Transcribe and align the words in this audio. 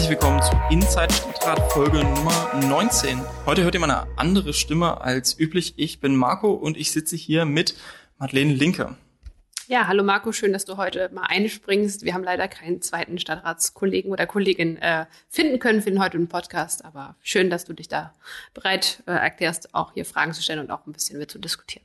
Herzlich 0.00 0.18
willkommen 0.18 0.42
zu 0.42 0.58
Inside 0.70 1.12
Stadtrat 1.12 1.72
Folge 1.72 1.98
Nummer 1.98 2.54
19. 2.66 3.20
Heute 3.44 3.64
hört 3.64 3.74
ihr 3.74 3.80
mal 3.80 3.90
eine 3.90 4.08
andere 4.16 4.54
Stimme 4.54 5.02
als 5.02 5.38
üblich. 5.38 5.74
Ich 5.76 6.00
bin 6.00 6.16
Marco 6.16 6.52
und 6.52 6.78
ich 6.78 6.90
sitze 6.90 7.16
hier 7.16 7.44
mit 7.44 7.74
Madeleine 8.16 8.54
Linke. 8.54 8.96
Ja, 9.68 9.88
hallo 9.88 10.02
Marco, 10.02 10.32
schön, 10.32 10.54
dass 10.54 10.64
du 10.64 10.78
heute 10.78 11.10
mal 11.12 11.24
einspringst. 11.24 12.02
Wir 12.02 12.14
haben 12.14 12.24
leider 12.24 12.48
keinen 12.48 12.80
zweiten 12.80 13.18
Stadtratskollegen 13.18 14.10
oder 14.10 14.26
Kollegin 14.26 14.78
äh, 14.78 15.04
finden 15.28 15.58
können 15.58 15.82
für 15.82 15.90
den 15.90 16.02
heutigen 16.02 16.28
Podcast, 16.28 16.82
aber 16.82 17.16
schön, 17.22 17.50
dass 17.50 17.66
du 17.66 17.74
dich 17.74 17.88
da 17.88 18.14
bereit 18.54 19.02
äh, 19.04 19.10
erklärst, 19.12 19.74
auch 19.74 19.92
hier 19.92 20.06
Fragen 20.06 20.32
zu 20.32 20.42
stellen 20.42 20.60
und 20.60 20.70
auch 20.70 20.86
ein 20.86 20.94
bisschen 20.94 21.18
mit 21.18 21.30
zu 21.30 21.38
diskutieren. 21.38 21.84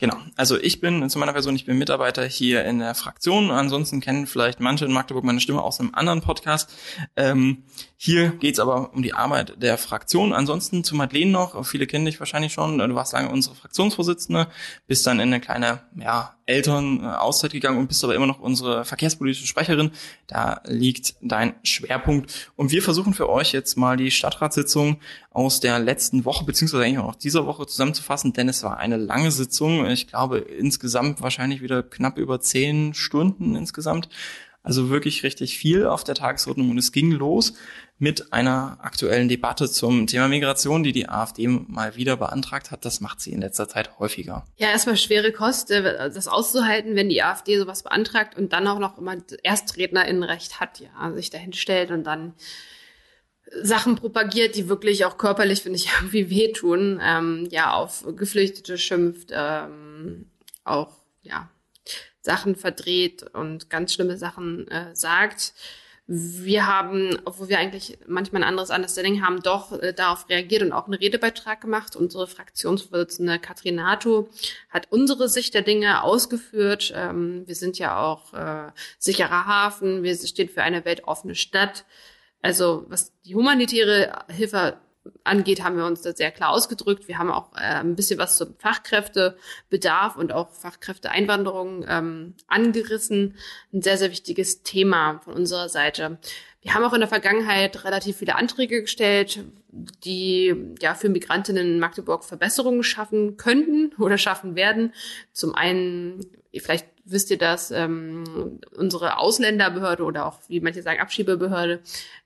Genau. 0.00 0.16
Also 0.34 0.58
ich 0.58 0.80
bin 0.80 1.08
zu 1.10 1.18
meiner 1.18 1.34
Person, 1.34 1.54
ich 1.54 1.66
bin 1.66 1.76
Mitarbeiter 1.76 2.24
hier 2.24 2.64
in 2.64 2.78
der 2.78 2.94
Fraktion. 2.94 3.50
Ansonsten 3.50 4.00
kennen 4.00 4.26
vielleicht 4.26 4.58
manche 4.58 4.86
in 4.86 4.92
Magdeburg 4.92 5.24
meine 5.24 5.40
Stimme 5.40 5.62
aus 5.62 5.78
einem 5.78 5.94
anderen 5.94 6.22
Podcast. 6.22 6.72
Ähm, 7.16 7.64
hier 7.98 8.30
geht's 8.30 8.58
aber 8.58 8.94
um 8.94 9.02
die 9.02 9.12
Arbeit 9.12 9.62
der 9.62 9.76
Fraktion. 9.76 10.32
Ansonsten 10.32 10.84
zu 10.84 10.96
Madeleine 10.96 11.30
noch. 11.30 11.66
Viele 11.66 11.86
kennen 11.86 12.06
dich 12.06 12.18
wahrscheinlich 12.18 12.54
schon. 12.54 12.78
Du 12.78 12.94
warst 12.94 13.12
lange 13.12 13.28
unsere 13.28 13.54
Fraktionsvorsitzende, 13.54 14.48
bist 14.86 15.06
dann 15.06 15.20
in 15.20 15.28
eine 15.28 15.40
kleine 15.40 15.82
ja, 15.94 16.34
Elternauszeit 16.50 17.52
gegangen 17.52 17.78
und 17.78 17.86
bist 17.86 18.02
aber 18.04 18.14
immer 18.14 18.26
noch 18.26 18.40
unsere 18.40 18.84
verkehrspolitische 18.84 19.46
Sprecherin. 19.46 19.92
Da 20.26 20.60
liegt 20.66 21.14
dein 21.22 21.54
Schwerpunkt. 21.62 22.50
Und 22.56 22.72
wir 22.72 22.82
versuchen 22.82 23.14
für 23.14 23.28
euch 23.28 23.52
jetzt 23.52 23.76
mal 23.76 23.96
die 23.96 24.10
Stadtratssitzung 24.10 24.98
aus 25.30 25.60
der 25.60 25.78
letzten 25.78 26.24
Woche, 26.24 26.44
beziehungsweise 26.44 26.84
eigentlich 26.84 26.98
auch 26.98 27.06
noch 27.06 27.14
dieser 27.14 27.46
Woche 27.46 27.66
zusammenzufassen, 27.66 28.32
denn 28.32 28.48
es 28.48 28.64
war 28.64 28.78
eine 28.78 28.96
lange 28.96 29.30
Sitzung. 29.30 29.86
Ich 29.86 30.08
glaube 30.08 30.38
insgesamt 30.38 31.22
wahrscheinlich 31.22 31.62
wieder 31.62 31.82
knapp 31.82 32.18
über 32.18 32.40
zehn 32.40 32.94
Stunden 32.94 33.54
insgesamt. 33.54 34.08
Also 34.62 34.90
wirklich 34.90 35.22
richtig 35.22 35.56
viel 35.56 35.86
auf 35.86 36.04
der 36.04 36.14
Tagesordnung 36.14 36.70
und 36.70 36.78
es 36.78 36.92
ging 36.92 37.12
los 37.12 37.54
mit 37.98 38.32
einer 38.32 38.78
aktuellen 38.82 39.28
Debatte 39.28 39.70
zum 39.70 40.06
Thema 40.06 40.28
Migration, 40.28 40.82
die 40.82 40.92
die 40.92 41.08
AfD 41.08 41.48
mal 41.48 41.96
wieder 41.96 42.16
beantragt 42.16 42.70
hat. 42.70 42.84
Das 42.84 43.00
macht 43.00 43.20
sie 43.20 43.32
in 43.32 43.40
letzter 43.40 43.68
Zeit 43.68 43.98
häufiger. 43.98 44.44
Ja, 44.56 44.68
erstmal 44.68 44.96
schwere 44.96 45.32
Kost, 45.32 45.70
äh, 45.70 46.10
das 46.10 46.28
auszuhalten, 46.28 46.94
wenn 46.94 47.08
die 47.08 47.22
AfD 47.22 47.58
sowas 47.58 47.82
beantragt 47.82 48.36
und 48.36 48.52
dann 48.52 48.66
auch 48.66 48.78
noch 48.78 48.98
immer 48.98 49.16
Erstrednerinnenrecht 49.42 50.60
hat, 50.60 50.80
ja, 50.80 51.12
sich 51.12 51.30
dahin 51.30 51.52
stellt 51.52 51.90
und 51.90 52.04
dann 52.04 52.34
Sachen 53.62 53.96
propagiert, 53.96 54.56
die 54.56 54.68
wirklich 54.68 55.04
auch 55.04 55.18
körperlich, 55.18 55.62
finde 55.62 55.78
ich, 55.78 55.88
irgendwie 56.00 56.30
wehtun, 56.30 57.00
ähm, 57.02 57.48
ja, 57.50 57.72
auf 57.72 58.04
Geflüchtete 58.16 58.78
schimpft, 58.78 59.30
ähm, 59.32 60.30
auch, 60.64 60.92
ja, 61.22 61.50
Sachen 62.22 62.56
verdreht 62.56 63.24
und 63.34 63.70
ganz 63.70 63.94
schlimme 63.94 64.16
Sachen 64.16 64.68
äh, 64.68 64.94
sagt. 64.94 65.54
Wir 66.12 66.66
haben, 66.66 67.20
obwohl 67.24 67.48
wir 67.48 67.60
eigentlich 67.60 67.96
manchmal 68.08 68.42
ein 68.42 68.48
anderes 68.48 68.70
Understanding 68.70 69.24
haben, 69.24 69.42
doch 69.42 69.70
äh, 69.80 69.92
darauf 69.92 70.28
reagiert 70.28 70.62
und 70.62 70.72
auch 70.72 70.86
einen 70.86 70.94
Redebeitrag 70.94 71.60
gemacht. 71.60 71.94
Unsere 71.94 72.26
Fraktionsvorsitzende 72.26 73.38
Katrin 73.38 73.76
Nato 73.76 74.28
hat 74.70 74.88
unsere 74.90 75.28
Sicht 75.28 75.54
der 75.54 75.62
Dinge 75.62 76.02
ausgeführt. 76.02 76.92
Ähm, 76.96 77.44
wir 77.46 77.54
sind 77.54 77.78
ja 77.78 78.00
auch 78.00 78.34
äh, 78.34 78.72
sicherer 78.98 79.46
Hafen, 79.46 80.02
wir 80.02 80.16
stehen 80.16 80.48
für 80.48 80.62
eine 80.62 80.84
weltoffene 80.84 81.36
Stadt. 81.36 81.84
Also 82.42 82.86
was 82.88 83.12
die 83.22 83.36
humanitäre 83.36 84.24
Hilfe 84.28 84.78
angeht, 85.24 85.62
haben 85.62 85.76
wir 85.76 85.86
uns 85.86 86.02
da 86.02 86.12
sehr 86.12 86.30
klar 86.30 86.50
ausgedrückt. 86.50 87.08
Wir 87.08 87.18
haben 87.18 87.30
auch 87.30 87.52
äh, 87.54 87.60
ein 87.60 87.96
bisschen 87.96 88.18
was 88.18 88.36
zum 88.36 88.54
Fachkräftebedarf 88.58 90.16
und 90.16 90.32
auch 90.32 90.50
Fachkräfteeinwanderung 90.50 91.84
ähm, 91.88 92.34
angerissen. 92.46 93.36
Ein 93.72 93.82
sehr, 93.82 93.96
sehr 93.96 94.10
wichtiges 94.10 94.62
Thema 94.62 95.20
von 95.24 95.34
unserer 95.34 95.68
Seite. 95.68 96.18
Wir 96.62 96.74
haben 96.74 96.84
auch 96.84 96.92
in 96.92 97.00
der 97.00 97.08
Vergangenheit 97.08 97.84
relativ 97.84 98.18
viele 98.18 98.36
Anträge 98.36 98.82
gestellt, 98.82 99.44
die 100.04 100.54
ja 100.80 100.94
für 100.94 101.08
Migrantinnen 101.08 101.66
in 101.66 101.80
Magdeburg 101.80 102.22
Verbesserungen 102.22 102.82
schaffen 102.82 103.38
könnten 103.38 103.94
oder 103.98 104.18
schaffen 104.18 104.56
werden. 104.56 104.92
Zum 105.32 105.54
einen, 105.54 106.26
vielleicht 106.54 106.86
wisst 107.10 107.30
ihr 107.30 107.38
das, 107.38 107.70
ähm, 107.70 108.60
unsere 108.76 109.18
Ausländerbehörde 109.18 110.04
oder 110.04 110.26
auch, 110.26 110.38
wie 110.48 110.60
manche 110.60 110.82
sagen, 110.82 111.00
Abschiebebehörde, 111.00 111.80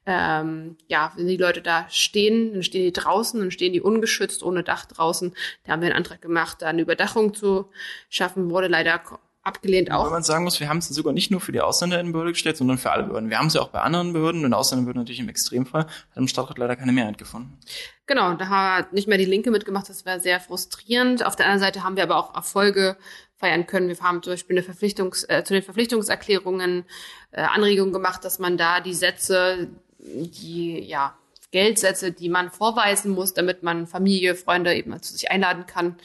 ähm, 0.07 0.77
ja, 0.89 1.13
wenn 1.17 1.27
die 1.27 1.37
Leute 1.37 1.63
da 1.63 1.87
stehen, 1.89 2.53
dann 2.53 2.63
stehen 2.63 2.85
die 2.85 2.93
draußen, 2.93 3.41
dann 3.41 3.51
stehen 3.51 3.73
die 3.73 3.81
ungeschützt 3.81 4.43
ohne 4.43 4.63
Dach 4.63 4.87
draußen. 4.87 5.35
Da 5.65 5.73
haben 5.73 5.81
wir 5.81 5.89
einen 5.89 5.97
Antrag 5.97 6.21
gemacht, 6.21 6.59
da 6.61 6.67
eine 6.67 6.83
Überdachung 6.83 7.35
zu 7.35 7.71
schaffen, 8.09 8.51
wurde 8.51 8.69
leider 8.69 9.01
abgelehnt 9.45 9.93
auch. 9.93 10.07
Wenn 10.07 10.13
man 10.13 10.23
sagen 10.23 10.45
muss, 10.45 10.59
wir 10.59 10.69
haben 10.69 10.79
es 10.79 10.89
sogar 10.89 11.13
nicht 11.13 11.31
nur 11.31 11.41
für 11.41 11.53
die 11.53 11.61
Ausländerinnenbehörde 11.61 12.33
gestellt, 12.33 12.57
sondern 12.57 12.79
für 12.79 12.91
alle 12.91 13.05
Behörden. 13.05 13.31
Wir 13.31 13.39
haben 13.39 13.47
es 13.47 13.55
ja 13.55 13.61
auch 13.61 13.69
bei 13.69 13.81
anderen 13.81 14.13
Behörden 14.13 14.45
und 14.45 14.55
Ausländerbehörden 14.55 15.03
natürlich 15.03 15.21
im 15.21 15.29
Extremfall, 15.29 15.83
hat 15.85 16.17
im 16.17 16.29
Stadtrat 16.29 16.59
leider 16.59 16.77
keine 16.77 16.93
Mehrheit 16.93 17.19
gefunden. 17.19 17.59
Genau, 18.07 18.35
da 18.35 18.49
hat 18.49 18.93
nicht 18.93 19.07
mehr 19.07 19.19
die 19.19 19.25
Linke 19.25 19.51
mitgemacht, 19.51 19.89
das 19.89 20.05
wäre 20.05 20.21
sehr 20.21 20.41
frustrierend. 20.41 21.25
Auf 21.25 21.37
der 21.37 21.47
anderen 21.47 21.61
Seite 21.61 21.85
haben 21.85 21.97
wir 21.97 22.03
aber 22.03 22.17
auch 22.17 22.35
Erfolge 22.35 22.97
feiern 23.45 23.67
können. 23.67 23.89
Wir 23.89 23.99
haben 24.01 24.23
zum 24.23 24.33
Beispiel 24.33 24.57
eine 24.57 24.65
Verpflichtungs, 24.65 25.25
äh, 25.29 25.45
zu 25.45 25.53
den 25.53 25.63
Verpflichtungserklärungen 25.63 26.85
äh, 27.33 27.43
Anregungen 27.43 27.93
gemacht, 27.93 28.25
dass 28.25 28.39
man 28.39 28.57
da 28.57 28.81
die 28.81 28.95
Sätze, 28.95 29.69
die 29.99 30.81
ja 30.81 31.15
Geldsätze, 31.51 32.11
die 32.11 32.31
man 32.31 32.51
vorweisen 32.51 33.13
muss, 33.13 33.35
damit 33.35 33.63
man 33.63 33.87
Familie, 33.87 34.35
Freunde 34.35 34.75
eben 34.75 35.01
zu 35.03 35.13
sich 35.13 35.31
einladen 35.31 35.67
kann, 35.67 35.97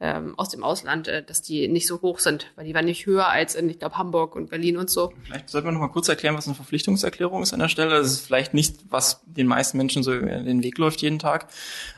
ähm, 0.00 0.38
aus 0.38 0.48
dem 0.48 0.62
Ausland, 0.62 1.08
äh, 1.08 1.24
dass 1.24 1.42
die 1.42 1.66
nicht 1.66 1.88
so 1.88 2.00
hoch 2.00 2.20
sind, 2.20 2.52
weil 2.54 2.64
die 2.64 2.74
waren 2.74 2.84
nicht 2.84 3.06
höher 3.06 3.28
als 3.28 3.56
in, 3.56 3.68
ich 3.68 3.80
glaube, 3.80 3.98
Hamburg 3.98 4.36
und 4.36 4.48
Berlin 4.48 4.76
und 4.76 4.88
so. 4.88 5.12
Vielleicht 5.24 5.48
sollten 5.48 5.66
wir 5.66 5.72
noch 5.72 5.80
mal 5.80 5.88
kurz 5.88 6.08
erklären, 6.08 6.36
was 6.36 6.46
eine 6.46 6.54
Verpflichtungserklärung 6.54 7.42
ist 7.42 7.52
an 7.52 7.58
der 7.58 7.68
Stelle. 7.68 7.90
Das 7.90 8.06
ist 8.06 8.20
vielleicht 8.20 8.54
nicht, 8.54 8.76
was 8.90 9.22
den 9.26 9.48
meisten 9.48 9.76
Menschen 9.76 10.04
so 10.04 10.12
in 10.12 10.44
den 10.44 10.62
Weg 10.62 10.78
läuft 10.78 11.02
jeden 11.02 11.18
Tag. 11.18 11.48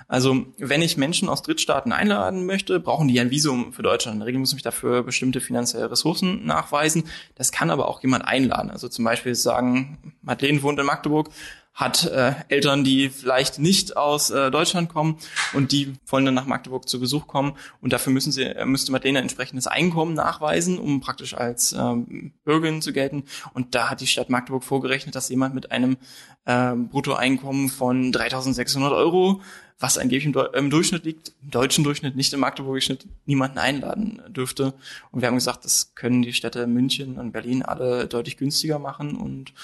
Also, 0.08 0.46
wenn 0.58 0.82
ich 0.82 0.96
Menschen 0.96 1.28
aus 1.28 1.42
Drittstaaten 1.42 1.92
einladen 1.92 2.46
möchte, 2.46 2.80
brauchen 2.80 3.06
die 3.06 3.20
ein 3.20 3.30
Visum 3.30 3.72
für 3.72 3.82
Deutschland. 3.82 4.14
In 4.14 4.20
der 4.20 4.26
Regel 4.26 4.40
muss 4.40 4.52
ich 4.52 4.62
dafür 4.62 5.02
bestimmte 5.02 5.40
finanzielle 5.40 5.90
Ressourcen 5.90 6.44
nachweisen. 6.46 7.04
Das 7.34 7.52
kann 7.52 7.70
aber 7.70 7.86
auch 7.86 8.02
jemand 8.02 8.26
einladen. 8.26 8.70
Also 8.70 8.88
zum 8.88 9.04
Beispiel 9.04 9.34
sagen, 9.34 10.14
Madeleine 10.22 10.62
wohnt 10.62 10.80
in 10.80 10.86
Magdeburg, 10.86 11.28
hat 11.72 12.04
äh, 12.04 12.34
Eltern, 12.48 12.84
die 12.84 13.08
vielleicht 13.08 13.58
nicht 13.58 13.96
aus 13.96 14.30
äh, 14.30 14.50
Deutschland 14.50 14.88
kommen 14.88 15.18
und 15.54 15.72
die 15.72 15.94
wollen 16.06 16.24
dann 16.24 16.34
nach 16.34 16.46
Magdeburg 16.46 16.88
zu 16.88 17.00
Besuch 17.00 17.26
kommen. 17.26 17.56
Und 17.80 17.92
dafür 17.92 18.12
müssen 18.12 18.32
sie 18.32 18.42
äh, 18.42 18.64
müsste 18.66 18.92
man 18.92 19.00
denen 19.00 19.16
ein 19.16 19.22
entsprechendes 19.22 19.66
Einkommen 19.66 20.14
nachweisen, 20.14 20.78
um 20.78 21.00
praktisch 21.00 21.34
als 21.34 21.72
ähm, 21.72 22.32
Bürgerin 22.44 22.82
zu 22.82 22.92
gelten. 22.92 23.24
Und 23.54 23.74
da 23.74 23.88
hat 23.88 24.00
die 24.00 24.06
Stadt 24.06 24.30
Magdeburg 24.30 24.64
vorgerechnet, 24.64 25.14
dass 25.14 25.28
jemand 25.28 25.54
mit 25.54 25.70
einem 25.70 25.96
äh, 26.44 26.74
Bruttoeinkommen 26.74 27.68
von 27.68 28.12
3.600 28.12 28.94
Euro 28.94 29.40
was 29.80 29.96
angeblich 29.96 30.26
im, 30.26 30.34
im, 30.52 30.68
Durchschnitt 30.68 31.04
liegt, 31.04 31.32
im 31.42 31.50
deutschen 31.50 31.84
Durchschnitt, 31.84 32.14
nicht 32.14 32.32
im 32.34 32.40
Magdeburgischen 32.40 32.98
Schnitt, 32.98 33.08
niemanden 33.24 33.58
einladen 33.58 34.22
dürfte. 34.28 34.74
Und 35.10 35.22
wir 35.22 35.28
haben 35.28 35.36
gesagt, 35.36 35.64
das 35.64 35.94
können 35.94 36.20
die 36.20 36.34
Städte 36.34 36.66
München 36.66 37.18
und 37.18 37.32
Berlin 37.32 37.62
alle 37.62 38.06
deutlich 38.06 38.36
günstiger 38.36 38.78
machen. 38.78 39.16
Und 39.16 39.54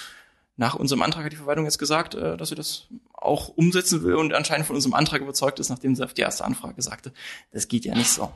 nach 0.57 0.75
unserem 0.75 1.03
Antrag 1.03 1.25
hat 1.25 1.33
die 1.33 1.37
Verwaltung 1.37 1.65
jetzt 1.65 1.79
gesagt, 1.79 2.15
äh, 2.15 2.37
dass 2.37 2.49
sie 2.49 2.55
das 2.55 2.87
auch 3.13 3.49
umsetzen 3.49 4.03
will 4.03 4.15
und 4.15 4.35
anscheinend 4.35 4.67
von 4.67 4.77
unserem 4.77 4.95
Antrag 4.95 5.21
überzeugt 5.21 5.59
ist, 5.59 5.69
nachdem 5.69 5.95
sie 5.95 6.05
auf 6.05 6.15
die 6.15 6.23
erste 6.23 6.45
Anfrage 6.45 6.81
sagte, 6.83 7.13
das 7.53 7.69
geht 7.69 7.85
ja 7.85 7.95
nicht 7.95 8.11
so. 8.11 8.31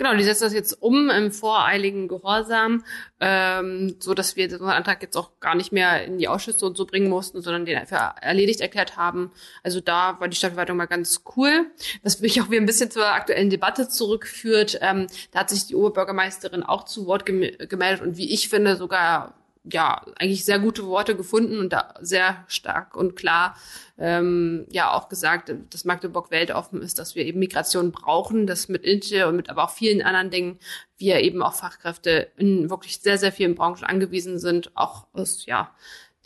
Genau, 0.00 0.14
die 0.14 0.22
setzt 0.22 0.42
das 0.42 0.52
jetzt 0.52 0.80
um 0.80 1.10
im 1.10 1.32
voreiligen 1.32 2.06
Gehorsam, 2.06 2.84
ähm, 3.18 3.96
so 3.98 4.14
dass 4.14 4.36
wir 4.36 4.46
den 4.46 4.62
Antrag 4.62 5.02
jetzt 5.02 5.16
auch 5.16 5.40
gar 5.40 5.56
nicht 5.56 5.72
mehr 5.72 6.04
in 6.04 6.18
die 6.18 6.28
Ausschüsse 6.28 6.64
und 6.66 6.76
so 6.76 6.86
bringen 6.86 7.10
mussten, 7.10 7.42
sondern 7.42 7.64
den 7.64 7.76
einfach 7.76 8.14
erledigt 8.20 8.60
erklärt 8.60 8.96
haben. 8.96 9.32
Also 9.64 9.80
da 9.80 10.20
war 10.20 10.28
die 10.28 10.36
Stadtverwaltung 10.36 10.76
mal 10.76 10.86
ganz 10.86 11.24
cool. 11.36 11.66
Was 12.04 12.20
mich 12.20 12.40
auch 12.40 12.48
wieder 12.48 12.60
ein 12.60 12.66
bisschen 12.66 12.92
zur 12.92 13.08
aktuellen 13.08 13.50
Debatte 13.50 13.88
zurückführt. 13.88 14.78
Ähm, 14.82 15.08
da 15.32 15.40
hat 15.40 15.50
sich 15.50 15.66
die 15.66 15.74
Oberbürgermeisterin 15.74 16.62
auch 16.62 16.84
zu 16.84 17.06
Wort 17.06 17.26
gemeldet 17.26 18.00
und 18.00 18.16
wie 18.16 18.32
ich 18.32 18.48
finde 18.48 18.76
sogar 18.76 19.37
ja 19.72 20.04
eigentlich 20.16 20.44
sehr 20.44 20.58
gute 20.58 20.86
Worte 20.86 21.16
gefunden 21.16 21.58
und 21.58 21.72
da 21.72 21.94
sehr 22.00 22.44
stark 22.48 22.96
und 22.96 23.16
klar 23.16 23.56
ähm, 23.98 24.66
ja 24.70 24.92
auch 24.92 25.08
gesagt, 25.08 25.52
dass 25.70 25.84
Magdeburg 25.84 26.30
weltoffen 26.30 26.82
ist, 26.82 26.98
dass 26.98 27.14
wir 27.14 27.24
eben 27.24 27.40
Migration 27.40 27.92
brauchen, 27.92 28.46
dass 28.46 28.68
mit 28.68 28.84
Inche 28.84 29.26
und 29.26 29.36
mit 29.36 29.50
aber 29.50 29.64
auch 29.64 29.70
vielen 29.70 30.02
anderen 30.02 30.30
Dingen 30.30 30.58
wir 30.96 31.20
eben 31.20 31.42
auch 31.42 31.54
Fachkräfte 31.54 32.30
in 32.36 32.70
wirklich 32.70 32.98
sehr, 32.98 33.18
sehr 33.18 33.32
vielen 33.32 33.54
Branchen 33.54 33.84
angewiesen 33.84 34.38
sind, 34.38 34.76
auch 34.76 35.06
aus 35.12 35.46
ja 35.46 35.74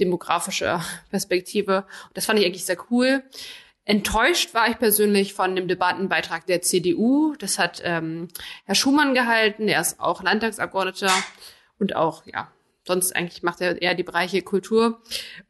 demografischer 0.01 0.85
Perspektive. 1.11 1.87
Das 2.15 2.27
fand 2.27 2.39
ich 2.39 2.47
eigentlich 2.47 2.65
sehr 2.65 2.79
cool. 2.91 3.23
Enttäuscht 3.85 4.55
war 4.55 4.69
ich 4.69 4.79
persönlich 4.79 5.35
von 5.35 5.57
dem 5.57 5.67
Debattenbeitrag 5.67 6.47
der 6.47 6.63
CDU. 6.63 7.35
Das 7.39 7.59
hat 7.59 7.83
ähm, 7.85 8.29
Herr 8.65 8.77
Schumann 8.77 9.15
gehalten, 9.15 9.67
er 9.67 9.81
ist 9.81 9.99
auch 9.99 10.23
Landtagsabgeordneter 10.23 11.13
und 11.79 11.97
auch 11.97 12.25
ja 12.27 12.49
sonst 12.87 13.15
eigentlich 13.15 13.43
macht 13.43 13.61
er 13.61 13.81
eher 13.81 13.95
die 13.95 14.03
Bereiche 14.03 14.43
Kultur 14.43 15.01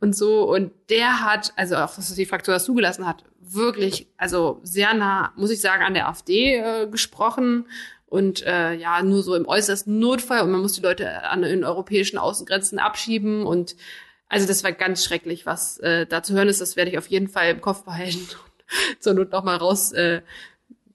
und 0.01 0.15
so. 0.15 0.43
Und 0.43 0.73
der 0.91 1.25
hat, 1.25 1.53
also 1.57 1.77
auch 1.77 1.97
was 1.97 2.15
die 2.15 2.27
Fraktion 2.27 2.55
das 2.55 2.65
zugelassen 2.65 3.07
hat, 3.07 3.25
wirklich, 3.41 4.07
also 4.17 4.61
sehr 4.63 4.95
nah, 4.95 5.33
muss 5.37 5.51
ich 5.51 5.61
sagen, 5.61 5.83
an 5.83 5.95
der 5.95 6.09
AfD 6.09 6.57
äh, 6.57 6.87
gesprochen. 6.87 7.67
Und 8.07 8.45
äh, 8.45 8.75
ja, 8.75 9.03
nur 9.03 9.23
so 9.23 9.35
im 9.35 9.49
äußersten 9.49 9.99
Notfall. 9.99 10.43
Und 10.43 10.51
man 10.51 10.61
muss 10.61 10.75
die 10.75 10.83
Leute 10.83 11.23
an 11.25 11.43
den 11.43 11.65
europäischen 11.65 12.19
Außengrenzen 12.19 12.79
abschieben. 12.79 13.47
Und 13.47 13.75
Also 14.29 14.47
das 14.47 14.65
war 14.65 14.73
ganz 14.73 15.05
schrecklich, 15.05 15.47
was 15.47 15.79
äh, 15.79 16.07
da 16.07 16.23
zu 16.23 16.35
hören 16.35 16.49
ist. 16.49 16.61
Das 16.61 16.77
werde 16.77 16.91
ich 16.91 16.99
auf 16.99 17.07
jeden 17.09 17.29
Fall 17.29 17.51
im 17.51 17.61
Kopf 17.61 17.85
behalten 17.85 18.19
und 18.19 19.03
zur 19.03 19.15
Not 19.15 19.33
noch 19.33 19.45
mal 19.45 19.57
raus 19.57 19.93
äh, 19.93 20.23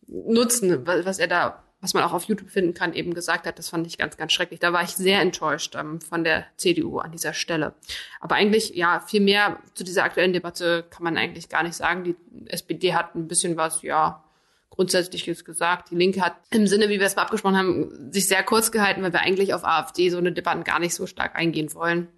nutzen, 0.08 0.86
was 0.86 1.20
er 1.20 1.28
da, 1.28 1.64
was 1.88 1.94
man 1.94 2.04
auch 2.04 2.12
auf 2.12 2.26
YouTube 2.26 2.50
finden 2.50 2.74
kann, 2.74 2.94
eben 2.94 3.14
gesagt 3.14 3.48
hat. 3.48 3.58
Das 3.58 3.70
fand 3.70 3.88
ich 3.88 3.98
ganz, 3.98 4.18
ganz 4.18 4.34
schrecklich. 4.34 4.60
Da 4.60 4.74
war 4.74 4.84
ich 4.84 4.90
sehr 4.90 5.22
enttäuscht 5.22 5.76
ähm, 5.76 6.02
von 6.02 6.26
der 6.26 6.46
CDU 6.58 7.00
an 7.00 7.14
dieser 7.14 7.34
Stelle. 7.34 7.76
Aber 8.20 8.36
eigentlich, 8.36 8.76
ja, 8.76 9.00
viel 9.00 9.22
mehr 9.22 9.60
zu 9.74 9.86
dieser 9.86 10.04
aktuellen 10.04 10.34
Debatte 10.34 10.86
kann 10.90 11.06
man 11.06 11.18
eigentlich 11.18 11.48
gar 11.48 11.64
nicht 11.64 11.76
sagen. 11.76 12.04
Die 12.04 12.16
SPD 12.48 12.94
hat 12.94 13.16
ein 13.16 13.30
bisschen 13.30 13.56
was, 13.56 13.84
ja, 13.84 14.24
Grundsätzliches 14.70 15.46
gesagt. 15.46 15.92
Die 15.92 15.96
Linke 15.96 16.22
hat 16.22 16.36
im 16.52 16.68
Sinne, 16.68 16.90
wie 16.90 17.00
wir 17.00 17.08
es 17.08 17.18
abgesprochen 17.18 17.58
haben, 17.58 18.12
sich 18.12 18.28
sehr 18.28 18.44
kurz 18.44 18.72
gehalten, 18.72 19.02
weil 19.02 19.14
wir 19.14 19.22
eigentlich 19.22 19.54
auf 19.54 19.64
AfD 19.64 20.10
so 20.10 20.18
eine 20.18 20.34
Debatte 20.34 20.64
gar 20.64 20.80
nicht 20.80 20.94
so 20.94 21.08
stark 21.08 21.36
eingehen 21.36 21.74
wollen 21.74 22.10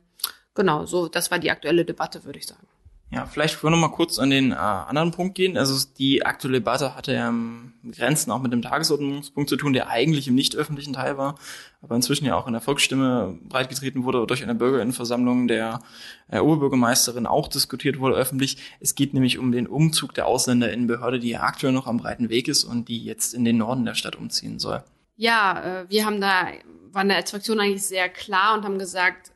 genau, 0.59 0.85
so, 0.85 1.07
das 1.07 1.31
war 1.31 1.39
die 1.39 1.51
aktuelle 1.51 1.85
Debatte, 1.85 2.25
würde 2.25 2.39
ich 2.39 2.47
sagen. 2.47 2.67
Ja, 3.11 3.25
vielleicht 3.25 3.63
wollen 3.63 3.73
wir 3.73 3.77
noch 3.77 3.89
mal 3.89 3.95
kurz 3.95 4.19
an 4.19 4.29
den 4.29 4.51
äh, 4.51 4.55
anderen 4.55 5.09
Punkt 5.09 5.33
gehen. 5.33 5.57
Also 5.57 5.87
die 5.97 6.23
aktuelle 6.23 6.59
Debatte 6.59 6.95
hatte 6.95 7.13
ja 7.13 7.29
ähm, 7.29 7.73
Grenzen 7.91 8.29
auch 8.29 8.39
mit 8.39 8.53
dem 8.53 8.61
Tagesordnungspunkt 8.61 9.49
zu 9.49 9.55
tun, 9.55 9.73
der 9.73 9.89
eigentlich 9.89 10.27
im 10.27 10.35
nicht 10.35 10.55
öffentlichen 10.55 10.93
Teil 10.93 11.17
war, 11.17 11.35
aber 11.81 11.95
inzwischen 11.95 12.25
ja 12.25 12.35
auch 12.35 12.45
in 12.45 12.53
der 12.53 12.61
Volksstimme 12.61 13.39
breitgetreten 13.41 14.03
wurde 14.03 14.27
durch 14.27 14.43
eine 14.43 14.53
Bürgerinnenversammlung 14.53 15.47
der 15.47 15.81
äh, 16.29 16.37
Oberbürgermeisterin 16.37 17.25
auch 17.25 17.47
diskutiert 17.47 17.99
wurde 17.99 18.15
öffentlich. 18.15 18.57
Es 18.79 18.93
geht 18.93 19.15
nämlich 19.15 19.39
um 19.39 19.51
den 19.51 19.65
Umzug 19.65 20.13
der 20.13 20.27
Ausländer 20.27 20.71
in 20.71 20.85
Behörde, 20.85 21.19
die 21.19 21.29
ja 21.29 21.41
aktuell 21.41 21.73
noch 21.73 21.87
am 21.87 21.97
breiten 21.97 22.29
Weg 22.29 22.47
ist 22.47 22.63
und 22.63 22.89
die 22.89 23.03
jetzt 23.03 23.33
in 23.33 23.43
den 23.43 23.57
Norden 23.57 23.85
der 23.85 23.95
Stadt 23.95 24.17
umziehen 24.17 24.59
soll. 24.59 24.83
Ja, 25.17 25.81
äh, 25.81 25.89
wir 25.89 26.05
haben 26.05 26.21
da, 26.21 26.47
waren 26.91 27.09
der 27.09 27.25
Fraktion 27.25 27.59
eigentlich 27.59 27.87
sehr 27.87 28.07
klar 28.07 28.55
und 28.55 28.65
haben 28.65 28.77
gesagt, 28.77 29.31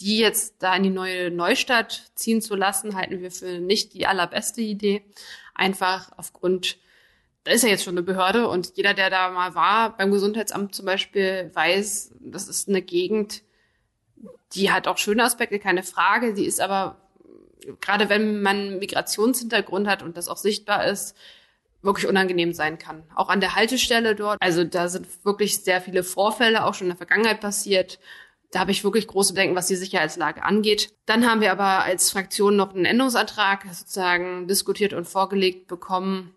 die 0.00 0.18
jetzt 0.18 0.56
da 0.60 0.76
in 0.76 0.84
die 0.84 0.90
neue 0.90 1.30
Neustadt 1.30 2.10
ziehen 2.14 2.40
zu 2.40 2.54
lassen, 2.54 2.94
halten 2.94 3.20
wir 3.20 3.30
für 3.30 3.58
nicht 3.58 3.94
die 3.94 4.06
allerbeste 4.06 4.60
Idee. 4.60 5.04
Einfach 5.54 6.12
aufgrund, 6.16 6.78
da 7.44 7.52
ist 7.52 7.64
ja 7.64 7.70
jetzt 7.70 7.84
schon 7.84 7.94
eine 7.94 8.02
Behörde 8.02 8.48
und 8.48 8.76
jeder, 8.76 8.94
der 8.94 9.10
da 9.10 9.30
mal 9.30 9.54
war, 9.54 9.96
beim 9.96 10.12
Gesundheitsamt 10.12 10.74
zum 10.74 10.86
Beispiel, 10.86 11.50
weiß, 11.52 12.12
das 12.20 12.48
ist 12.48 12.68
eine 12.68 12.82
Gegend, 12.82 13.42
die 14.52 14.70
hat 14.70 14.86
auch 14.86 14.98
schöne 14.98 15.24
Aspekte, 15.24 15.58
keine 15.58 15.82
Frage. 15.82 16.32
Die 16.32 16.46
ist 16.46 16.60
aber, 16.60 16.96
gerade 17.80 18.08
wenn 18.08 18.40
man 18.40 18.78
Migrationshintergrund 18.78 19.88
hat 19.88 20.02
und 20.02 20.16
das 20.16 20.28
auch 20.28 20.36
sichtbar 20.36 20.86
ist, 20.86 21.16
wirklich 21.82 22.06
unangenehm 22.06 22.52
sein 22.52 22.78
kann. 22.78 23.04
Auch 23.14 23.28
an 23.28 23.40
der 23.40 23.54
Haltestelle 23.54 24.14
dort. 24.14 24.38
Also 24.40 24.64
da 24.64 24.88
sind 24.88 25.06
wirklich 25.24 25.62
sehr 25.62 25.80
viele 25.80 26.02
Vorfälle 26.02 26.64
auch 26.64 26.74
schon 26.74 26.86
in 26.86 26.90
der 26.90 26.96
Vergangenheit 26.96 27.40
passiert 27.40 27.98
da 28.50 28.60
habe 28.60 28.70
ich 28.70 28.84
wirklich 28.84 29.06
große 29.06 29.34
Bedenken, 29.34 29.56
was 29.56 29.66
die 29.66 29.76
Sicherheitslage 29.76 30.42
angeht. 30.42 30.92
Dann 31.06 31.26
haben 31.26 31.40
wir 31.40 31.52
aber 31.52 31.84
als 31.84 32.10
Fraktion 32.10 32.56
noch 32.56 32.74
einen 32.74 32.86
Änderungsantrag 32.86 33.64
sozusagen 33.70 34.48
diskutiert 34.48 34.94
und 34.94 35.06
vorgelegt 35.06 35.66
bekommen. 35.66 36.34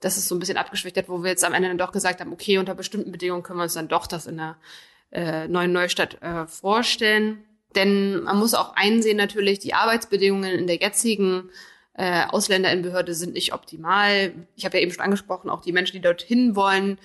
Das 0.00 0.16
ist 0.16 0.28
so 0.28 0.34
ein 0.34 0.40
bisschen 0.40 0.56
abgeschwächt, 0.56 1.08
wo 1.08 1.22
wir 1.22 1.30
jetzt 1.30 1.44
am 1.44 1.54
Ende 1.54 1.68
dann 1.68 1.78
doch 1.78 1.92
gesagt 1.92 2.20
haben, 2.20 2.32
okay, 2.32 2.58
unter 2.58 2.74
bestimmten 2.74 3.12
Bedingungen 3.12 3.42
können 3.42 3.58
wir 3.58 3.64
uns 3.64 3.74
dann 3.74 3.88
doch 3.88 4.06
das 4.06 4.26
in 4.26 4.36
der 4.36 4.56
äh, 5.12 5.46
neuen 5.46 5.72
Neustadt 5.72 6.20
äh, 6.22 6.46
vorstellen. 6.46 7.44
Denn 7.76 8.22
man 8.24 8.38
muss 8.38 8.54
auch 8.54 8.74
einsehen 8.74 9.16
natürlich, 9.16 9.60
die 9.60 9.74
Arbeitsbedingungen 9.74 10.58
in 10.58 10.66
der 10.66 10.76
jetzigen 10.76 11.50
äh, 11.94 12.24
Ausländerinbehörde 12.26 13.14
sind 13.14 13.34
nicht 13.34 13.54
optimal. 13.54 14.34
Ich 14.56 14.64
habe 14.64 14.76
ja 14.76 14.82
eben 14.82 14.92
schon 14.92 15.04
angesprochen, 15.04 15.50
auch 15.50 15.62
die 15.62 15.72
Menschen, 15.72 15.94
die 15.94 16.02
dorthin 16.02 16.56
wollen, 16.56 16.98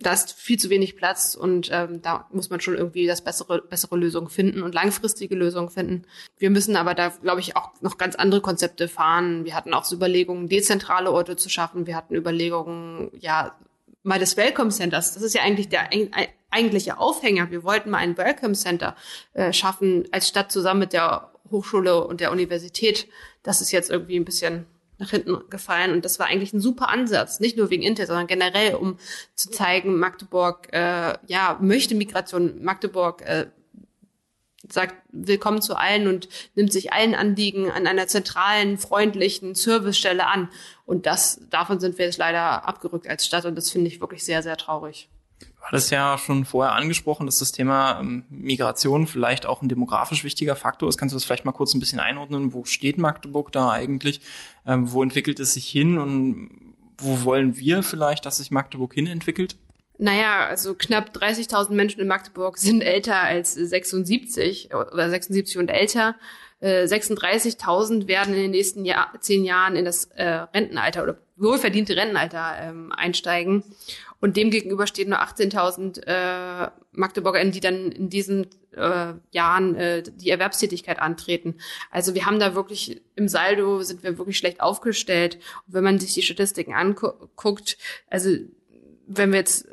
da 0.00 0.12
ist 0.12 0.32
viel 0.32 0.58
zu 0.58 0.70
wenig 0.70 0.96
Platz 0.96 1.34
und 1.34 1.70
ähm, 1.72 2.00
da 2.02 2.26
muss 2.32 2.50
man 2.50 2.60
schon 2.60 2.76
irgendwie 2.76 3.06
das 3.06 3.22
bessere, 3.22 3.62
bessere 3.62 3.96
Lösung 3.96 4.28
finden 4.28 4.62
und 4.62 4.72
langfristige 4.72 5.34
Lösungen 5.34 5.70
finden. 5.70 6.04
Wir 6.38 6.50
müssen 6.50 6.76
aber 6.76 6.94
da, 6.94 7.08
glaube 7.08 7.40
ich, 7.40 7.56
auch 7.56 7.72
noch 7.80 7.98
ganz 7.98 8.14
andere 8.14 8.40
Konzepte 8.40 8.86
fahren. 8.86 9.44
Wir 9.44 9.56
hatten 9.56 9.74
auch 9.74 9.84
so 9.84 9.96
Überlegungen, 9.96 10.48
dezentrale 10.48 11.10
Orte 11.10 11.34
zu 11.34 11.48
schaffen. 11.48 11.88
Wir 11.88 11.96
hatten 11.96 12.14
Überlegungen, 12.14 13.10
ja, 13.18 13.56
mal 14.04 14.20
des 14.20 14.36
Welcome 14.36 14.70
Centers. 14.70 15.14
Das 15.14 15.22
ist 15.22 15.34
ja 15.34 15.42
eigentlich 15.42 15.68
der 15.68 15.90
eigentliche 16.50 16.98
Aufhänger. 16.98 17.50
Wir 17.50 17.64
wollten 17.64 17.90
mal 17.90 17.98
ein 17.98 18.16
Welcome 18.16 18.54
Center 18.54 18.94
äh, 19.34 19.52
schaffen 19.52 20.06
als 20.12 20.28
Stadt 20.28 20.52
zusammen 20.52 20.80
mit 20.80 20.92
der 20.92 21.32
Hochschule 21.50 22.04
und 22.06 22.20
der 22.20 22.30
Universität. 22.30 23.08
Das 23.42 23.60
ist 23.60 23.72
jetzt 23.72 23.90
irgendwie 23.90 24.16
ein 24.16 24.24
bisschen 24.24 24.66
nach 24.98 25.10
hinten 25.10 25.48
gefallen. 25.50 25.92
Und 25.92 26.04
das 26.04 26.18
war 26.18 26.26
eigentlich 26.26 26.52
ein 26.52 26.60
super 26.60 26.88
Ansatz, 26.88 27.40
nicht 27.40 27.56
nur 27.56 27.70
wegen 27.70 27.82
Intel, 27.82 28.06
sondern 28.06 28.26
generell, 28.26 28.74
um 28.74 28.98
zu 29.34 29.50
zeigen, 29.50 29.98
Magdeburg 29.98 30.72
äh, 30.72 31.14
ja 31.26 31.58
möchte 31.60 31.94
Migration, 31.94 32.62
Magdeburg 32.62 33.22
äh, 33.22 33.46
sagt 34.70 34.96
Willkommen 35.10 35.62
zu 35.62 35.76
allen 35.76 36.08
und 36.08 36.28
nimmt 36.54 36.72
sich 36.72 36.92
allen 36.92 37.14
Anliegen 37.14 37.70
an 37.70 37.86
einer 37.86 38.06
zentralen, 38.06 38.76
freundlichen 38.76 39.54
Servicestelle 39.54 40.26
an. 40.26 40.50
Und 40.84 41.06
das 41.06 41.40
davon 41.48 41.80
sind 41.80 41.96
wir 41.96 42.04
jetzt 42.04 42.18
leider 42.18 42.66
abgerückt 42.68 43.08
als 43.08 43.24
Stadt 43.24 43.44
und 43.46 43.54
das 43.56 43.70
finde 43.70 43.88
ich 43.88 44.00
wirklich 44.00 44.24
sehr, 44.24 44.42
sehr 44.42 44.56
traurig 44.56 45.08
hat 45.62 45.74
es 45.74 45.90
ja 45.90 46.16
schon 46.18 46.44
vorher 46.44 46.74
angesprochen, 46.74 47.26
dass 47.26 47.38
das 47.38 47.52
Thema 47.52 48.00
ähm, 48.00 48.24
Migration 48.30 49.06
vielleicht 49.06 49.46
auch 49.46 49.60
ein 49.60 49.68
demografisch 49.68 50.24
wichtiger 50.24 50.56
Faktor 50.56 50.88
ist. 50.88 50.96
Kannst 50.98 51.12
du 51.12 51.16
das 51.16 51.24
vielleicht 51.24 51.44
mal 51.44 51.52
kurz 51.52 51.74
ein 51.74 51.80
bisschen 51.80 52.00
einordnen? 52.00 52.52
Wo 52.52 52.64
steht 52.64 52.98
Magdeburg 52.98 53.52
da 53.52 53.70
eigentlich? 53.70 54.20
Ähm, 54.66 54.92
wo 54.92 55.02
entwickelt 55.02 55.40
es 55.40 55.54
sich 55.54 55.68
hin 55.68 55.98
und 55.98 56.74
wo 56.98 57.24
wollen 57.24 57.56
wir 57.58 57.82
vielleicht, 57.82 58.26
dass 58.26 58.38
sich 58.38 58.50
Magdeburg 58.50 58.94
hin 58.94 59.06
entwickelt? 59.06 59.56
Naja, 59.98 60.46
also 60.46 60.74
knapp 60.74 61.10
30.000 61.16 61.72
Menschen 61.72 62.00
in 62.00 62.06
Magdeburg 62.06 62.56
sind 62.56 62.82
älter 62.82 63.20
als 63.20 63.54
76 63.54 64.72
oder 64.72 65.10
76 65.10 65.58
und 65.58 65.68
älter. 65.68 66.14
36.000 66.62 68.04
äh, 68.04 68.08
werden 68.08 68.34
in 68.34 68.40
den 68.40 68.50
nächsten 68.50 68.84
Jahr, 68.84 69.12
zehn 69.20 69.44
Jahren 69.44 69.76
in 69.76 69.84
das 69.84 70.06
äh, 70.16 70.24
Rentenalter 70.24 71.04
oder 71.04 71.18
wohlverdiente 71.36 71.96
Rentenalter 71.96 72.56
ähm, 72.60 72.92
einsteigen. 72.92 73.62
Und 74.20 74.36
dem 74.36 74.50
gegenüber 74.50 74.86
stehen 74.86 75.10
nur 75.10 75.20
18.000 75.20 76.02
äh, 76.06 76.70
MagdeburgerInnen, 76.92 77.52
die 77.52 77.60
dann 77.60 77.92
in 77.92 78.08
diesen 78.08 78.48
äh, 78.72 79.14
Jahren 79.30 79.76
äh, 79.76 80.02
die 80.02 80.30
Erwerbstätigkeit 80.30 80.98
antreten. 80.98 81.56
Also 81.90 82.14
wir 82.14 82.26
haben 82.26 82.40
da 82.40 82.54
wirklich 82.54 83.00
im 83.14 83.28
Saldo 83.28 83.82
sind 83.82 84.02
wir 84.02 84.18
wirklich 84.18 84.38
schlecht 84.38 84.60
aufgestellt. 84.60 85.36
Und 85.66 85.74
wenn 85.74 85.84
man 85.84 85.98
sich 86.00 86.14
die 86.14 86.22
Statistiken 86.22 86.74
anguckt, 86.74 87.78
also 88.08 88.30
wenn 89.06 89.30
wir 89.30 89.38
jetzt 89.38 89.68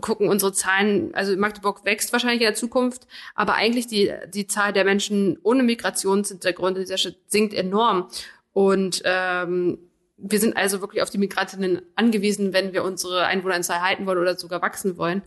gucken 0.00 0.28
unsere 0.28 0.52
Zahlen, 0.52 1.14
also 1.14 1.36
Magdeburg 1.36 1.84
wächst 1.84 2.12
wahrscheinlich 2.12 2.40
in 2.40 2.46
der 2.46 2.54
Zukunft, 2.54 3.06
aber 3.34 3.54
eigentlich 3.54 3.86
die, 3.86 4.12
die 4.32 4.46
Zahl 4.46 4.72
der 4.72 4.84
Menschen 4.84 5.38
ohne 5.42 5.62
Migrationshintergrund 5.62 6.78
sinkt 7.26 7.54
enorm. 7.54 8.08
Und 8.52 9.02
ähm, 9.04 9.78
wir 10.18 10.40
sind 10.40 10.56
also 10.56 10.80
wirklich 10.80 11.02
auf 11.02 11.10
die 11.10 11.18
Migrantinnen 11.18 11.80
angewiesen, 11.94 12.52
wenn 12.52 12.72
wir 12.72 12.84
unsere 12.84 13.26
Einwohneranzahl 13.26 13.80
halten 13.80 14.04
wollen 14.06 14.18
oder 14.18 14.36
sogar 14.36 14.60
wachsen 14.60 14.98
wollen. 14.98 15.22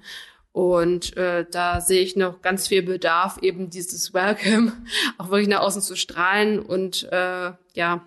Und 0.52 1.16
äh, 1.16 1.46
da 1.50 1.80
sehe 1.80 2.02
ich 2.02 2.18
noch 2.18 2.42
ganz 2.42 2.68
viel 2.68 2.84
Bedarf, 2.84 3.38
eben 3.42 3.70
dieses 3.70 4.14
Welcome 4.14 4.74
auch 5.18 5.30
wirklich 5.30 5.48
nach 5.48 5.62
außen 5.62 5.82
zu 5.82 5.96
strahlen. 5.96 6.60
Und 6.60 7.04
äh, 7.12 7.54
ja, 7.74 8.06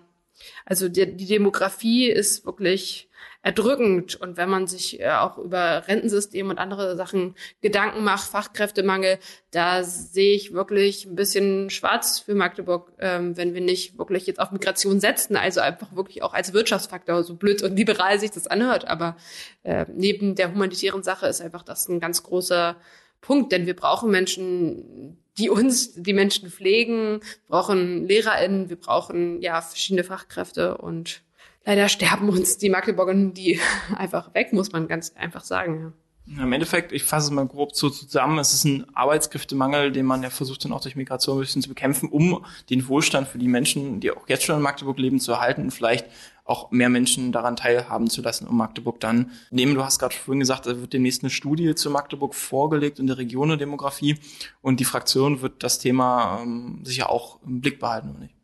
also 0.63 0.87
die, 0.87 1.15
die 1.17 1.25
Demografie 1.25 2.07
ist 2.07 2.45
wirklich 2.45 3.09
erdrückend. 3.45 4.15
Und 4.15 4.37
wenn 4.37 4.49
man 4.49 4.65
sich 4.65 4.99
äh, 4.99 5.11
auch 5.11 5.37
über 5.37 5.87
Rentensystem 5.87 6.49
und 6.49 6.57
andere 6.57 6.97
Sachen 6.97 7.35
Gedanken 7.61 8.03
macht, 8.03 8.27
Fachkräftemangel, 8.27 9.19
da 9.51 9.83
sehe 9.83 10.35
ich 10.35 10.51
wirklich 10.51 11.05
ein 11.05 11.15
bisschen 11.15 11.69
schwarz 11.69 12.17
für 12.19 12.33
Magdeburg, 12.33 12.91
ähm, 12.97 13.37
wenn 13.37 13.53
wir 13.53 13.61
nicht 13.61 13.99
wirklich 13.99 14.25
jetzt 14.25 14.39
auf 14.39 14.51
Migration 14.51 14.99
setzen, 14.99 15.37
also 15.37 15.61
einfach 15.61 15.95
wirklich 15.95 16.23
auch 16.23 16.33
als 16.33 16.53
Wirtschaftsfaktor, 16.53 17.23
so 17.23 17.35
blöd 17.35 17.61
und 17.61 17.77
liberal 17.77 18.19
sich 18.19 18.31
das 18.31 18.47
anhört. 18.47 18.87
Aber 18.87 19.15
äh, 19.61 19.85
neben 19.93 20.33
der 20.33 20.51
humanitären 20.51 21.03
Sache 21.03 21.27
ist 21.27 21.39
einfach 21.39 21.61
das 21.61 21.87
ein 21.87 21.99
ganz 21.99 22.23
großer 22.23 22.75
Punkt, 23.21 23.51
denn 23.51 23.67
wir 23.67 23.75
brauchen 23.75 24.09
Menschen, 24.09 25.19
die 25.37 25.51
uns, 25.51 25.93
die 25.93 26.13
Menschen 26.13 26.49
pflegen, 26.49 27.19
brauchen 27.47 28.07
LehrerInnen, 28.07 28.69
wir 28.69 28.79
brauchen 28.79 29.39
ja 29.39 29.61
verschiedene 29.61 30.03
Fachkräfte 30.03 30.79
und 30.79 31.21
leider 31.65 31.89
sterben 31.89 32.29
uns 32.29 32.57
die 32.57 32.69
Magdeburger 32.69 33.13
die 33.13 33.59
einfach 33.95 34.33
weg, 34.33 34.53
muss 34.53 34.71
man 34.71 34.87
ganz 34.87 35.13
einfach 35.15 35.43
sagen. 35.43 35.79
Ja. 35.81 35.93
Im 36.27 36.53
Endeffekt, 36.53 36.91
ich 36.91 37.03
fasse 37.03 37.27
es 37.27 37.31
mal 37.31 37.45
grob 37.45 37.75
so 37.75 37.87
zusammen, 37.91 38.39
es 38.39 38.51
ist 38.51 38.65
ein 38.65 38.87
Arbeitskräftemangel, 38.95 39.91
den 39.91 40.07
man 40.07 40.23
ja 40.23 40.31
versucht 40.31 40.65
dann 40.65 40.73
auch 40.73 40.81
durch 40.81 40.95
Migration 40.95 41.37
ein 41.37 41.41
bisschen 41.41 41.61
zu 41.61 41.69
bekämpfen, 41.69 42.09
um 42.09 42.43
den 42.71 42.87
Wohlstand 42.87 43.27
für 43.27 43.37
die 43.37 43.47
Menschen, 43.47 43.99
die 43.99 44.09
auch 44.09 44.27
jetzt 44.27 44.43
schon 44.43 44.55
in 44.55 44.63
Magdeburg 44.63 44.97
leben, 44.97 45.19
zu 45.19 45.33
erhalten 45.33 45.61
und 45.61 45.71
vielleicht 45.71 46.07
auch 46.43 46.71
mehr 46.71 46.89
Menschen 46.89 47.31
daran 47.31 47.55
teilhaben 47.55 48.09
zu 48.09 48.23
lassen, 48.23 48.47
um 48.47 48.57
Magdeburg 48.57 48.99
dann 48.99 49.31
nehmen. 49.51 49.75
Du 49.75 49.83
hast 49.83 49.99
gerade 49.99 50.15
vorhin 50.15 50.39
gesagt, 50.39 50.65
da 50.65 50.81
wird 50.81 50.93
demnächst 50.93 51.21
eine 51.21 51.29
Studie 51.29 51.75
zu 51.75 51.91
Magdeburg 51.91 52.33
vorgelegt 52.33 52.97
in 52.97 53.05
der 53.05 53.19
Regionendemografie 53.19 54.17
und 54.61 54.79
die 54.79 54.85
Fraktion 54.85 55.41
wird 55.41 55.61
das 55.61 55.77
Thema 55.77 56.39
ähm, 56.41 56.79
sicher 56.83 57.11
auch 57.11 57.39
im 57.43 57.61
Blick 57.61 57.79
behalten, 57.79 58.09
oder 58.09 58.19
nicht? 58.19 58.34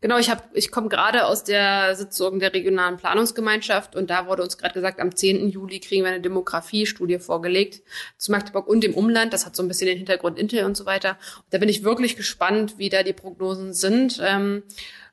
Genau, 0.00 0.16
ich 0.16 0.30
habe, 0.30 0.42
ich 0.54 0.70
komme 0.70 0.88
gerade 0.88 1.26
aus 1.26 1.42
der 1.42 1.96
Sitzung 1.96 2.38
der 2.38 2.54
regionalen 2.54 2.98
Planungsgemeinschaft 2.98 3.96
und 3.96 4.10
da 4.10 4.28
wurde 4.28 4.44
uns 4.44 4.56
gerade 4.56 4.74
gesagt, 4.74 5.00
am 5.00 5.14
10. 5.14 5.50
Juli 5.50 5.80
kriegen 5.80 6.04
wir 6.04 6.10
eine 6.10 6.20
Demografiestudie 6.20 7.18
vorgelegt 7.18 7.82
zu 8.16 8.30
Magdeburg 8.30 8.68
und 8.68 8.84
dem 8.84 8.94
Umland. 8.94 9.32
Das 9.32 9.44
hat 9.44 9.56
so 9.56 9.62
ein 9.62 9.68
bisschen 9.68 9.88
den 9.88 9.96
Hintergrund 9.96 10.38
Intel 10.38 10.64
und 10.64 10.76
so 10.76 10.86
weiter. 10.86 11.18
Da 11.50 11.58
bin 11.58 11.68
ich 11.68 11.82
wirklich 11.82 12.14
gespannt, 12.14 12.78
wie 12.78 12.90
da 12.90 13.02
die 13.02 13.12
Prognosen 13.12 13.74
sind. 13.74 14.20
Ähm, 14.22 14.62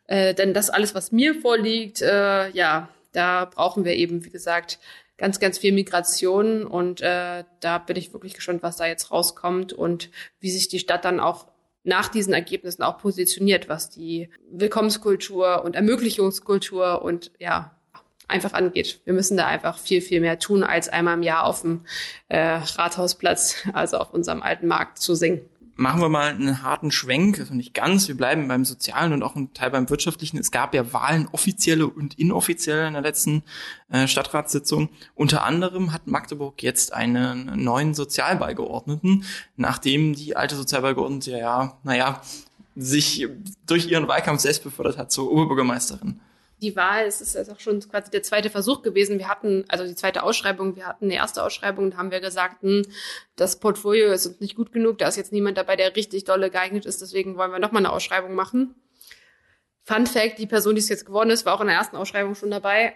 äh, 0.06 0.36
denn 0.36 0.54
das 0.54 0.70
alles, 0.70 0.94
was 0.94 1.12
mir 1.12 1.34
vorliegt, 1.34 2.04
äh, 2.04 2.50
ja, 2.52 2.90
da 3.12 3.46
brauchen 3.46 3.86
wir 3.86 3.94
eben, 3.94 4.24
wie 4.24 4.30
gesagt, 4.30 4.78
ganz, 5.18 5.40
ganz 5.40 5.58
viel 5.58 5.72
Migration 5.72 6.66
und 6.66 7.02
äh, 7.02 7.44
da 7.60 7.78
bin 7.80 7.96
ich 7.96 8.14
wirklich 8.14 8.34
gespannt, 8.34 8.62
was 8.62 8.78
da 8.78 8.86
jetzt 8.86 9.12
rauskommt 9.12 9.74
und 9.74 10.12
wie 10.40 10.52
sich 10.52 10.68
die 10.68 10.80
Stadt 10.80 11.06
dann 11.06 11.20
auch 11.20 11.48
nach 11.86 12.10
diesen 12.10 12.34
Ergebnissen 12.34 12.84
auch 12.84 12.98
positioniert, 12.98 13.70
was 13.70 13.90
die 13.90 14.30
Willkommenskultur 14.52 15.64
und 15.64 15.76
Ermöglichungskultur 15.76 17.02
und 17.02 17.32
ja, 17.40 17.76
einfach 18.28 18.54
angeht. 18.54 19.00
Wir 19.06 19.14
müssen 19.14 19.38
da 19.38 19.46
einfach 19.46 19.78
viel, 19.78 20.02
viel 20.02 20.20
mehr 20.20 20.40
tun, 20.40 20.64
als 20.64 20.90
einmal 20.90 21.16
im 21.16 21.24
Jahr 21.24 21.46
auf 21.46 21.62
dem 21.62 21.86
äh, 22.28 22.40
Rathausplatz, 22.40 23.68
also 23.74 23.98
auf 23.98 24.14
unserem 24.14 24.42
alten 24.42 24.68
Markt 24.68 24.98
zu 24.98 25.16
singen 25.16 25.42
machen 25.76 26.02
wir 26.02 26.10
mal 26.10 26.30
einen 26.30 26.64
harten 26.64 26.92
Schwenk, 26.92 27.40
also 27.40 27.54
nicht 27.54 27.74
ganz, 27.74 28.08
wir 28.08 28.16
bleiben 28.16 28.48
beim 28.48 28.66
Sozialen 28.66 29.14
und 29.14 29.24
auch 29.24 29.36
ein 29.36 29.54
Teil 29.54 29.72
beim 29.72 29.90
Wirtschaftlichen. 29.90 30.38
Es 30.38 30.52
gab 30.52 30.74
ja 30.74 30.94
Wahlen, 30.94 31.28
offizielle 31.32 31.88
und 31.88 32.18
inoffizielle 32.18 32.88
in 32.88 32.94
der 32.94 33.02
letzten 33.02 33.44
äh, 33.90 34.08
Stadtratssitzung. 34.08 34.90
Unter 35.16 35.44
anderem 35.44 35.92
hat 35.92 36.08
Magdeburg 36.08 36.64
jetzt 36.64 36.94
einen 36.94 37.62
neuen 37.62 37.94
Sozialbeigeordneten, 37.94 39.26
nachdem 39.58 40.16
die 40.16 40.36
alte 40.36 40.56
Sozialbeigeordnete 40.56 41.32
ja, 41.32 41.78
naja, 41.84 42.22
sich 42.76 43.28
durch 43.66 43.90
ihren 43.90 44.08
Wahlkampf 44.08 44.42
selbst 44.42 44.64
befördert 44.64 44.98
hat 44.98 45.12
zur 45.12 45.32
Oberbürgermeisterin 45.32 46.20
die 46.62 46.76
Wahl, 46.76 47.06
es 47.06 47.22
ist 47.22 47.50
auch 47.50 47.60
schon 47.60 47.80
quasi 47.82 48.12
der 48.12 48.24
zweite 48.24 48.50
Versuch 48.50 48.82
gewesen. 48.82 49.20
Wir 49.20 49.28
hatten, 49.28 49.66
also 49.68 49.86
die 49.86 49.96
zweite 49.96 50.24
Ausschreibung, 50.24 50.76
wir 50.76 50.88
hatten 50.88 51.06
eine 51.06 51.16
erste 51.16 51.44
Ausschreibung 51.44 51.86
und 51.86 51.98
haben 51.98 52.12
wir 52.12 52.22
gesagt, 52.22 52.62
hm, 52.62 52.84
das 53.36 53.60
Portfolio 53.60 54.12
ist 54.12 54.26
uns 54.26 54.40
nicht 54.40 54.56
gut 54.56 54.72
genug, 54.72 54.98
da 54.98 55.08
ist 55.08 55.18
jetzt 55.18 55.34
niemand 55.34 55.58
dabei, 55.58 55.76
der 55.76 55.96
richtig 55.96 56.24
dolle 56.24 56.50
geeignet 56.50 56.86
ist, 56.86 57.02
deswegen 57.02 57.38
wollen 57.38 57.52
wir 57.52 57.60
nochmal 57.60 57.82
eine 57.82 57.92
Ausschreibung 57.92 58.36
machen. 58.36 58.76
Fun 59.84 60.08
Fact, 60.08 60.40
die 60.40 60.48
Person, 60.48 60.76
die 60.76 60.80
es 60.80 60.90
jetzt 60.90 61.06
geworden 61.06 61.30
ist, 61.30 61.46
war 61.46 61.54
auch 61.54 61.62
in 61.62 61.68
der 61.68 61.76
ersten 61.76 61.96
Ausschreibung 61.96 62.36
schon 62.36 62.52
dabei. 62.52 62.96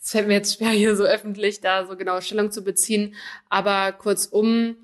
Es 0.00 0.12
fällt 0.12 0.28
mir 0.28 0.34
jetzt 0.34 0.56
schwer, 0.56 0.70
hier 0.70 0.96
so 0.96 1.04
öffentlich 1.04 1.60
da 1.60 1.86
so 1.86 1.96
genau 1.96 2.20
Stellung 2.20 2.50
zu 2.50 2.62
beziehen. 2.62 3.16
Aber 3.48 3.92
kurzum, 3.92 4.76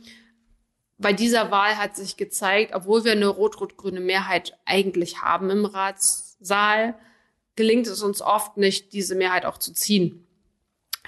bei 0.98 1.12
dieser 1.12 1.50
Wahl 1.50 1.78
hat 1.78 1.96
sich 1.96 2.16
gezeigt, 2.16 2.74
obwohl 2.74 3.04
wir 3.04 3.12
eine 3.12 3.28
rot-rot-grüne 3.28 4.00
Mehrheit 4.00 4.58
eigentlich 4.64 5.22
haben 5.22 5.50
im 5.50 5.64
Ratssaal, 5.64 6.98
gelingt 7.56 7.86
es 7.86 8.02
uns 8.02 8.20
oft 8.20 8.56
nicht, 8.56 8.92
diese 8.92 9.14
Mehrheit 9.14 9.44
auch 9.44 9.58
zu 9.58 9.72
ziehen. 9.72 10.26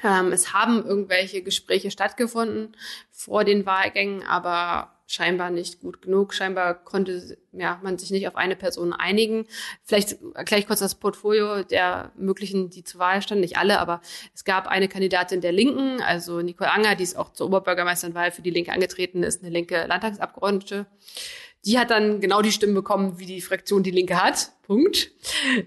Ähm, 0.02 0.32
es 0.32 0.52
haben 0.52 0.84
irgendwelche 0.84 1.42
Gespräche 1.42 1.90
stattgefunden 1.90 2.76
vor 3.10 3.44
den 3.44 3.64
Wahlgängen, 3.66 4.22
aber 4.22 4.92
scheinbar 5.06 5.50
nicht 5.50 5.80
gut 5.80 6.02
genug. 6.02 6.34
Scheinbar 6.34 6.74
konnte 6.74 7.38
ja, 7.52 7.78
man 7.82 7.96
sich 7.96 8.10
nicht 8.10 8.26
auf 8.26 8.36
eine 8.36 8.56
Person 8.56 8.92
einigen. 8.92 9.46
Vielleicht 9.84 10.18
gleich 10.44 10.66
kurz 10.66 10.80
das 10.80 10.96
Portfolio 10.96 11.62
der 11.62 12.10
möglichen, 12.16 12.70
die 12.70 12.82
zur 12.84 13.00
Wahl 13.00 13.22
standen, 13.22 13.42
nicht 13.42 13.56
alle, 13.56 13.78
aber 13.78 14.00
es 14.34 14.44
gab 14.44 14.66
eine 14.66 14.88
Kandidatin 14.88 15.40
der 15.40 15.52
Linken, 15.52 16.02
also 16.02 16.42
Nicole 16.42 16.72
Anger, 16.72 16.96
die 16.96 17.04
ist 17.04 17.16
auch 17.16 17.32
zur 17.32 17.46
Oberbürgermeisterwahl 17.46 18.32
für 18.32 18.42
die 18.42 18.50
Linke 18.50 18.72
angetreten, 18.72 19.22
ist 19.22 19.42
eine 19.42 19.52
linke 19.52 19.86
Landtagsabgeordnete. 19.86 20.86
Die 21.66 21.78
hat 21.78 21.90
dann 21.90 22.20
genau 22.20 22.42
die 22.42 22.52
Stimmen 22.52 22.74
bekommen, 22.74 23.18
wie 23.18 23.26
die 23.26 23.40
Fraktion 23.40 23.82
Die 23.82 23.90
Linke 23.90 24.22
hat. 24.22 24.52
Punkt. 24.62 25.10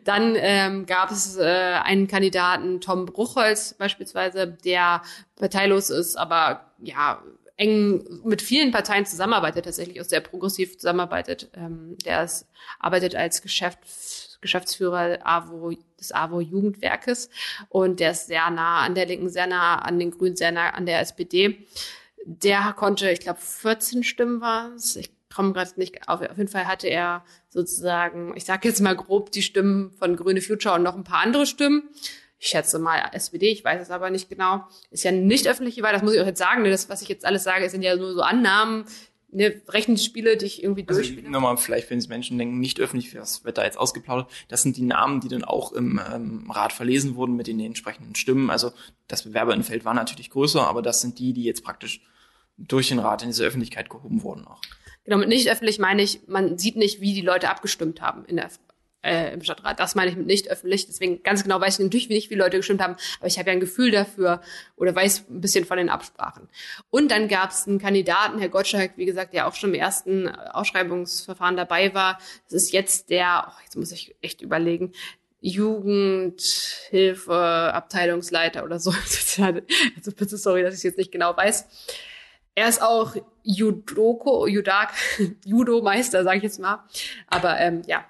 Dann 0.06 0.36
ähm, 0.38 0.86
gab 0.86 1.12
es 1.12 1.38
äh, 1.38 1.44
einen 1.44 2.08
Kandidaten, 2.08 2.82
Tom 2.82 3.06
Bruchholz 3.06 3.76
beispielsweise, 3.76 4.58
der 4.66 5.02
parteilos 5.36 5.90
ist, 5.90 6.16
aber 6.16 6.72
ja 6.82 7.22
eng 7.56 8.22
mit 8.24 8.42
vielen 8.42 8.72
Parteien 8.72 9.06
zusammenarbeitet, 9.06 9.66
tatsächlich 9.66 10.00
auch 10.00 10.06
sehr 10.06 10.22
progressiv 10.22 10.78
zusammenarbeitet. 10.78 11.50
Ähm, 11.54 11.98
der 12.06 12.24
ist, 12.24 12.48
arbeitet 12.80 13.16
als 13.16 13.42
Geschäfts 13.42 14.30
Geschäftsführer 14.42 15.20
AWO, 15.24 15.74
des 16.00 16.14
AWO 16.14 16.40
Jugendwerkes 16.40 17.30
und 17.68 18.00
der 18.00 18.12
ist 18.12 18.28
sehr 18.28 18.50
nah 18.50 18.80
an 18.80 18.96
der 18.96 19.06
Linken, 19.06 19.30
sehr 19.30 19.48
nah 19.48 19.80
an 19.80 20.00
den 20.00 20.12
Grünen, 20.12 20.38
sehr 20.38 20.54
nah 20.54 20.70
an 20.70 20.86
der 20.86 21.02
SPD. 21.02 21.68
Der 22.26 22.74
konnte, 22.78 23.12
ich 23.12 23.20
glaube, 23.20 23.40
14 23.42 24.04
Stimmen 24.04 24.40
waren 24.40 24.76
es. 24.76 24.98
Komme 25.34 25.54
gerade 25.54 25.72
nicht 25.78 26.08
auf. 26.08 26.22
Auf 26.22 26.38
jeden 26.38 26.50
Fall 26.50 26.68
hatte 26.68 26.88
er 26.88 27.24
sozusagen, 27.50 28.34
ich 28.36 28.46
sage 28.46 28.68
jetzt 28.68 28.82
mal 28.82 28.96
grob, 28.96 29.32
die 29.32 29.42
Stimmen 29.42 29.92
von 29.92 30.16
Grüne 30.16 30.42
Future 30.42 30.76
und 30.76 30.84
noch 30.84 30.96
ein 30.96 31.04
paar 31.04 31.22
andere 31.22 31.46
Stimmen. 31.46 31.90
Ich 32.40 32.48
schätze 32.48 32.80
mal 32.80 33.02
SPD, 33.12 33.50
ich 33.50 33.64
weiß 33.64 33.82
es 33.82 33.92
aber 33.92 34.10
nicht 34.10 34.30
genau. 34.30 34.66
Ist 34.92 35.04
ja 35.04 35.12
nicht 35.12 35.48
öffentliche 35.48 35.84
Wahl, 35.84 35.94
das 35.94 36.04
muss 36.04 36.14
ich 36.14 36.22
auch 36.22 36.26
jetzt 36.26 36.40
sagen. 36.40 36.62
Ne? 36.64 36.70
Das, 36.70 36.90
was 36.90 37.02
ich 37.02 37.10
jetzt 37.10 37.26
alles 37.26 37.44
sage, 37.44 37.70
sind 37.70 37.82
ja 37.82 37.96
nur 37.96 38.14
so 38.14 38.22
Annahmen, 38.22 38.86
ne, 39.32 39.62
Rechenspiele, 39.68 40.38
die 40.38 40.46
ich 40.46 40.64
irgendwie 40.64 40.86
also 40.88 41.02
durchspiele. 41.02 41.30
Nochmal, 41.30 41.58
vielleicht, 41.58 41.90
wenn 41.90 42.00
es 42.00 42.08
Menschen 42.08 42.38
denken, 42.38 42.60
nicht 42.60 42.80
öffentlich, 42.80 43.12
das 43.12 43.44
wird 43.44 43.58
da 43.58 43.66
jetzt 43.66 43.78
ausgeplaudert. 43.78 44.30
Das 44.48 44.64
sind 44.64 44.78
die 44.78 44.84
Namen, 44.84 45.20
die 45.20 45.28
dann 45.28 45.44
auch 45.44 45.74
im 45.74 46.00
ähm, 46.14 46.50
Rat 46.50 46.74
verlesen 46.74 47.16
wurden 47.16 47.36
mit 47.36 47.48
den 47.48 47.60
entsprechenden 47.60 48.16
Stimmen. 48.16 48.50
Also 48.50 48.72
das 49.08 49.24
Bewerberinfeld 49.24 49.86
war 49.86 49.94
natürlich 49.94 50.30
größer, 50.30 50.66
aber 50.66 50.82
das 50.82 51.02
sind 51.02 51.20
die, 51.20 51.34
die 51.34 51.44
jetzt 51.44 51.64
praktisch 51.64 52.02
durch 52.58 52.90
den 52.90 53.00
Rat 53.00 53.22
in 53.22 53.30
diese 53.30 53.46
Öffentlichkeit 53.46 53.90
gehoben 53.90 54.24
wurden 54.24 54.46
auch. 54.46 54.62
Genau, 55.10 55.22
mit 55.22 55.30
nicht 55.30 55.50
öffentlich 55.50 55.80
meine 55.80 56.04
ich, 56.04 56.20
man 56.28 56.60
sieht 56.60 56.76
nicht, 56.76 57.02
wie 57.02 57.16
die 57.16 57.22
Leute 57.22 57.50
abgestimmt 57.50 58.00
haben 58.00 58.26
in 58.26 58.36
der 58.36 58.52
äh, 59.02 59.34
im 59.34 59.42
Stadtrat. 59.42 59.80
Das 59.80 59.96
meine 59.96 60.12
ich 60.12 60.16
mit 60.16 60.28
nicht 60.28 60.52
öffentlich. 60.52 60.86
Deswegen 60.86 61.24
ganz 61.24 61.42
genau 61.42 61.60
weiß 61.60 61.80
ich 61.80 61.84
natürlich 61.84 62.10
nicht, 62.10 62.30
wie 62.30 62.36
Leute 62.36 62.58
gestimmt 62.58 62.80
haben, 62.80 62.96
aber 63.18 63.26
ich 63.26 63.40
habe 63.40 63.50
ja 63.50 63.54
ein 63.54 63.60
Gefühl 63.60 63.90
dafür 63.90 64.40
oder 64.76 64.94
weiß 64.94 65.26
ein 65.32 65.42
bisschen 65.42 65.66
von 65.66 65.78
den 65.78 65.90
Absprachen. 65.90 66.48
Und 66.92 67.10
dann 67.10 67.28
gab 67.28 67.50
es 67.50 67.68
einen 67.68 67.80
Kandidaten, 67.80 68.38
Herr 68.38 68.50
Gottschalk, 68.50 68.98
wie 68.98 69.06
gesagt, 69.06 69.34
der 69.34 69.48
auch 69.48 69.56
schon 69.56 69.74
im 69.74 69.80
ersten 69.80 70.30
Ausschreibungsverfahren 70.30 71.58
dabei 71.58 71.96
war. 71.96 72.20
Das 72.46 72.62
ist 72.62 72.72
jetzt 72.72 73.10
der, 73.10 73.48
oh, 73.50 73.54
jetzt 73.64 73.78
muss 73.78 73.92
ich 73.92 74.16
echt 74.22 74.44
überlegen, 74.44 74.92
Jugendhilfe, 75.42 77.34
Abteilungsleiter 77.34 78.64
oder 78.64 78.80
so. 78.80 78.92
also 79.42 80.12
bitte 80.16 80.38
sorry, 80.38 80.62
dass 80.62 80.76
ich 80.76 80.82
es 80.82 80.84
jetzt 80.84 81.00
nicht 81.00 81.12
genau 81.12 81.36
weiß. 81.36 81.66
Er 82.56 82.68
ist 82.68 82.82
auch 82.82 83.16
Judoko, 83.44 84.48
Judak, 84.48 84.94
Judo-Meister, 85.46 86.24
sage 86.24 86.38
ich 86.38 86.44
jetzt 86.44 86.60
mal. 86.60 86.84
Aber 87.28 87.60
ähm, 87.60 87.82
ja. 87.88 88.06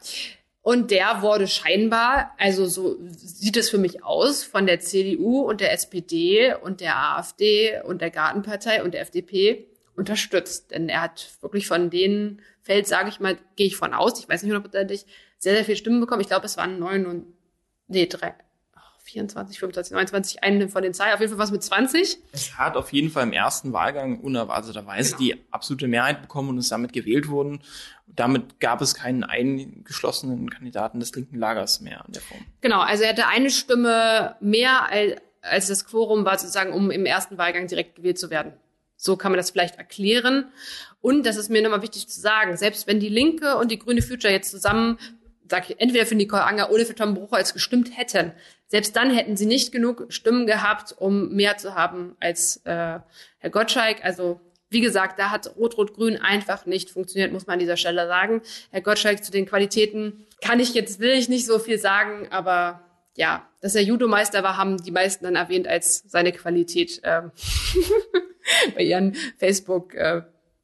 Und 0.62 0.91
der 0.91 1.22
wurde 1.22 1.48
scheinbar, 1.48 2.36
also 2.38 2.65
so 2.65 2.98
sieht 3.08 3.58
es 3.58 3.69
für 3.69 3.77
mich 3.77 4.03
aus, 4.03 4.43
von 4.43 4.65
der 4.65 4.79
CDU 4.79 5.41
und 5.41 5.62
der 5.62 5.72
SPD 5.72 6.53
und 6.62 6.81
der 6.81 6.98
AfD 6.98 7.81
und 7.81 8.01
der 8.01 8.12
Gartenpartei 8.12 8.84
und 8.84 8.93
der 8.93 9.01
FDP 9.01 9.67
unterstützt. 9.96 10.72
Denn 10.72 10.89
er 10.89 11.01
hat 11.01 11.29
wirklich 11.41 11.67
von 11.67 11.89
denen 11.89 12.41
Feld, 12.62 12.88
sage 12.88 13.10
ich 13.10 13.19
mal, 13.19 13.38
gehe 13.55 13.67
ich 13.67 13.77
von 13.77 13.93
aus, 13.93 14.19
ich 14.19 14.27
weiß 14.27 14.43
nicht 14.43 14.51
hundertprozentig, 14.51 15.05
sehr, 15.38 15.55
sehr 15.55 15.65
viele 15.65 15.77
Stimmen 15.77 16.01
bekommen. 16.01 16.22
Ich 16.22 16.27
glaube, 16.27 16.46
es 16.46 16.58
waren 16.58 16.77
neun 16.77 17.05
und, 17.05 17.25
nee, 17.88 18.05
drei, 18.05 18.36
24, 19.10 19.60
25, 19.60 19.94
29, 19.94 20.44
einen 20.44 20.70
von 20.70 20.84
den 20.84 20.94
Zahlen, 20.94 21.13
auf 21.13 21.20
jeden 21.20 21.32
Fall 21.32 21.39
was 21.39 21.51
mit 21.51 21.63
20. 21.63 22.18
Es 22.32 22.58
hat 22.58 22.78
auf 22.78 22.94
jeden 22.94 23.10
Fall 23.10 23.24
im 23.24 23.34
ersten 23.34 23.74
Wahlgang 23.74 24.20
unerwarteterweise 24.20 25.18
genau. 25.18 25.20
die 25.20 25.46
absolute 25.51 25.88
Mehrheit 25.88 26.22
bekommen 26.22 26.50
und 26.50 26.58
ist 26.58 26.72
damit 26.72 26.94
gewählt 26.94 27.30
worden. 27.30 27.62
Damit 28.08 28.60
gab 28.60 28.82
es 28.82 28.96
keinen 28.96 29.24
eingeschlossenen 29.24 30.50
Kandidaten 30.50 31.00
des 31.00 31.13
linken 31.16 31.38
Lagers 31.38 31.82
mehr 31.82 32.04
in 32.08 32.13
der 32.13 32.22
Form. 32.22 32.46
Genau, 32.62 32.80
also 32.80 33.04
er 33.04 33.10
hatte 33.10 33.28
eine 33.28 33.50
Stimme 33.50 34.36
mehr 34.39 34.89
als, 34.89 35.16
als 35.42 35.68
das 35.68 35.86
Quorum 35.86 36.25
war 36.25 36.38
sozusagen, 36.38 36.74
um 36.74 36.92
im 36.92 37.06
ersten 37.06 37.38
Wahlgang 37.38 37.68
direkt 37.68 37.96
gewählt 37.96 38.20
zu 38.20 38.30
werden. 38.30 38.54
So 38.96 39.16
kann 39.16 39.32
man 39.32 39.38
das 39.38 39.51
vielleicht 39.51 39.78
erklären. 39.78 40.51
Und 41.00 41.25
das 41.25 41.38
ist 41.38 41.50
mir 41.50 41.62
nochmal 41.62 41.82
wichtig 41.82 42.10
zu 42.10 42.20
sagen, 42.20 42.58
selbst 42.58 42.86
wenn 42.86 43.00
die 43.00 43.08
Linke 43.08 43.56
und 43.56 43.72
die 43.72 43.80
Grüne 43.80 44.01
Future 44.01 44.34
jetzt 44.34 44.51
zusammen 44.51 44.98
sag 45.50 45.70
ich, 45.70 45.79
entweder 45.79 46.06
für 46.06 46.15
Nicole 46.15 46.44
Anger 46.44 46.72
oder 46.72 46.86
für 46.86 46.96
Tom 46.96 47.13
Bruchholz 47.13 47.53
gestimmt 47.53 47.98
hätten, 47.98 48.32
selbst 48.68 48.96
dann 48.96 49.12
hätten 49.12 49.36
sie 49.36 49.46
nicht 49.46 49.72
genug 49.72 50.06
Stimmen 50.10 50.46
gehabt, 50.46 50.96
um 50.98 51.29
mehr 51.34 51.58
zu 51.58 51.75
haben 51.75 52.15
als 52.20 52.58
äh, 52.65 53.00
Herr 53.39 53.50
Gottschalk. 53.50 54.03
Also 54.03 54.39
wie 54.70 54.82
gesagt, 54.82 55.18
da 55.18 55.32
hat 55.32 55.56
Rot-Rot-Grün 55.58 56.18
einfach 56.18 56.68
nicht 56.68 56.91
funktioniert, 56.91 57.32
muss 57.32 57.48
man 57.48 57.56
an 57.56 57.60
dieser 57.60 57.77
Stelle 57.77 58.08
sagen. 58.08 58.41
Herr 58.72 58.82
Gottschalk 58.82 59.24
zu 59.24 59.32
den 59.32 59.48
Qualitäten 59.48 60.27
kann 60.41 60.60
ich 60.60 60.75
jetzt, 60.75 61.00
will 61.00 61.12
ich 61.12 61.27
nicht 61.27 61.48
so 61.48 61.58
viel 61.58 61.79
sagen, 61.79 62.27
aber 62.29 62.82
ja, 63.18 63.48
dass 63.62 63.75
er 63.75 63.82
Judo-Meister 63.82 64.44
war, 64.44 64.56
haben 64.56 64.77
die 64.77 64.91
meisten 64.91 65.25
dann 65.25 65.36
erwähnt 65.36 65.68
als 65.68 66.03
seine 66.08 66.32
Qualität 66.32 67.01
äh, 67.03 67.24
bei 68.75 68.84
ihren 68.84 69.15
Facebook- 69.38 69.96
äh, 69.96 70.22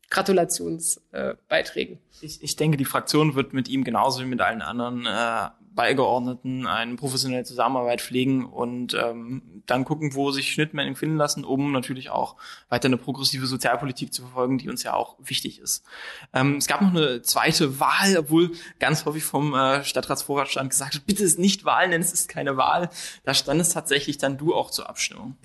Gratulationsbeiträgen. 0.09 1.95
Äh, 1.95 2.25
ich, 2.25 2.43
ich 2.43 2.55
denke, 2.55 2.77
die 2.77 2.85
Fraktion 2.85 3.35
wird 3.35 3.53
mit 3.53 3.67
ihm 3.67 3.83
genauso 3.83 4.21
wie 4.21 4.27
mit 4.27 4.41
allen 4.41 4.61
anderen 4.61 5.05
äh, 5.05 5.49
Beigeordneten 5.75 6.65
eine 6.65 6.95
professionelle 6.95 7.43
Zusammenarbeit 7.43 8.01
pflegen 8.01 8.45
und 8.45 8.93
ähm, 8.93 9.61
dann 9.65 9.83
gucken, 9.83 10.15
wo 10.15 10.31
sich 10.31 10.51
Schnittmengen 10.51 10.95
finden 10.95 11.17
lassen, 11.17 11.43
um 11.43 11.71
natürlich 11.71 12.09
auch 12.09 12.37
weiter 12.69 12.87
eine 12.87 12.97
progressive 12.97 13.45
Sozialpolitik 13.45 14.13
zu 14.13 14.21
verfolgen, 14.21 14.57
die 14.57 14.69
uns 14.69 14.83
ja 14.83 14.93
auch 14.93 15.17
wichtig 15.19 15.59
ist. 15.59 15.85
Ähm, 16.33 16.55
es 16.57 16.67
gab 16.67 16.81
noch 16.81 16.89
eine 16.89 17.21
zweite 17.21 17.79
Wahl, 17.79 18.17
obwohl 18.17 18.51
ganz 18.79 19.05
häufig 19.05 19.23
vom 19.23 19.53
äh, 19.53 19.83
Stadtratsvorratstand 19.83 20.69
gesagt 20.69 20.95
wird, 20.95 21.05
bitte 21.05 21.23
ist 21.23 21.39
nicht 21.39 21.65
Wahl, 21.65 21.89
denn 21.89 22.01
es 22.01 22.13
ist 22.13 22.29
keine 22.29 22.55
Wahl. 22.57 22.89
Da 23.25 23.33
stand 23.33 23.59
es 23.59 23.69
tatsächlich 23.69 24.17
dann 24.17 24.37
du 24.37 24.55
auch 24.55 24.71
zur 24.71 24.87
Abstimmung. 24.89 25.35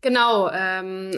Genau, 0.00 0.50
ähm, 0.50 1.12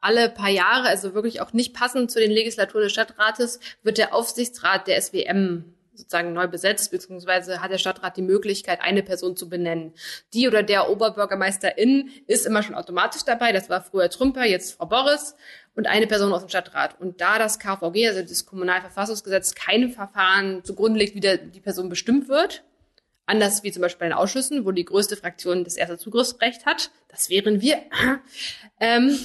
alle 0.00 0.30
paar 0.30 0.50
Jahre, 0.50 0.88
also 0.88 1.14
wirklich 1.14 1.40
auch 1.40 1.52
nicht 1.52 1.74
passend 1.74 2.10
zu 2.10 2.20
den 2.20 2.30
Legislaturen 2.30 2.84
des 2.84 2.92
Stadtrates, 2.92 3.60
wird 3.82 3.98
der 3.98 4.14
Aufsichtsrat 4.14 4.86
der 4.86 5.00
SWM 5.00 5.64
sozusagen 5.98 6.32
neu 6.32 6.46
besetzt, 6.46 6.90
beziehungsweise 6.92 7.60
hat 7.60 7.72
der 7.72 7.78
Stadtrat 7.78 8.16
die 8.16 8.22
Möglichkeit, 8.22 8.80
eine 8.80 9.02
Person 9.02 9.36
zu 9.36 9.48
benennen. 9.48 9.92
Die 10.32 10.46
oder 10.46 10.62
der 10.62 10.88
Oberbürgermeisterin 10.88 12.10
ist 12.26 12.46
immer 12.46 12.62
schon 12.62 12.76
automatisch 12.76 13.24
dabei. 13.24 13.52
Das 13.52 13.68
war 13.68 13.82
früher 13.82 14.08
Trümper, 14.08 14.44
jetzt 14.44 14.74
Frau 14.74 14.86
Boris 14.86 15.34
und 15.74 15.86
eine 15.86 16.06
Person 16.06 16.32
aus 16.32 16.42
dem 16.42 16.48
Stadtrat. 16.48 17.00
Und 17.00 17.20
da 17.20 17.38
das 17.38 17.58
KVG, 17.58 18.08
also 18.08 18.22
das 18.22 18.46
Kommunalverfassungsgesetz, 18.46 19.54
keine 19.54 19.88
Verfahren 19.88 20.64
zugrunde 20.64 21.00
legt, 21.00 21.16
wie 21.16 21.20
der, 21.20 21.36
die 21.38 21.60
Person 21.60 21.88
bestimmt 21.88 22.28
wird, 22.28 22.62
anders 23.26 23.64
wie 23.64 23.72
zum 23.72 23.82
Beispiel 23.82 24.00
bei 24.00 24.08
den 24.08 24.16
Ausschüssen, 24.16 24.64
wo 24.64 24.70
die 24.70 24.84
größte 24.84 25.16
Fraktion 25.16 25.64
das 25.64 25.76
erste 25.76 25.98
Zugriffsrecht 25.98 26.64
hat, 26.64 26.92
das 27.08 27.28
wären 27.28 27.60
wir, 27.60 27.82
ähm, 28.80 29.18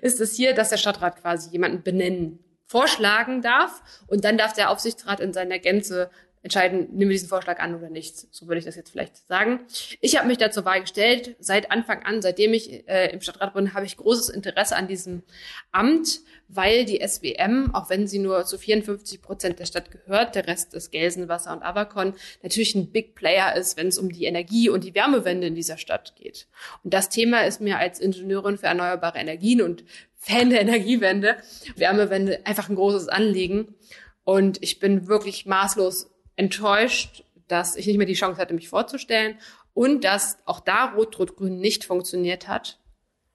ist 0.00 0.20
es 0.20 0.34
hier, 0.34 0.54
dass 0.54 0.70
der 0.70 0.76
Stadtrat 0.76 1.20
quasi 1.20 1.50
jemanden 1.50 1.82
benennen, 1.82 2.38
vorschlagen 2.66 3.42
darf. 3.42 3.82
Und 4.06 4.24
dann 4.24 4.38
darf 4.38 4.52
der 4.52 4.70
Aufsichtsrat 4.70 5.20
in 5.20 5.32
seiner 5.32 5.58
Gänze 5.58 6.10
entscheiden, 6.46 6.86
nehmen 6.92 7.10
wir 7.10 7.16
diesen 7.16 7.28
Vorschlag 7.28 7.58
an 7.58 7.74
oder 7.74 7.90
nicht. 7.90 8.32
So 8.32 8.46
würde 8.46 8.60
ich 8.60 8.64
das 8.64 8.76
jetzt 8.76 8.90
vielleicht 8.90 9.26
sagen. 9.26 9.66
Ich 10.00 10.16
habe 10.16 10.28
mich 10.28 10.38
da 10.38 10.48
zur 10.52 10.64
Wahl 10.64 10.80
gestellt. 10.80 11.34
Seit 11.40 11.72
Anfang 11.72 12.04
an, 12.04 12.22
seitdem 12.22 12.54
ich 12.54 12.88
äh, 12.88 13.10
im 13.12 13.20
Stadtrat 13.20 13.52
bin, 13.54 13.74
habe 13.74 13.84
ich 13.84 13.96
großes 13.96 14.28
Interesse 14.28 14.76
an 14.76 14.86
diesem 14.86 15.24
Amt, 15.72 16.20
weil 16.46 16.84
die 16.84 17.04
SWM, 17.04 17.74
auch 17.74 17.90
wenn 17.90 18.06
sie 18.06 18.20
nur 18.20 18.44
zu 18.44 18.58
54 18.58 19.22
Prozent 19.22 19.58
der 19.58 19.66
Stadt 19.66 19.90
gehört, 19.90 20.36
der 20.36 20.46
Rest 20.46 20.72
ist 20.74 20.92
Gelsenwasser 20.92 21.52
und 21.52 21.64
Avacon, 21.64 22.14
natürlich 22.44 22.76
ein 22.76 22.92
Big 22.92 23.16
Player 23.16 23.56
ist, 23.56 23.76
wenn 23.76 23.88
es 23.88 23.98
um 23.98 24.12
die 24.12 24.26
Energie 24.26 24.68
und 24.68 24.84
die 24.84 24.94
Wärmewende 24.94 25.48
in 25.48 25.56
dieser 25.56 25.78
Stadt 25.78 26.14
geht. 26.14 26.46
Und 26.84 26.94
das 26.94 27.08
Thema 27.08 27.40
ist 27.40 27.60
mir 27.60 27.78
als 27.78 27.98
Ingenieurin 27.98 28.56
für 28.56 28.66
erneuerbare 28.66 29.18
Energien 29.18 29.62
und 29.62 29.82
Fan 30.14 30.50
der 30.50 30.60
Energiewende, 30.60 31.38
Wärmewende 31.74 32.46
einfach 32.46 32.68
ein 32.68 32.76
großes 32.76 33.08
Anliegen. 33.08 33.74
Und 34.22 34.62
ich 34.62 34.78
bin 34.78 35.08
wirklich 35.08 35.44
maßlos 35.46 36.12
enttäuscht, 36.36 37.24
dass 37.48 37.76
ich 37.76 37.86
nicht 37.86 37.98
mehr 37.98 38.06
die 38.06 38.14
Chance 38.14 38.40
hatte, 38.40 38.54
mich 38.54 38.68
vorzustellen 38.68 39.38
und 39.74 40.04
dass 40.04 40.38
auch 40.46 40.60
da 40.60 40.86
Rot-Rot-Grün 40.86 41.58
nicht 41.58 41.84
funktioniert 41.84 42.48
hat. 42.48 42.78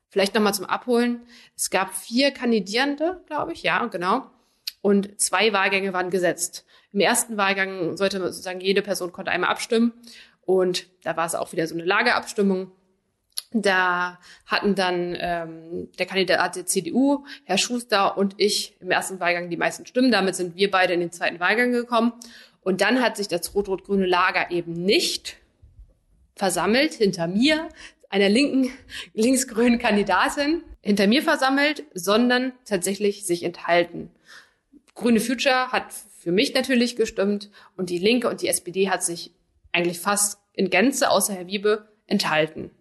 Vielleicht 0.09 0.35
nochmal 0.35 0.53
zum 0.53 0.65
Abholen. 0.65 1.21
Es 1.55 1.69
gab 1.69 1.93
vier 1.93 2.31
Kandidierende, 2.31 3.21
glaube 3.27 3.53
ich, 3.53 3.63
ja, 3.63 3.85
genau. 3.85 4.29
Und 4.81 5.21
zwei 5.21 5.53
Wahlgänge 5.53 5.93
waren 5.93 6.09
gesetzt. 6.09 6.65
Im 6.91 6.99
ersten 6.99 7.37
Wahlgang 7.37 7.95
sollte 7.95 8.19
sozusagen 8.19 8.59
jede 8.59 8.81
Person 8.81 9.11
konnte 9.11 9.31
einmal 9.31 9.51
abstimmen. 9.51 9.93
Und 10.41 10.87
da 11.03 11.15
war 11.15 11.25
es 11.25 11.35
auch 11.35 11.51
wieder 11.53 11.67
so 11.67 11.75
eine 11.75 11.85
Lagerabstimmung. 11.85 12.71
Da 13.53 14.19
hatten 14.45 14.75
dann 14.75 15.15
ähm, 15.19 15.91
der 15.99 16.05
Kandidat 16.05 16.55
der 16.55 16.65
CDU, 16.65 17.25
Herr 17.43 17.57
Schuster 17.57 18.17
und 18.17 18.35
ich 18.37 18.75
im 18.79 18.91
ersten 18.91 19.19
Wahlgang 19.19 19.49
die 19.49 19.57
meisten 19.57 19.85
Stimmen. 19.85 20.11
Damit 20.11 20.35
sind 20.35 20.55
wir 20.55 20.71
beide 20.71 20.93
in 20.93 21.01
den 21.01 21.11
zweiten 21.11 21.39
Wahlgang 21.39 21.71
gekommen. 21.71 22.13
Und 22.61 22.81
dann 22.81 23.01
hat 23.01 23.17
sich 23.17 23.27
das 23.27 23.53
rot-rot-grüne 23.53 24.05
Lager 24.05 24.51
eben 24.51 24.73
nicht 24.73 25.37
versammelt 26.35 26.93
hinter 26.93 27.27
mir, 27.27 27.69
einer 28.09 28.29
linken, 28.29 28.71
linksgrünen 29.13 29.79
Kandidatin, 29.79 30.63
hinter 30.81 31.07
mir 31.07 31.23
versammelt, 31.23 31.83
sondern 31.93 32.53
tatsächlich 32.65 33.25
sich 33.25 33.43
enthalten. 33.43 34.11
Grüne 34.95 35.19
Future 35.19 35.71
hat 35.71 35.93
für 36.19 36.31
mich 36.31 36.53
natürlich 36.53 36.95
gestimmt 36.95 37.49
und 37.77 37.89
die 37.89 37.99
Linke 37.99 38.29
und 38.29 38.41
die 38.41 38.47
SPD 38.47 38.89
hat 38.89 39.03
sich 39.03 39.31
eigentlich 39.71 39.99
fast 39.99 40.39
in 40.53 40.69
Gänze, 40.69 41.09
außer 41.09 41.33
Herr 41.33 41.47
Wiebe, 41.47 41.87
enthalten. 42.07 42.71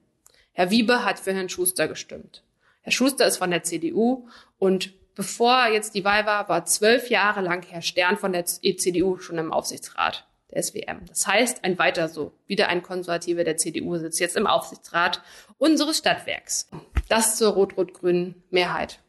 Herr 0.53 0.71
Wiebe 0.71 1.05
hat 1.05 1.19
für 1.19 1.33
Herrn 1.33 1.49
Schuster 1.49 1.89
gestimmt. 1.89 2.43
Herr 2.83 2.93
Schuster 2.93 3.27
ist 3.27 3.37
von 3.37 3.51
der 3.51 3.63
CDU 3.63 4.29
und 4.59 4.93
bevor 5.21 5.69
jetzt 5.69 5.95
die 5.95 6.03
Wahl 6.03 6.25
war, 6.25 6.49
war 6.49 6.65
zwölf 6.65 7.11
Jahre 7.11 7.43
lang 7.43 7.63
Herr 7.69 7.83
Stern 7.83 8.17
von 8.17 8.33
der 8.33 8.47
CDU 8.47 9.19
schon 9.19 9.37
im 9.37 9.53
Aufsichtsrat 9.53 10.27
der 10.51 10.63
SWM. 10.63 11.05
Das 11.07 11.27
heißt, 11.27 11.63
ein 11.63 11.79
weiter 11.79 12.09
so. 12.09 12.33
Wieder 12.47 12.71
ein 12.71 12.83
Konservativer 12.83 13.45
der 13.45 13.59
CDU 13.59 13.99
sitzt 13.99 14.19
jetzt 14.19 14.35
im 14.39 14.47
Aufsichtsrat 14.47 15.21
unseres 15.59 15.99
Stadtwerks. 15.99 16.71
Das 17.11 17.37
zur 17.37 17.53
rot-rot-grünen 17.53 18.43
Mehrheit. 18.49 19.01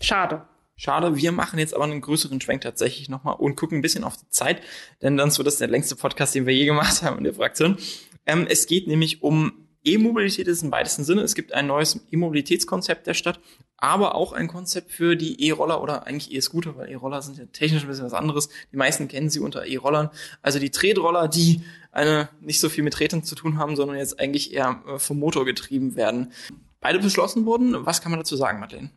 Schade. 0.00 0.48
Schade, 0.74 1.16
wir 1.16 1.32
machen 1.32 1.58
jetzt 1.58 1.74
aber 1.74 1.84
einen 1.84 2.00
größeren 2.00 2.40
Schwenk 2.40 2.62
tatsächlich 2.62 3.10
nochmal 3.10 3.34
und 3.34 3.56
gucken 3.56 3.76
ein 3.76 3.82
bisschen 3.82 4.04
auf 4.04 4.16
die 4.16 4.30
Zeit, 4.30 4.62
denn 5.02 5.18
sonst 5.18 5.36
wird 5.36 5.48
das 5.48 5.58
der 5.58 5.68
längste 5.68 5.96
Podcast, 5.96 6.34
den 6.34 6.46
wir 6.46 6.54
je 6.54 6.64
gemacht 6.64 7.02
haben 7.02 7.18
in 7.18 7.24
der 7.24 7.34
Fraktion. 7.34 7.76
Ähm, 8.24 8.46
es 8.48 8.66
geht 8.66 8.86
nämlich 8.86 9.22
um 9.22 9.67
E-Mobilität 9.92 10.48
ist 10.48 10.62
im 10.62 10.72
weitesten 10.72 11.04
Sinne. 11.04 11.22
Es 11.22 11.34
gibt 11.34 11.52
ein 11.52 11.66
neues 11.66 12.00
E-Mobilitätskonzept 12.10 13.06
der 13.06 13.14
Stadt, 13.14 13.40
aber 13.76 14.14
auch 14.14 14.32
ein 14.32 14.48
Konzept 14.48 14.92
für 14.92 15.16
die 15.16 15.46
E-Roller 15.46 15.82
oder 15.82 16.06
eigentlich 16.06 16.32
E-Scooter, 16.32 16.76
weil 16.76 16.90
E-Roller 16.90 17.22
sind 17.22 17.38
ja 17.38 17.44
technisch 17.46 17.82
ein 17.82 17.88
bisschen 17.88 18.04
was 18.04 18.14
anderes. 18.14 18.48
Die 18.72 18.76
meisten 18.76 19.08
kennen 19.08 19.30
sie 19.30 19.40
unter 19.40 19.66
E-Rollern. 19.66 20.10
Also 20.42 20.58
die 20.58 20.70
Tretroller, 20.70 21.28
die 21.28 21.62
eine 21.92 22.28
nicht 22.40 22.60
so 22.60 22.68
viel 22.68 22.84
mit 22.84 22.98
Rädern 23.00 23.22
zu 23.22 23.34
tun 23.34 23.58
haben, 23.58 23.76
sondern 23.76 23.96
jetzt 23.96 24.20
eigentlich 24.20 24.52
eher 24.52 24.82
äh, 24.86 24.98
vom 24.98 25.18
Motor 25.18 25.44
getrieben 25.44 25.96
werden. 25.96 26.32
Beide 26.80 26.98
beschlossen 26.98 27.44
wurden. 27.46 27.86
Was 27.86 28.02
kann 28.02 28.10
man 28.10 28.20
dazu 28.20 28.36
sagen, 28.36 28.60
Madeleine? 28.60 28.90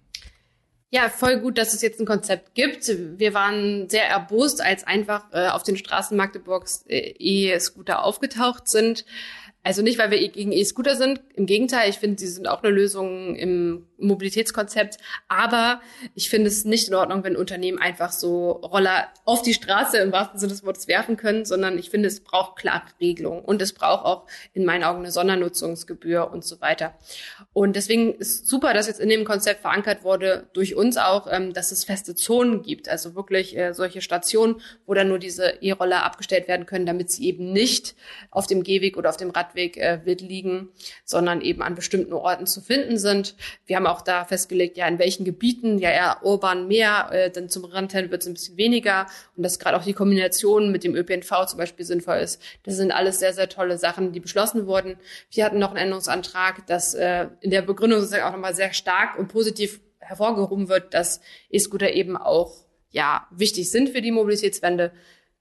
Ja, 0.93 1.08
voll 1.08 1.39
gut, 1.39 1.58
dass 1.58 1.73
es 1.73 1.82
jetzt 1.82 2.01
ein 2.01 2.06
Konzept 2.06 2.54
gibt. 2.54 2.91
Wir 3.17 3.34
waren 3.34 3.89
sehr 3.89 4.10
erbost, 4.10 4.62
als 4.62 4.86
einfach 4.86 5.23
äh, 5.32 5.47
auf 5.47 5.63
den 5.63 5.77
Straßen 5.77 6.17
Magdeburgs 6.17 6.84
äh, 6.88 7.13
E-Scooter 7.17 8.04
aufgetaucht 8.04 8.67
sind. 8.67 9.06
Also 9.63 9.84
nicht, 9.84 10.00
weil 10.00 10.10
wir 10.10 10.28
gegen 10.30 10.52
E-Scooter 10.52 10.95
sind. 10.95 11.21
Im 11.36 11.45
Gegenteil, 11.45 11.89
ich 11.89 12.00
finde, 12.00 12.19
sie 12.19 12.28
sind 12.28 12.47
auch 12.47 12.63
eine 12.63 12.74
Lösung 12.74 13.36
im 13.36 13.86
Mobilitätskonzept. 14.01 14.97
Aber 15.27 15.81
ich 16.15 16.29
finde 16.29 16.47
es 16.47 16.65
nicht 16.65 16.87
in 16.87 16.95
Ordnung, 16.95 17.23
wenn 17.23 17.35
Unternehmen 17.35 17.79
einfach 17.79 18.11
so 18.11 18.51
Roller 18.51 19.07
auf 19.25 19.41
die 19.41 19.53
Straße 19.53 19.97
im 19.97 20.11
wahrsten 20.11 20.39
Sinne 20.39 20.51
des 20.51 20.65
Wortes 20.65 20.87
werfen 20.87 21.17
können, 21.17 21.45
sondern 21.45 21.77
ich 21.77 21.89
finde, 21.89 22.07
es 22.07 22.21
braucht 22.21 22.57
klare 22.57 22.83
Regelungen 22.99 23.43
und 23.43 23.61
es 23.61 23.73
braucht 23.73 24.05
auch 24.05 24.25
in 24.53 24.65
meinen 24.65 24.83
Augen 24.83 24.99
eine 24.99 25.11
Sondernutzungsgebühr 25.11 26.31
und 26.31 26.43
so 26.43 26.59
weiter. 26.61 26.95
Und 27.53 27.75
deswegen 27.75 28.15
ist 28.15 28.47
super, 28.47 28.73
dass 28.73 28.87
jetzt 28.87 28.99
in 28.99 29.09
dem 29.09 29.25
Konzept 29.25 29.61
verankert 29.61 30.03
wurde, 30.03 30.49
durch 30.53 30.75
uns 30.75 30.97
auch, 30.97 31.27
ähm, 31.29 31.53
dass 31.53 31.71
es 31.71 31.83
feste 31.83 32.15
Zonen 32.15 32.63
gibt. 32.63 32.89
Also 32.89 33.15
wirklich 33.15 33.55
äh, 33.55 33.73
solche 33.73 34.01
Stationen, 34.01 34.61
wo 34.87 34.93
dann 34.93 35.07
nur 35.07 35.19
diese 35.19 35.61
E-Roller 35.61 36.03
abgestellt 36.03 36.47
werden 36.47 36.65
können, 36.65 36.85
damit 36.85 37.11
sie 37.11 37.25
eben 37.25 37.51
nicht 37.51 37.95
auf 38.31 38.47
dem 38.47 38.63
Gehweg 38.63 38.97
oder 38.97 39.09
auf 39.09 39.17
dem 39.17 39.29
Rad 39.29 39.51
Radweg 39.51 39.77
äh, 39.77 40.05
wird 40.05 40.21
liegen, 40.21 40.69
sondern 41.05 41.41
eben 41.41 41.61
an 41.61 41.75
bestimmten 41.75 42.13
Orten 42.13 42.47
zu 42.47 42.61
finden 42.61 42.97
sind. 42.97 43.35
Wir 43.65 43.75
haben 43.75 43.87
auch 43.91 44.01
da 44.01 44.25
festgelegt, 44.25 44.77
ja, 44.77 44.88
in 44.88 44.99
welchen 44.99 45.25
Gebieten, 45.25 45.77
ja 45.77 45.89
eher 45.89 46.17
urban 46.23 46.67
mehr, 46.67 47.10
äh, 47.12 47.30
dann 47.30 47.49
zum 47.49 47.65
Randteil 47.65 48.12
wird 48.12 48.21
es 48.21 48.27
ein 48.27 48.34
bisschen 48.34 48.58
weniger 48.58 49.08
und 49.36 49.43
dass 49.43 49.60
gerade 49.60 49.77
auch 49.77 49.84
die 49.84 49.93
Kombination 49.93 50.71
mit 50.71 50.84
dem 50.84 50.95
ÖPNV 50.95 51.45
zum 51.47 51.58
Beispiel 51.58 51.86
sinnvoll 51.86 52.17
ist. 52.17 52.41
Das 52.63 52.75
sind 52.75 52.91
alles 52.91 53.19
sehr, 53.19 53.34
sehr 53.34 53.49
tolle 53.49 53.77
Sachen, 53.77 54.12
die 54.12 54.19
beschlossen 54.19 54.67
wurden. 54.67 54.97
Wir 55.32 55.45
hatten 55.45 55.60
noch 55.60 55.69
einen 55.69 55.77
Änderungsantrag, 55.77 56.65
dass 56.67 56.93
äh, 56.93 57.27
in 57.41 57.51
der 57.51 57.62
Begründung 57.62 57.99
sozusagen 57.99 58.23
auch 58.23 58.34
nochmal 58.34 58.56
sehr 58.56 58.73
stark 58.73 59.17
und 59.19 59.27
positiv 59.27 59.82
hervorgehoben 59.99 60.67
wird, 60.69 60.93
dass 60.93 61.21
E-Scooter 61.49 61.91
eben 61.91 62.17
auch 62.17 62.54
ja 62.89 63.27
wichtig 63.32 63.71
sind 63.71 63.89
für 63.89 64.01
die 64.01 64.12
Mobilitätswende. 64.12 64.91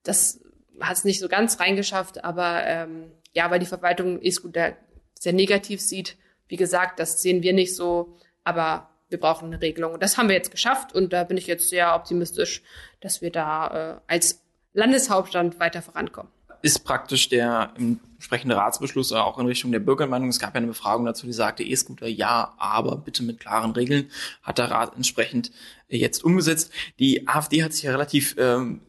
Das 0.03 0.41
hat 0.81 0.97
es 0.97 1.05
nicht 1.05 1.21
so 1.21 1.29
ganz 1.29 1.61
reingeschafft, 1.61 2.25
aber 2.25 2.63
ähm, 2.65 3.13
ja, 3.33 3.51
weil 3.51 3.59
die 3.59 3.67
Verwaltung 3.67 4.21
E-Scooter 4.23 4.77
sehr 5.19 5.33
negativ 5.33 5.81
sieht. 5.81 6.17
Wie 6.49 6.57
gesagt, 6.57 6.99
das 6.99 7.23
sehen 7.23 7.43
wir 7.43 7.53
nicht 7.53 7.77
so, 7.77 8.17
aber 8.51 8.91
wir 9.09 9.19
brauchen 9.19 9.47
eine 9.47 9.61
Regelung. 9.61 9.95
Und 9.95 10.03
das 10.03 10.19
haben 10.19 10.29
wir 10.29 10.37
jetzt 10.37 10.51
geschafft 10.51 10.95
und 10.95 11.13
da 11.13 11.25
bin 11.25 11.37
ich 11.37 11.47
jetzt 11.47 11.69
sehr 11.69 11.95
optimistisch, 11.95 12.63
dass 13.01 13.23
wir 13.23 13.33
da 13.33 13.97
äh, 13.97 14.13
als 14.13 14.43
Landeshauptstadt 14.73 15.59
weiter 15.59 15.83
vorankommen 15.83 16.31
ist 16.63 16.81
praktisch 16.81 17.29
der 17.29 17.73
entsprechende 17.77 18.57
Ratsbeschluss 18.57 19.13
auch 19.13 19.39
in 19.39 19.47
Richtung 19.47 19.73
der 19.73 19.79
Bürgermeinung. 19.79 20.29
Es 20.29 20.39
gab 20.39 20.55
ja 20.55 20.59
eine 20.59 20.67
Befragung 20.67 21.07
dazu, 21.07 21.27
die 21.27 21.33
sagte, 21.33 21.63
E-Scooter 21.63 22.07
ja, 22.07 22.55
aber 22.59 22.97
bitte 22.97 23.23
mit 23.23 23.41
klaren 23.41 23.71
Regeln, 23.73 24.11
hat 24.43 24.59
der 24.59 24.71
Rat 24.71 24.95
entsprechend 24.95 25.53
jetzt 25.89 26.23
umgesetzt. 26.23 26.71
Die 26.99 27.27
AfD 27.27 27.63
hat 27.63 27.73
sich 27.73 27.85
ja 27.85 27.93
relativ 27.93 28.37
ähm, 28.39 28.83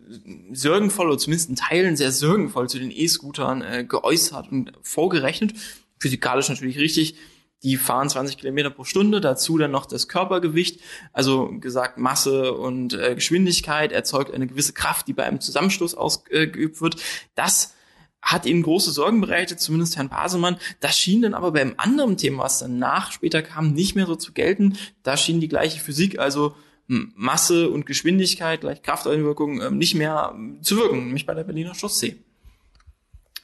sorgenvoll, 0.52 1.08
oder 1.08 1.18
zumindest 1.18 1.50
in 1.50 1.56
Teilen 1.56 1.96
sehr 1.96 2.12
sorgenvoll 2.12 2.68
zu 2.68 2.78
den 2.78 2.92
E-Scootern 2.92 3.62
äh, 3.62 3.86
geäußert 3.86 4.52
und 4.52 4.74
vorgerechnet. 4.82 5.54
Physikalisch 6.00 6.50
natürlich 6.50 6.78
richtig 6.78 7.16
die 7.64 7.78
fahren 7.78 8.10
20 8.10 8.38
Kilometer 8.38 8.70
pro 8.70 8.84
Stunde, 8.84 9.22
dazu 9.22 9.58
dann 9.58 9.72
noch 9.72 9.86
das 9.86 10.08
Körpergewicht, 10.08 10.82
also 11.14 11.52
gesagt 11.60 11.98
Masse 11.98 12.54
und 12.54 12.94
äh, 12.94 13.16
Geschwindigkeit 13.16 13.92
erzeugt 13.92 14.34
eine 14.34 14.48
gewisse 14.48 14.74
Kraft, 14.74 15.08
die 15.08 15.14
bei 15.14 15.24
einem 15.24 15.42
Zusammenstoß 15.42 15.96
ausgeübt 15.96 16.82
wird. 16.82 16.96
Das 17.36 17.76
hat 18.22 18.46
ihnen 18.46 18.62
große 18.62 18.92
Sorgen 18.92 19.22
bereitet, 19.22 19.60
zumindest 19.60 19.98
Herrn 19.98 20.10
Basemann. 20.10 20.58
Das 20.80 20.98
schien 20.98 21.22
dann 21.22 21.34
aber 21.34 21.52
beim 21.52 21.74
anderen 21.78 22.18
Thema, 22.18 22.44
was 22.44 22.60
danach 22.60 23.12
später 23.12 23.42
kam, 23.42 23.74
nicht 23.74 23.96
mehr 23.96 24.06
so 24.06 24.16
zu 24.16 24.32
gelten. 24.34 24.78
Da 25.04 25.18
schien 25.18 25.40
die 25.40 25.48
gleiche 25.48 25.80
Physik, 25.80 26.20
also 26.20 26.56
hm, 26.88 27.14
Masse 27.16 27.70
und 27.70 27.86
Geschwindigkeit 27.86 28.62
gleich 28.62 28.82
Krafteinwirkung 28.84 29.62
ähm, 29.62 29.78
nicht 29.78 29.96
mehr 29.96 30.36
zu 30.62 30.78
wirken, 30.78 31.06
nämlich 31.06 31.26
bei 31.26 31.34
der 31.34 31.44
Berliner 31.44 31.74
Chaussee. 31.74 32.18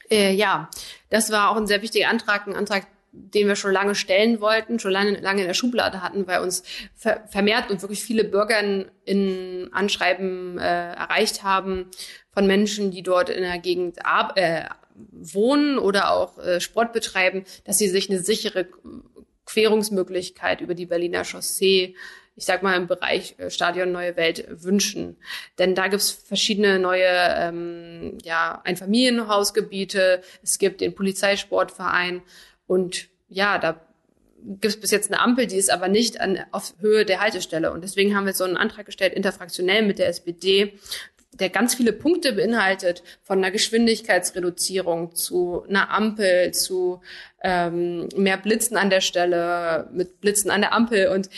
Äh, 0.10 0.34
ja, 0.34 0.70
das 1.10 1.32
war 1.32 1.50
auch 1.50 1.58
ein 1.58 1.68
sehr 1.68 1.82
wichtiger 1.82 2.10
Antrag, 2.10 2.48
ein 2.48 2.56
Antrag, 2.56 2.88
den 3.12 3.48
wir 3.48 3.56
schon 3.56 3.72
lange 3.72 3.96
stellen 3.96 4.42
wollten, 4.42 4.80
schon 4.80 4.92
lange, 4.92 5.20
lange 5.20 5.42
in 5.42 5.48
der 5.48 5.54
Schublade 5.54 6.02
hatten, 6.02 6.28
weil 6.28 6.42
uns 6.42 6.64
ver 6.96 7.24
vermehrt 7.28 7.70
und 7.70 7.82
wirklich 7.82 8.04
viele 8.04 8.24
Bürger 8.24 8.60
in 9.06 9.70
Anschreiben 9.72 10.58
äh, 10.58 10.94
erreicht 10.94 11.44
haben 11.44 11.88
von 12.34 12.48
Menschen, 12.48 12.92
die 12.92 13.04
dort 13.04 13.30
in 13.30 13.44
der 13.44 13.60
Gegend 13.60 13.98
äh, 14.36 14.66
wohnen 15.12 15.80
oder 15.80 16.12
auch 16.12 16.38
äh, 16.38 16.60
Sport 16.60 16.94
betreiben, 16.94 17.46
dass 17.66 17.78
sie 17.78 17.90
sich 17.90 18.10
eine 18.10 18.20
sichere 18.20 18.68
Querungsmöglichkeit 19.46 20.62
über 20.62 20.76
die 20.76 20.86
Berliner 20.86 21.24
Chaussee 21.24 21.96
ich 22.38 22.46
sag 22.46 22.62
mal, 22.62 22.78
im 22.78 22.86
Bereich 22.86 23.36
äh, 23.40 23.50
Stadion 23.50 23.92
Neue 23.92 24.16
Welt 24.16 24.46
wünschen. 24.50 25.18
Denn 25.58 25.74
da 25.74 25.88
gibt's 25.88 26.12
verschiedene 26.12 26.78
neue 26.78 27.08
ähm, 27.08 28.20
ja, 28.24 28.62
Einfamilienhausgebiete, 28.64 30.22
es 30.44 30.60
gibt 30.60 30.82
den 30.82 30.94
Polizeisportverein 30.94 32.22
und 32.68 33.08
ja, 33.30 33.58
da 33.58 33.82
gibt 34.44 34.66
es 34.66 34.80
bis 34.80 34.92
jetzt 34.92 35.12
eine 35.12 35.22
Ampel, 35.22 35.48
die 35.48 35.56
ist 35.56 35.72
aber 35.72 35.88
nicht 35.88 36.22
an, 36.22 36.40
auf 36.52 36.76
Höhe 36.80 37.06
der 37.06 37.20
Haltestelle. 37.20 37.72
Und 37.72 37.84
deswegen 37.84 38.16
haben 38.16 38.26
wir 38.26 38.34
so 38.34 38.44
einen 38.44 38.58
Antrag 38.58 38.86
gestellt, 38.86 39.14
interfraktionell 39.14 39.84
mit 39.86 40.00
der 40.00 40.08
SPD, 40.08 40.78
der 41.34 41.50
ganz 41.50 41.76
viele 41.76 41.94
Punkte 41.94 42.34
beinhaltet, 42.34 43.04
von 43.24 43.40
einer 43.40 43.52
Geschwindigkeitsreduzierung 43.52 45.16
zu 45.16 45.64
einer 45.68 45.92
Ampel, 45.92 46.54
zu 46.54 47.02
ähm, 47.44 48.10
mehr 48.16 48.38
Blitzen 48.38 48.78
an 48.78 48.90
der 48.90 49.02
Stelle, 49.02 49.90
mit 49.92 50.22
Blitzen 50.22 50.52
an 50.52 50.62
der 50.62 50.74
Ampel 50.74 51.10
und 51.10 51.30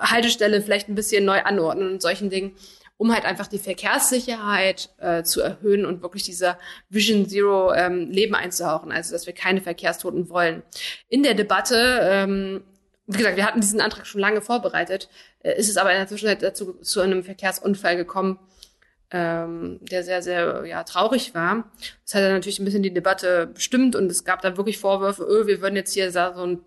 Haltestelle 0.00 0.62
vielleicht 0.62 0.88
ein 0.88 0.94
bisschen 0.94 1.24
neu 1.24 1.40
anordnen 1.42 1.92
und 1.92 2.02
solchen 2.02 2.30
Dingen, 2.30 2.56
um 3.00 3.14
halt 3.14 3.24
einfach 3.24 3.46
die 3.46 3.58
Verkehrssicherheit 3.58 4.90
äh, 4.98 5.22
zu 5.22 5.40
erhöhen 5.40 5.86
und 5.86 6.02
wirklich 6.02 6.22
dieser 6.22 6.58
Vision 6.90 7.26
Zero 7.26 7.72
ähm, 7.72 8.10
Leben 8.10 8.34
einzuhauchen, 8.34 8.92
also 8.92 9.14
dass 9.14 9.26
wir 9.26 9.32
keine 9.32 9.62
Verkehrstoten 9.62 10.28
wollen. 10.28 10.62
In 11.08 11.22
der 11.22 11.32
Debatte, 11.32 12.00
ähm, 12.02 12.62
wie 13.06 13.16
gesagt, 13.16 13.38
wir 13.38 13.46
hatten 13.46 13.62
diesen 13.62 13.80
Antrag 13.80 14.06
schon 14.06 14.20
lange 14.20 14.42
vorbereitet, 14.42 15.08
äh, 15.38 15.58
ist 15.58 15.70
es 15.70 15.78
aber 15.78 15.92
in 15.92 15.96
der 15.96 16.08
Zwischenzeit 16.08 16.42
dazu 16.42 16.74
zu 16.74 17.00
einem 17.00 17.24
Verkehrsunfall 17.24 17.96
gekommen, 17.96 18.38
ähm, 19.10 19.78
der 19.80 20.04
sehr, 20.04 20.20
sehr 20.20 20.66
ja, 20.66 20.84
traurig 20.84 21.34
war. 21.34 21.72
Das 22.04 22.14
hat 22.14 22.22
dann 22.22 22.34
natürlich 22.34 22.58
ein 22.58 22.66
bisschen 22.66 22.82
die 22.82 22.92
Debatte 22.92 23.46
bestimmt 23.46 23.96
und 23.96 24.10
es 24.10 24.24
gab 24.24 24.42
da 24.42 24.58
wirklich 24.58 24.76
Vorwürfe, 24.76 25.22
öh, 25.22 25.46
wir 25.46 25.62
würden 25.62 25.76
jetzt 25.76 25.94
hier 25.94 26.12
so 26.12 26.20
ein, 26.20 26.60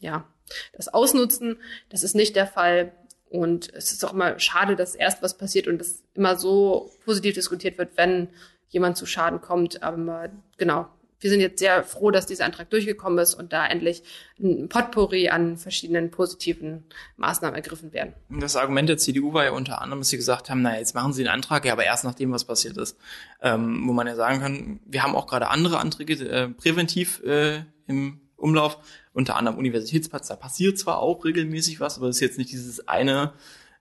ja, 0.00 0.26
das 0.72 0.88
ausnutzen. 0.88 1.60
Das 1.90 2.02
ist 2.02 2.16
nicht 2.16 2.34
der 2.34 2.48
Fall. 2.48 2.92
Und 3.28 3.72
es 3.74 3.92
ist 3.92 4.04
auch 4.04 4.12
immer 4.12 4.38
schade, 4.38 4.76
dass 4.76 4.94
erst 4.94 5.22
was 5.22 5.36
passiert 5.36 5.66
und 5.66 5.78
das 5.78 6.02
immer 6.14 6.36
so 6.36 6.90
positiv 7.04 7.34
diskutiert 7.34 7.76
wird, 7.78 7.96
wenn 7.96 8.28
jemand 8.68 8.96
zu 8.96 9.06
Schaden 9.06 9.40
kommt. 9.40 9.82
Aber 9.82 10.30
genau, 10.56 10.88
wir 11.20 11.30
sind 11.30 11.40
jetzt 11.40 11.58
sehr 11.58 11.82
froh, 11.82 12.10
dass 12.10 12.26
dieser 12.26 12.44
Antrag 12.44 12.70
durchgekommen 12.70 13.18
ist 13.18 13.34
und 13.34 13.52
da 13.52 13.66
endlich 13.66 14.02
ein 14.38 14.68
Potpourri 14.68 15.28
an 15.28 15.56
verschiedenen 15.56 16.10
positiven 16.10 16.84
Maßnahmen 17.16 17.56
ergriffen 17.56 17.92
werden. 17.92 18.12
Das 18.28 18.56
Argument 18.56 18.88
der 18.88 18.98
CDU 18.98 19.32
war 19.32 19.44
ja 19.44 19.50
unter 19.52 19.80
anderem, 19.80 20.00
dass 20.00 20.10
sie 20.10 20.18
gesagt 20.18 20.50
haben, 20.50 20.62
naja, 20.62 20.78
jetzt 20.78 20.94
machen 20.94 21.12
sie 21.12 21.22
den 21.22 21.32
Antrag, 21.32 21.64
ja, 21.64 21.72
aber 21.72 21.84
erst 21.84 22.04
nachdem 22.04 22.32
was 22.32 22.44
passiert 22.44 22.76
ist. 22.76 22.98
Ähm, 23.40 23.84
wo 23.86 23.92
man 23.92 24.06
ja 24.06 24.14
sagen 24.14 24.40
kann, 24.40 24.80
wir 24.84 25.02
haben 25.02 25.16
auch 25.16 25.26
gerade 25.26 25.48
andere 25.48 25.78
Anträge 25.78 26.14
äh, 26.28 26.48
präventiv 26.48 27.22
äh, 27.24 27.62
im 27.86 28.20
Umlauf, 28.36 28.78
unter 29.12 29.36
anderem 29.36 29.58
Universitätsplatz, 29.58 30.28
da 30.28 30.36
passiert 30.36 30.78
zwar 30.78 30.98
auch 30.98 31.24
regelmäßig 31.24 31.80
was, 31.80 31.96
aber 31.96 32.08
das 32.08 32.16
ist 32.16 32.20
jetzt 32.20 32.38
nicht 32.38 32.52
dieses 32.52 32.86
eine 32.86 33.32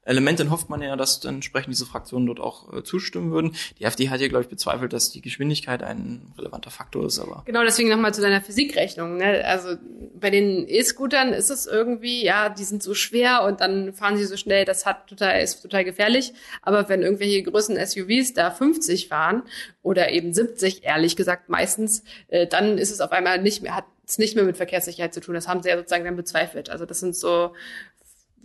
Element, 0.06 0.40
dann 0.40 0.52
hofft 0.52 0.70
man 0.70 0.82
ja, 0.84 0.96
dass 0.96 1.26
entsprechend 1.26 1.74
diese 1.74 1.86
Fraktionen 1.88 2.28
dort 2.28 2.40
auch 2.40 2.72
äh, 2.72 2.84
zustimmen 2.84 3.32
würden. 3.32 3.56
Die 3.80 3.88
AfD 3.88 4.10
hat 4.10 4.22
ja, 4.22 4.28
glaube 4.28 4.44
ich, 4.44 4.50
bezweifelt, 4.50 4.94
dass 4.94 5.10
die 5.10 5.22
Geschwindigkeit 5.22 5.82
ein 5.82 6.34
relevanter 6.38 6.70
Faktor 6.70 7.08
ist, 7.08 7.20
aber. 7.20 7.42
Genau, 7.46 7.64
deswegen 7.64 7.90
nochmal 7.90 8.14
zu 8.14 8.22
deiner 8.22 8.40
Physikrechnung. 8.40 9.18
Ne? 9.18 9.44
Also 9.46 9.78
bei 10.20 10.30
den 10.30 10.68
E-Scootern 10.68 11.34
ist 11.34 11.50
es 11.50 11.66
irgendwie, 11.66 12.24
ja, 12.24 12.50
die 12.50 12.64
sind 12.64 12.84
so 12.84 12.94
schwer 12.94 13.44
und 13.46 13.62
dann 13.62 13.94
fahren 13.94 14.16
sie 14.16 14.26
so 14.26 14.38
schnell, 14.38 14.64
das 14.64 14.86
hat 14.86 15.08
total, 15.08 15.42
ist 15.42 15.62
total 15.62 15.84
gefährlich. 15.84 16.34
Aber 16.62 16.88
wenn 16.88 17.02
irgendwelche 17.02 17.42
größeren 17.42 17.84
SUVs 17.84 18.34
da 18.34 18.52
50 18.52 19.08
fahren 19.08 19.42
oder 19.82 20.12
eben 20.12 20.34
70, 20.34 20.84
ehrlich 20.84 21.16
gesagt 21.16 21.50
meistens, 21.50 22.04
äh, 22.28 22.46
dann 22.46 22.78
ist 22.78 22.92
es 22.92 23.02
auf 23.02 23.12
einmal 23.12 23.42
nicht 23.42 23.64
mehr, 23.64 23.76
hat 23.76 23.86
es 24.08 24.18
nicht 24.18 24.36
mehr 24.36 24.44
mit 24.44 24.58
Verkehrssicherheit 24.58 25.14
zu 25.14 25.22
tun. 25.22 25.36
Das 25.36 25.48
haben 25.48 25.64
sie 25.64 25.70
ja 25.70 25.78
sozusagen 25.78 26.06
dann 26.06 26.16
bezweifelt. 26.16 26.70
Also 26.70 26.86
das 26.86 27.00
sind 27.00 27.16
so 27.16 27.54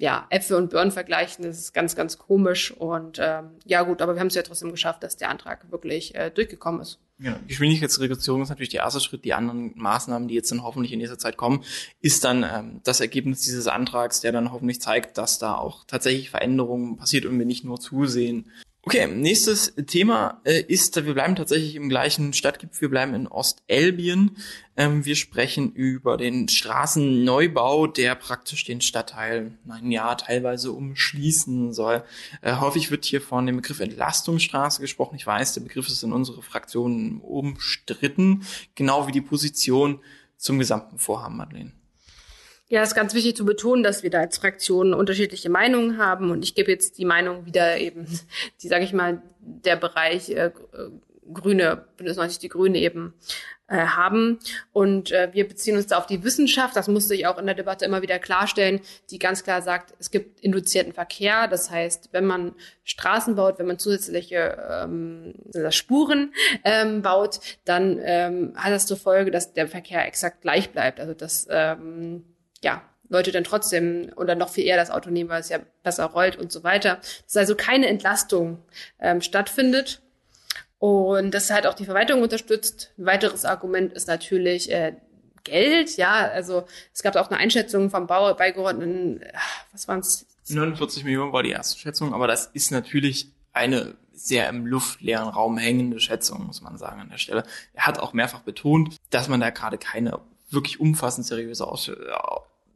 ja, 0.00 0.26
Äpfel 0.30 0.56
und 0.56 0.70
Birnen 0.70 0.92
vergleichen, 0.92 1.44
das 1.44 1.58
ist 1.58 1.74
ganz, 1.74 1.94
ganz 1.94 2.16
komisch. 2.16 2.72
Und 2.72 3.18
ähm, 3.20 3.50
ja 3.66 3.82
gut, 3.82 4.00
aber 4.00 4.14
wir 4.14 4.20
haben 4.20 4.28
es 4.28 4.34
ja 4.34 4.42
trotzdem 4.42 4.70
geschafft, 4.70 5.02
dass 5.02 5.18
der 5.18 5.28
Antrag 5.28 5.70
wirklich 5.70 6.14
äh, 6.14 6.30
durchgekommen 6.30 6.80
ist. 6.80 6.98
Ja, 7.18 7.38
Geschwindigkeitsreduzierung 7.46 8.40
ist 8.40 8.48
natürlich 8.48 8.70
der 8.70 8.80
erste 8.80 9.00
Schritt. 9.00 9.26
Die 9.26 9.34
anderen 9.34 9.72
Maßnahmen, 9.76 10.26
die 10.26 10.34
jetzt 10.34 10.50
dann 10.50 10.62
hoffentlich 10.62 10.92
in 10.92 11.00
nächster 11.00 11.18
Zeit 11.18 11.36
kommen, 11.36 11.64
ist 12.00 12.24
dann 12.24 12.44
ähm, 12.50 12.80
das 12.82 13.00
Ergebnis 13.00 13.42
dieses 13.42 13.66
Antrags, 13.66 14.22
der 14.22 14.32
dann 14.32 14.52
hoffentlich 14.52 14.80
zeigt, 14.80 15.18
dass 15.18 15.38
da 15.38 15.54
auch 15.56 15.84
tatsächlich 15.86 16.30
Veränderungen 16.30 16.96
passiert 16.96 17.26
und 17.26 17.38
wir 17.38 17.44
nicht 17.44 17.64
nur 17.64 17.78
zusehen, 17.78 18.50
Okay, 18.82 19.06
nächstes 19.06 19.74
Thema 19.86 20.40
äh, 20.44 20.62
ist, 20.62 20.96
wir 21.04 21.12
bleiben 21.12 21.36
tatsächlich 21.36 21.74
im 21.74 21.90
gleichen 21.90 22.32
Stadtgebiet, 22.32 22.80
wir 22.80 22.88
bleiben 22.88 23.12
in 23.12 23.28
Ostelbien. 23.28 24.38
Ähm, 24.74 25.04
wir 25.04 25.16
sprechen 25.16 25.70
über 25.72 26.16
den 26.16 26.48
Straßenneubau, 26.48 27.88
der 27.88 28.14
praktisch 28.14 28.64
den 28.64 28.80
Stadtteil, 28.80 29.58
ein 29.68 29.90
Jahr 29.90 30.16
teilweise 30.16 30.72
umschließen 30.72 31.74
soll. 31.74 32.02
Äh, 32.40 32.56
häufig 32.56 32.90
wird 32.90 33.04
hier 33.04 33.20
von 33.20 33.44
dem 33.44 33.56
Begriff 33.56 33.80
Entlastungsstraße 33.80 34.80
gesprochen. 34.80 35.16
Ich 35.16 35.26
weiß, 35.26 35.52
der 35.52 35.60
Begriff 35.60 35.86
ist 35.86 36.02
in 36.02 36.14
unserer 36.14 36.40
Fraktion 36.40 37.20
umstritten, 37.20 38.46
genau 38.76 39.06
wie 39.06 39.12
die 39.12 39.20
Position 39.20 40.00
zum 40.38 40.58
gesamten 40.58 40.98
Vorhaben, 40.98 41.36
Madeleine. 41.36 41.72
Ja, 42.70 42.84
ist 42.84 42.94
ganz 42.94 43.14
wichtig 43.14 43.36
zu 43.36 43.44
betonen, 43.44 43.82
dass 43.82 44.04
wir 44.04 44.10
da 44.10 44.20
als 44.20 44.38
Fraktionen 44.38 44.94
unterschiedliche 44.94 45.50
Meinungen 45.50 45.98
haben. 45.98 46.30
Und 46.30 46.44
ich 46.44 46.54
gebe 46.54 46.70
jetzt 46.70 46.98
die 46.98 47.04
Meinung 47.04 47.44
wieder 47.44 47.78
eben, 47.78 48.06
die, 48.62 48.68
sage 48.68 48.84
ich 48.84 48.92
mal, 48.92 49.22
der 49.40 49.74
Bereich 49.74 50.30
äh, 50.30 50.52
Grüne, 51.32 51.84
Bündnis 51.96 52.16
90 52.16 52.38
die 52.38 52.48
Grüne 52.48 52.78
eben 52.78 53.14
äh, 53.66 53.86
haben. 53.86 54.38
Und 54.72 55.10
äh, 55.10 55.30
wir 55.32 55.48
beziehen 55.48 55.76
uns 55.76 55.88
da 55.88 55.98
auf 55.98 56.06
die 56.06 56.22
Wissenschaft, 56.22 56.76
das 56.76 56.86
musste 56.86 57.16
ich 57.16 57.26
auch 57.26 57.38
in 57.38 57.46
der 57.46 57.56
Debatte 57.56 57.84
immer 57.84 58.02
wieder 58.02 58.20
klarstellen, 58.20 58.80
die 59.10 59.18
ganz 59.18 59.42
klar 59.42 59.62
sagt, 59.62 59.92
es 59.98 60.12
gibt 60.12 60.38
induzierten 60.38 60.92
Verkehr. 60.92 61.48
Das 61.48 61.72
heißt, 61.72 62.10
wenn 62.12 62.24
man 62.24 62.54
Straßen 62.84 63.34
baut, 63.34 63.58
wenn 63.58 63.66
man 63.66 63.80
zusätzliche 63.80 64.58
ähm, 64.70 65.34
Spuren 65.70 66.32
ähm, 66.62 67.02
baut, 67.02 67.40
dann 67.64 67.98
ähm, 68.00 68.52
hat 68.54 68.70
das 68.70 68.86
zur 68.86 68.96
Folge, 68.96 69.32
dass 69.32 69.54
der 69.54 69.66
Verkehr 69.66 70.06
exakt 70.06 70.42
gleich 70.42 70.70
bleibt. 70.70 71.00
Also 71.00 71.14
dass 71.14 71.48
ähm, 71.50 72.26
ja, 72.62 72.82
Leute 73.08 73.32
dann 73.32 73.44
trotzdem 73.44 74.10
oder 74.16 74.34
noch 74.34 74.50
viel 74.50 74.64
eher 74.64 74.76
das 74.76 74.90
Auto 74.90 75.10
nehmen, 75.10 75.28
weil 75.28 75.40
es 75.40 75.48
ja 75.48 75.58
besser 75.82 76.06
rollt 76.06 76.36
und 76.36 76.52
so 76.52 76.62
weiter. 76.62 77.00
Dass 77.24 77.36
also 77.36 77.54
keine 77.56 77.88
Entlastung 77.88 78.62
ähm, 79.00 79.20
stattfindet. 79.20 80.00
Und 80.78 81.32
das 81.32 81.50
hat 81.50 81.66
auch 81.66 81.74
die 81.74 81.84
Verwaltung 81.84 82.22
unterstützt. 82.22 82.92
Ein 82.96 83.06
weiteres 83.06 83.44
Argument 83.44 83.92
ist 83.92 84.08
natürlich 84.08 84.70
äh, 84.70 84.94
Geld. 85.44 85.96
Ja, 85.96 86.28
also 86.28 86.64
es 86.94 87.02
gab 87.02 87.16
auch 87.16 87.30
eine 87.30 87.38
Einschätzung 87.38 87.90
vom 87.90 88.06
Bau 88.06 88.32
beigeordneten, 88.34 89.22
was 89.72 89.88
waren 89.88 90.00
es? 90.00 90.26
49 90.48 91.04
Millionen 91.04 91.32
war 91.32 91.42
die 91.42 91.50
erste 91.50 91.78
Schätzung, 91.78 92.14
aber 92.14 92.26
das 92.26 92.46
ist 92.46 92.72
natürlich 92.72 93.30
eine 93.52 93.94
sehr 94.12 94.48
im 94.48 94.66
luftleeren 94.66 95.28
Raum 95.28 95.58
hängende 95.58 96.00
Schätzung, 96.00 96.46
muss 96.46 96.60
man 96.60 96.76
sagen 96.76 97.00
an 97.00 97.08
der 97.08 97.18
Stelle. 97.18 97.44
Er 97.72 97.86
hat 97.86 97.98
auch 97.98 98.12
mehrfach 98.12 98.40
betont, 98.40 98.96
dass 99.10 99.28
man 99.28 99.40
da 99.40 99.50
gerade 99.50 99.78
keine 99.78 100.18
wirklich 100.50 100.80
umfassend 100.80 101.26
seriöse 101.26 101.66
Aus 101.66 101.90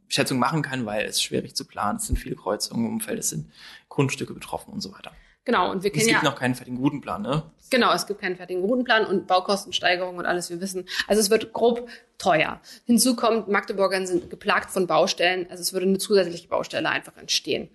Schätzung 0.07 0.39
machen 0.39 0.61
kann, 0.61 0.85
weil 0.85 1.05
es 1.05 1.21
schwierig 1.21 1.55
zu 1.55 1.65
planen, 1.65 1.97
es 1.97 2.07
sind 2.07 2.17
viele 2.17 2.35
Kreuzungen 2.35 2.85
im 2.85 2.93
Umfeld, 2.93 3.19
es 3.19 3.29
sind 3.29 3.51
Grundstücke 3.89 4.33
betroffen 4.33 4.73
und 4.73 4.81
so 4.81 4.93
weiter. 4.93 5.11
Genau, 5.45 5.71
und 5.71 5.83
wir 5.83 5.91
kennen 5.91 6.01
Es 6.01 6.07
gibt 6.07 6.23
ja, 6.23 6.29
noch 6.29 6.37
keinen 6.37 6.55
fertigen 6.55 6.79
Routenplan, 6.79 7.21
ne? 7.21 7.43
Genau, 7.69 7.93
es 7.93 8.07
gibt 8.07 8.19
keinen 8.19 8.35
fertigen 8.35 8.63
Routenplan 8.63 9.05
und 9.05 9.27
Baukostensteigerung 9.27 10.17
und 10.17 10.25
alles, 10.25 10.49
wir 10.49 10.59
wissen. 10.59 10.85
Also 11.07 11.21
es 11.21 11.29
wird 11.29 11.53
grob 11.53 11.87
teuer. 12.17 12.59
Hinzu 12.85 13.15
kommt, 13.15 13.47
Magdeburgern 13.47 14.07
sind 14.07 14.29
geplagt 14.29 14.71
von 14.71 14.87
Baustellen, 14.87 15.47
also 15.49 15.61
es 15.61 15.71
würde 15.71 15.85
eine 15.85 15.99
zusätzliche 15.99 16.47
Baustelle 16.47 16.89
einfach 16.89 17.15
entstehen. 17.17 17.69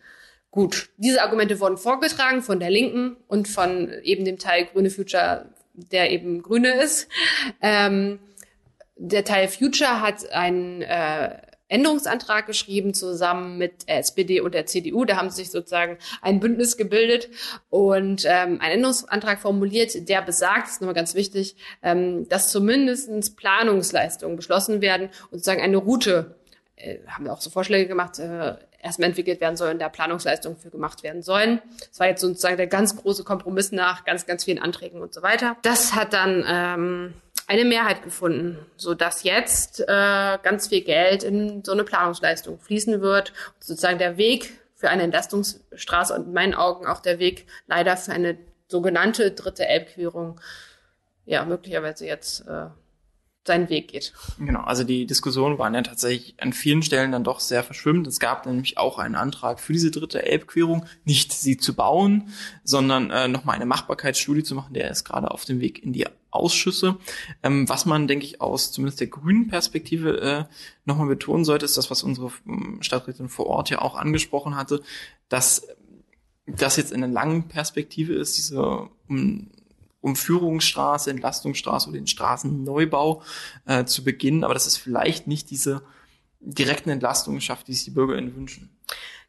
Gut, 0.51 0.91
diese 0.97 1.23
Argumente 1.23 1.61
wurden 1.61 1.77
vorgetragen 1.77 2.43
von 2.43 2.59
der 2.59 2.71
Linken 2.71 3.17
und 3.29 3.47
von 3.47 3.93
eben 4.03 4.25
dem 4.25 4.39
Teil 4.39 4.67
Grüne 4.67 4.91
Future, 4.91 5.47
der 5.75 6.11
eben 6.11 6.43
Grüne 6.43 6.73
ist. 6.73 7.09
Ähm, 7.63 8.19
der 8.97 9.25
Teil 9.25 9.47
Future 9.47 10.01
hat 10.01 10.29
einen 10.33 10.83
äh, 10.83 11.41
Änderungsantrag 11.71 12.47
geschrieben 12.47 12.95
zusammen 12.95 13.59
mit 13.59 13.89
der 13.89 13.99
SPD 13.99 14.41
und 14.41 14.55
der 14.55 14.67
CDU. 14.67 15.05
Da 15.05 15.17
haben 15.17 15.31
sie 15.31 15.43
sich 15.43 15.51
sozusagen 15.51 15.99
ein 16.21 16.41
Bündnis 16.41 16.77
gebildet 16.77 17.29
und 17.71 18.25
ähm, 18.25 18.61
einen 18.61 18.75
Änderungsantrag 18.75 19.41
formuliert, 19.41 20.09
der 20.09 20.23
besagt, 20.23 20.65
das 20.65 20.73
ist 20.73 20.81
nochmal 20.81 20.95
ganz 20.95 21.15
wichtig, 21.15 21.57
ähm, 21.83 22.29
dass 22.29 22.51
zumindest 22.51 23.37
Planungsleistungen 23.37 24.37
beschlossen 24.37 24.81
werden 24.81 25.09
und 25.31 25.39
sozusagen 25.39 25.63
eine 25.63 25.77
Route, 25.77 26.35
äh, 26.77 26.99
haben 27.07 27.25
wir 27.25 27.33
auch 27.33 27.41
so 27.41 27.51
Vorschläge 27.51 27.87
gemacht, 27.89 28.19
äh, 28.19 28.57
erstmal 28.83 29.09
entwickelt 29.09 29.41
werden 29.41 29.57
sollen, 29.57 29.79
da 29.79 29.89
Planungsleistungen 29.89 30.59
für 30.59 30.71
gemacht 30.71 31.03
werden 31.03 31.23
sollen. 31.23 31.61
Das 31.91 32.01
war 32.01 32.09
jetzt 32.09 32.21
sozusagen 32.21 32.57
der 32.57 32.67
ganz 32.67 32.97
große 32.97 33.25
Kompromiss 33.25 33.73
nach 33.73 34.05
ganz, 34.05 34.27
ganz 34.27 34.45
vielen 34.45 34.59
Anträgen 34.59 35.01
und 35.01 35.13
so 35.13 35.23
weiter. 35.23 35.57
Das 35.63 35.95
hat 35.95 36.13
dann 36.13 36.45
ähm, 36.49 37.15
eine 37.51 37.65
Mehrheit 37.65 38.05
gefunden, 38.05 38.65
so 38.77 38.95
dass 38.95 39.25
jetzt 39.25 39.81
äh, 39.81 39.85
ganz 40.41 40.69
viel 40.69 40.83
Geld 40.83 41.25
in 41.25 41.65
so 41.65 41.73
eine 41.73 41.83
Planungsleistung 41.83 42.61
fließen 42.61 43.01
wird. 43.01 43.33
Sozusagen 43.59 43.99
der 43.99 44.17
Weg 44.17 44.53
für 44.77 44.89
eine 44.89 45.03
Entlastungsstraße 45.03 46.15
und 46.15 46.29
in 46.29 46.33
meinen 46.33 46.55
Augen 46.55 46.87
auch 46.87 47.01
der 47.01 47.19
Weg 47.19 47.47
leider 47.67 47.97
für 47.97 48.13
eine 48.13 48.39
sogenannte 48.69 49.33
dritte 49.33 49.67
Elbquerung 49.67 50.41
ja 51.27 51.45
möglicherweise 51.45 52.07
jetzt 52.07 52.47
äh, 52.47 52.67
seinen 53.45 53.69
Weg 53.69 53.89
geht. 53.89 54.13
Genau, 54.39 54.61
also 54.61 54.85
die 54.85 55.07
Diskussionen 55.07 55.59
waren 55.59 55.75
ja 55.75 55.83
tatsächlich 55.83 56.37
an 56.39 56.53
vielen 56.53 56.85
Stellen 56.85 57.11
dann 57.11 57.25
doch 57.25 57.41
sehr 57.41 57.65
verschwimmt. 57.65 58.07
Es 58.07 58.21
gab 58.21 58.47
nämlich 58.47 58.79
auch 58.79 59.01
einen 59.01 59.17
Antrag 59.17 59.59
für 59.59 59.73
diese 59.73 59.91
dritte 59.91 60.23
Elbquerung, 60.23 60.87
nicht 61.05 61.33
sie 61.33 61.57
zu 61.57 61.75
bauen, 61.75 62.33
sondern 62.63 63.11
äh, 63.11 63.27
nochmal 63.27 63.57
eine 63.57 63.67
Machbarkeitsstudie 63.67 64.45
zu 64.45 64.55
machen. 64.55 64.73
Der 64.73 64.89
ist 64.89 65.03
gerade 65.03 65.33
auf 65.33 65.45
dem 65.45 65.59
Weg 65.61 65.83
in 65.83 65.93
die 65.93 66.07
Ausschüsse. 66.31 66.97
Ähm, 67.43 67.69
was 67.69 67.87
man, 67.87 68.09
denke 68.09 68.25
ich, 68.25 68.41
aus 68.41 68.73
zumindest 68.73 69.01
der 69.01 69.09
grünen 69.09 69.49
Perspektive 69.49 70.21
äh, 70.21 70.45
nochmal 70.85 71.09
betonen 71.09 71.45
sollte, 71.45 71.65
ist 71.65 71.77
das, 71.77 71.91
was 71.91 72.03
unsere 72.03 72.31
ähm, 72.47 72.79
Stadträtin 72.81 73.29
vor 73.29 73.47
Ort 73.47 73.71
ja 73.71 73.81
auch 73.81 73.97
angesprochen 73.97 74.57
hatte, 74.57 74.83
dass 75.29 75.67
das 76.47 76.77
jetzt 76.77 76.93
in 76.93 77.03
einer 77.03 77.13
langen 77.13 77.49
Perspektive 77.49 78.15
ist, 78.15 78.37
diese 78.37 78.89
um, 79.09 79.51
Umführungsstraße, 80.01 81.11
Entlastungsstraße 81.11 81.89
oder 81.89 81.99
den 81.99 82.07
Straßenneubau 82.07 83.23
äh, 83.67 83.85
zu 83.85 84.03
beginnen. 84.03 84.45
Aber 84.45 84.55
das 84.55 84.67
ist 84.67 84.77
vielleicht 84.77 85.27
nicht 85.27 85.51
diese 85.51 85.83
direkten 86.41 86.91
Entlastungen 86.91 87.41
schafft, 87.41 87.69
die 87.69 87.75
sich 87.75 87.85
die 87.85 87.91
BürgerInnen 87.91 88.35
wünschen. 88.35 88.71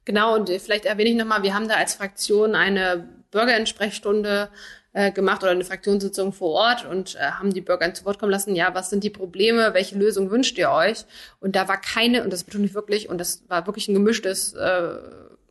Genau, 0.06 0.36
und 0.36 0.50
vielleicht 0.50 0.86
erwähne 0.86 1.12
ich 1.12 1.16
nochmal, 1.16 1.44
wir 1.44 1.54
haben 1.54 1.68
da 1.68 1.76
als 1.76 1.94
Fraktion 1.94 2.56
eine 2.56 3.08
Bürgerentsprechstunde 3.32 4.50
äh, 4.94 5.12
gemacht 5.12 5.44
oder 5.44 5.52
eine 5.52 5.64
Fraktionssitzung 5.64 6.34
vor 6.34 6.52
Ort 6.52 6.86
und 6.86 7.16
äh, 7.16 7.20
haben 7.20 7.54
die 7.54 7.62
Bürger 7.62 7.94
zu 7.94 8.06
Wort 8.06 8.20
kommen 8.20 8.32
lassen, 8.32 8.56
ja, 8.56 8.74
was 8.74 8.90
sind 8.90 9.04
die 9.04 9.10
Probleme, 9.10 9.74
welche 9.74 9.98
Lösung 9.98 10.32
wünscht 10.32 10.58
ihr 10.58 10.72
euch? 10.72 11.06
Und 11.40 11.56
da 11.56 11.68
war 11.68 11.80
keine, 11.80 12.24
und 12.24 12.32
das 12.34 12.44
betone 12.44 12.66
ich 12.66 12.74
wirklich, 12.74 13.10
und 13.10 13.18
das 13.18 13.44
war 13.48 13.66
wirklich 13.68 13.88
ein 13.88 13.94
gemischtes 13.94 14.54
äh, 14.54 14.96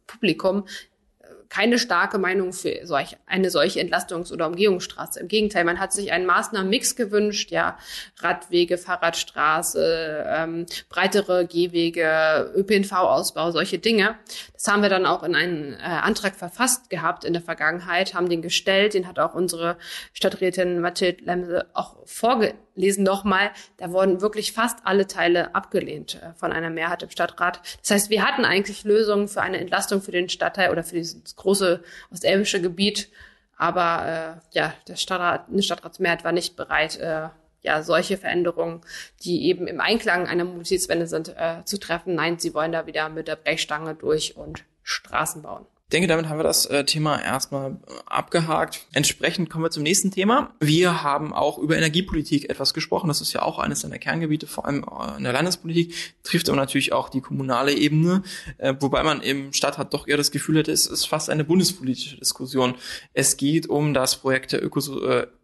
Publikum, 0.06 0.64
keine 1.50 1.80
starke 1.80 2.16
Meinung 2.16 2.52
für 2.52 2.86
solch, 2.86 3.16
eine 3.26 3.50
solche 3.50 3.80
Entlastungs- 3.80 4.32
oder 4.32 4.46
Umgehungsstraße. 4.46 5.18
Im 5.18 5.28
Gegenteil, 5.28 5.64
man 5.64 5.80
hat 5.80 5.92
sich 5.92 6.12
einen 6.12 6.24
Maßnahmenmix 6.24 6.94
gewünscht, 6.94 7.50
ja, 7.50 7.76
Radwege, 8.20 8.78
Fahrradstraße, 8.78 10.26
ähm, 10.28 10.66
breitere 10.88 11.46
Gehwege, 11.46 12.52
ÖPNV-Ausbau, 12.54 13.50
solche 13.50 13.80
Dinge. 13.80 14.16
Das 14.54 14.68
haben 14.68 14.82
wir 14.82 14.88
dann 14.88 15.06
auch 15.06 15.24
in 15.24 15.34
einen 15.34 15.74
äh, 15.74 15.78
Antrag 15.78 16.36
verfasst 16.36 16.88
gehabt 16.88 17.24
in 17.24 17.32
der 17.32 17.42
Vergangenheit, 17.42 18.14
haben 18.14 18.28
den 18.28 18.42
gestellt, 18.42 18.94
den 18.94 19.08
hat 19.08 19.18
auch 19.18 19.34
unsere 19.34 19.76
Stadträtin 20.12 20.80
Mathilde 20.80 21.24
Lemse 21.24 21.66
auch 21.74 21.96
vorgelesen 22.70 23.04
nochmal. 23.04 23.50
Da 23.76 23.90
wurden 23.90 24.20
wirklich 24.20 24.52
fast 24.52 24.78
alle 24.84 25.06
Teile 25.06 25.54
abgelehnt 25.54 26.20
äh, 26.22 26.32
von 26.34 26.52
einer 26.52 26.70
Mehrheit 26.70 27.02
im 27.02 27.10
Stadtrat. 27.10 27.60
Das 27.80 27.90
heißt, 27.90 28.10
wir 28.10 28.24
hatten 28.24 28.44
eigentlich 28.44 28.84
Lösungen 28.84 29.28
für 29.28 29.42
eine 29.42 29.58
Entlastung 29.58 30.00
für 30.02 30.12
den 30.12 30.28
Stadtteil 30.28 30.70
oder 30.70 30.84
für 30.84 30.96
dieses 30.96 31.36
große 31.36 31.82
ostelbische 32.12 32.60
Gebiet. 32.60 33.10
Aber 33.56 34.40
äh, 34.52 34.56
ja, 34.56 34.74
der 34.88 34.96
Stadtrat, 34.96 35.48
eine 35.48 35.62
Stadtratsmehrheit 35.62 36.24
war 36.24 36.32
nicht 36.32 36.56
bereit, 36.56 36.98
äh, 36.98 37.28
ja, 37.62 37.82
solche 37.82 38.16
Veränderungen, 38.16 38.80
die 39.22 39.44
eben 39.46 39.66
im 39.66 39.80
Einklang 39.80 40.26
einer 40.26 40.44
Mobilitätswende 40.44 41.06
sind, 41.06 41.36
äh, 41.36 41.62
zu 41.66 41.78
treffen. 41.78 42.14
Nein, 42.14 42.38
sie 42.38 42.54
wollen 42.54 42.72
da 42.72 42.86
wieder 42.86 43.10
mit 43.10 43.28
der 43.28 43.36
Brechstange 43.36 43.94
durch 43.94 44.34
und 44.36 44.64
Straßen 44.82 45.42
bauen. 45.42 45.66
Ich 45.90 45.92
denke, 45.92 46.06
damit 46.06 46.28
haben 46.28 46.38
wir 46.38 46.44
das 46.44 46.66
äh, 46.66 46.84
Thema 46.84 47.20
erstmal 47.20 47.72
äh, 47.72 47.74
abgehakt. 48.06 48.86
Entsprechend 48.92 49.50
kommen 49.50 49.64
wir 49.64 49.72
zum 49.72 49.82
nächsten 49.82 50.12
Thema. 50.12 50.54
Wir 50.60 51.02
haben 51.02 51.32
auch 51.32 51.58
über 51.58 51.76
Energiepolitik 51.76 52.48
etwas 52.48 52.74
gesprochen. 52.74 53.08
Das 53.08 53.20
ist 53.20 53.32
ja 53.32 53.42
auch 53.42 53.58
eines 53.58 53.80
seiner 53.80 53.98
Kerngebiete, 53.98 54.46
vor 54.46 54.66
allem 54.66 54.84
äh, 54.84 55.16
in 55.16 55.24
der 55.24 55.32
Landespolitik, 55.32 55.92
trifft 56.22 56.48
aber 56.48 56.54
natürlich 56.54 56.92
auch 56.92 57.08
die 57.08 57.20
kommunale 57.20 57.72
Ebene, 57.72 58.22
wobei 58.78 59.02
man 59.02 59.20
im 59.20 59.52
Stadtrat 59.52 59.92
doch 59.92 60.06
eher 60.06 60.16
das 60.16 60.30
Gefühl 60.30 60.58
hätte, 60.58 60.70
es 60.70 60.86
ist 60.86 61.06
fast 61.06 61.28
eine 61.28 61.42
bundespolitische 61.42 62.18
Diskussion. 62.18 62.76
Es 63.12 63.36
geht 63.36 63.68
um 63.68 63.92
das 63.92 64.14
Projekt 64.14 64.52
der 64.52 64.64
Ökos 64.64 64.88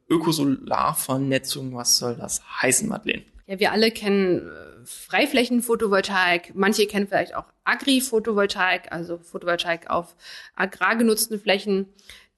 Ökosolarvernetzung. 0.08 1.74
Was 1.74 1.98
soll 1.98 2.16
das 2.16 2.40
heißen, 2.62 2.88
Madeleine? 2.88 3.24
Ja, 3.46 3.58
wir 3.58 3.72
alle 3.72 3.90
kennen 3.90 4.48
Freiflächenphotovoltaik. 4.84 6.52
Manche 6.54 6.86
kennen 6.86 7.08
vielleicht 7.08 7.34
auch 7.34 7.46
Agri-Photovoltaik, 7.64 8.92
also 8.92 9.18
Photovoltaik 9.18 9.90
auf 9.90 10.14
agrargenutzten 10.54 11.40
Flächen. 11.40 11.86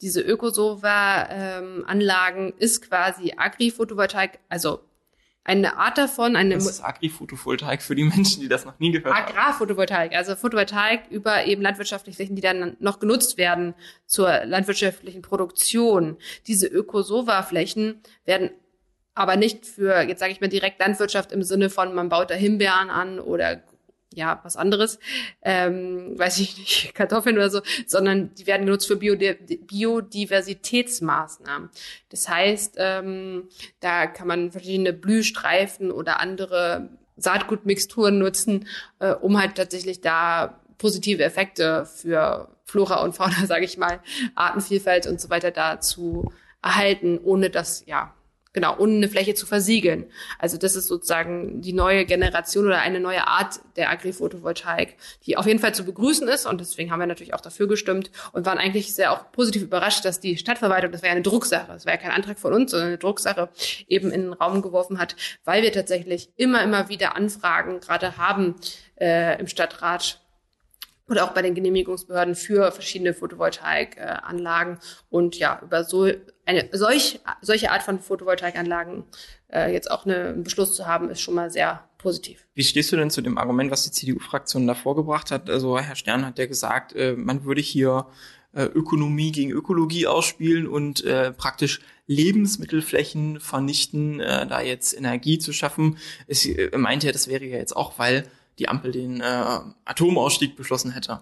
Diese 0.01 0.21
Ökosova-Anlagen 0.21 2.55
ist 2.59 2.89
quasi 2.89 3.35
Agri-Photovoltaik, 3.37 4.39
also 4.49 4.81
eine 5.49 5.79
Art 5.79 5.97
davon. 5.97 6.37
Eine 6.37 6.55
das 6.55 6.67
ist 6.67 6.85
Agri-Photovoltaik 6.85 7.83
für 7.83 7.95
die 7.95 8.05
Menschen, 8.05 8.43
die 8.43 8.49
das 8.49 8.67
noch 8.67 8.79
nie 8.79 8.93
gehört 8.93 9.15
haben. 9.15 9.29
Agrarphotovoltaik, 9.29 10.15
also 10.15 10.37
Photovoltaik 10.37 11.09
über 11.11 11.47
eben 11.47 11.63
landwirtschaftliche 11.63 12.17
Flächen, 12.17 12.37
die 12.37 12.43
dann 12.43 12.77
noch 12.81 13.01
genutzt 13.01 13.39
werden 13.39 13.75
zur 14.07 14.45
landwirtschaftlichen 14.45 15.23
Produktion. 15.23 16.19
Diese 16.47 16.67
Ökosova-Flächen 16.67 18.03
werden 18.27 18.51
aber 19.15 19.37
nicht 19.37 19.67
für, 19.67 20.03
jetzt 20.03 20.21
sage 20.21 20.33
ich 20.33 20.41
mal, 20.41 20.49
direkt 20.49 20.79
Landwirtschaft 20.79 21.33
im 21.33 21.43
Sinne 21.43 21.71
von, 21.71 21.95
man 21.95 22.11
baut 22.11 22.31
da 22.31 22.35
Himbeeren 22.35 22.91
an 22.91 23.19
oder 23.19 23.63
ja, 24.15 24.41
was 24.43 24.57
anderes, 24.57 24.99
ähm, 25.43 26.19
weiß 26.19 26.39
ich 26.39 26.57
nicht, 26.59 26.95
Kartoffeln 26.99 27.37
oder 27.37 27.51
so, 27.51 27.61
sondern 27.87 28.35
die 28.35 28.47
werden 28.47 28.65
genutzt 28.67 28.89
für 28.89 28.97
Biodiversitätsmaßnahmen. 28.97 31.71
Das 32.09 32.29
heißt, 32.29 32.77
ähm, 32.79 33.49
da 33.81 34.07
kann 34.07 34.27
man 34.27 34.51
verschiedene 34.51 34.93
Blühstreifen 34.93 35.93
oder 35.93 36.21
andere 36.21 36.91
Saatgutmixturen 37.17 38.19
nutzen, 38.19 38.67
äh, 39.01 39.13
um 39.13 39.41
halt 39.41 39.55
tatsächlich 39.57 40.01
da 40.01 40.61
positive 40.79 41.23
Effekte 41.23 41.85
für 41.85 42.49
Flora 42.65 43.03
und 43.03 43.15
Fauna, 43.15 43.37
sage 43.47 43.65
ich 43.65 43.77
mal, 43.77 44.01
Artenvielfalt 44.35 45.07
und 45.07 45.21
so 45.21 45.31
weiter 45.31 45.51
da 45.51 45.81
zu 45.81 46.33
erhalten, 46.63 47.19
ohne 47.23 47.51
dass 47.51 47.85
ja 47.87 48.15
genau, 48.59 48.77
ohne 48.77 48.97
eine 48.97 49.09
Fläche 49.09 49.35
zu 49.35 49.47
versiegeln. 49.47 50.07
Also 50.41 50.59
das 50.59 50.75
ist 50.75 50.89
sozusagen 50.89 51.61
die 51.61 51.73
neue 51.73 52.05
Generation 52.05 52.67
oder 52.67 52.81
eine 52.81 52.99
neue 52.99 53.25
Art 53.29 53.61
der 53.77 53.89
Agri-Photovoltaik, 53.89 54.97
die 55.27 55.37
auf 55.37 55.47
jeden 55.47 55.61
Fall 55.61 55.75
zu 55.75 55.85
begrüßen 55.85 56.27
ist 56.27 56.45
und 56.45 56.61
deswegen 56.61 56.91
haben 56.91 56.99
wir 56.99 57.07
natürlich 57.07 57.35
auch 57.35 57.41
dafür 57.41 57.69
gestimmt 57.69 58.11
und 58.33 58.47
waren 58.47 58.59
eigentlich 58.59 58.93
sehr 58.93 59.13
auch 59.13 59.31
positiv 59.31 59.63
überrascht, 59.63 60.05
dass 60.05 60.19
die 60.19 60.37
Stadtverwaltung, 60.37 60.91
das 60.91 61.03
war 61.03 61.09
ja 61.09 61.13
eine 61.13 61.23
Drucksache, 61.23 61.69
das 61.69 61.87
war 61.87 61.93
ja 61.93 62.01
kein 62.01 62.11
Antrag 62.11 62.41
von 62.41 62.53
uns, 62.53 62.73
sondern 62.73 62.89
eine 62.89 62.99
Drucksache 62.99 63.49
eben 63.87 64.11
in 64.11 64.23
den 64.23 64.33
Raum 64.33 64.61
geworfen 64.61 64.99
hat, 64.99 65.15
weil 65.45 65.63
wir 65.63 65.73
tatsächlich 65.73 66.31
immer, 66.37 66.61
immer 66.65 66.89
wieder 66.89 67.15
Anfragen 67.15 67.79
gerade 67.79 68.17
haben 68.17 68.57
äh, 69.01 69.39
im 69.39 69.47
Stadtrat 69.47 70.21
oder 71.09 71.25
auch 71.25 71.33
bei 71.33 71.43
den 71.43 71.55
Genehmigungsbehörden 71.55 72.35
für 72.35 72.71
verschiedene 72.73 73.15
Photovoltaikanlagen 73.15 74.79
und 75.11 75.39
ja, 75.39 75.61
über 75.63 75.85
so 75.85 76.11
eine 76.45 76.69
solch, 76.73 77.21
solche 77.41 77.71
Art 77.71 77.83
von 77.83 78.01
Photovoltaikanlagen 78.01 79.05
äh, 79.53 79.73
jetzt 79.73 79.91
auch 79.91 80.05
eine, 80.05 80.29
einen 80.29 80.45
Beschluss 80.45 80.75
zu 80.75 80.87
haben, 80.87 81.11
ist 81.11 81.21
schon 81.21 81.35
mal 81.35 81.51
sehr 81.51 81.85
positiv. 81.99 82.47
Wie 82.55 82.63
stehst 82.63 82.93
du 82.93 82.97
denn 82.97 83.11
zu 83.11 83.21
dem 83.21 83.39
Argument, 83.39 83.71
was 83.71 83.85
die 83.85 83.91
CDU-Fraktion 83.91 84.67
da 84.67 84.75
vorgebracht 84.75 85.31
hat? 85.31 85.51
Also 85.51 85.79
Herr 85.79 85.97
Stern 85.97 86.25
hat 86.25 86.39
ja 86.39 86.47
gesagt, 86.47 86.95
äh, 86.95 87.15
man 87.17 87.45
würde 87.45 87.61
hier 87.61 88.07
äh, 88.55 88.65
Ökonomie 88.65 89.33
gegen 89.33 89.51
Ökologie 89.51 90.07
ausspielen 90.07 90.67
und 90.67 91.05
äh, 91.05 91.33
praktisch 91.33 91.81
Lebensmittelflächen 92.07 93.41
vernichten, 93.41 94.21
äh, 94.21 94.47
da 94.47 94.63
jetzt 94.63 94.97
Energie 94.97 95.39
zu 95.39 95.53
schaffen. 95.53 95.99
Es 96.27 96.47
äh, 96.47 96.77
meinte 96.77 97.07
er, 97.09 97.13
das 97.13 97.29
wäre 97.29 97.45
ja 97.45 97.59
jetzt 97.59 97.77
auch, 97.77 97.99
weil 97.99 98.25
die 98.59 98.69
Ampel 98.69 98.93
den 98.93 99.21
äh, 99.21 99.59
Atomausstieg 99.85 100.57
beschlossen 100.57 100.93
hätte. 100.93 101.21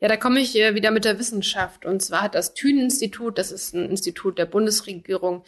Ja, 0.00 0.06
da 0.06 0.16
komme 0.16 0.38
ich 0.38 0.56
äh, 0.56 0.76
wieder 0.76 0.92
mit 0.92 1.04
der 1.04 1.18
Wissenschaft. 1.18 1.84
Und 1.84 2.00
zwar 2.02 2.22
hat 2.22 2.36
das 2.36 2.54
Thünen-Institut, 2.54 3.36
das 3.36 3.50
ist 3.50 3.74
ein 3.74 3.90
Institut 3.90 4.38
der 4.38 4.46
Bundesregierung, 4.46 5.42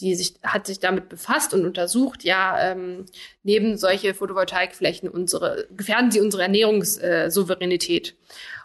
die 0.00 0.14
sich, 0.14 0.34
hat 0.42 0.66
sich 0.66 0.78
damit 0.78 1.08
befasst 1.08 1.54
und 1.54 1.64
untersucht, 1.64 2.22
ja, 2.22 2.70
ähm, 2.70 3.06
neben 3.44 3.78
solche 3.78 4.12
Photovoltaikflächen 4.12 5.08
unsere, 5.08 5.66
gefährden 5.74 6.10
sie 6.10 6.20
unsere 6.20 6.42
Ernährungssouveränität. 6.42 8.14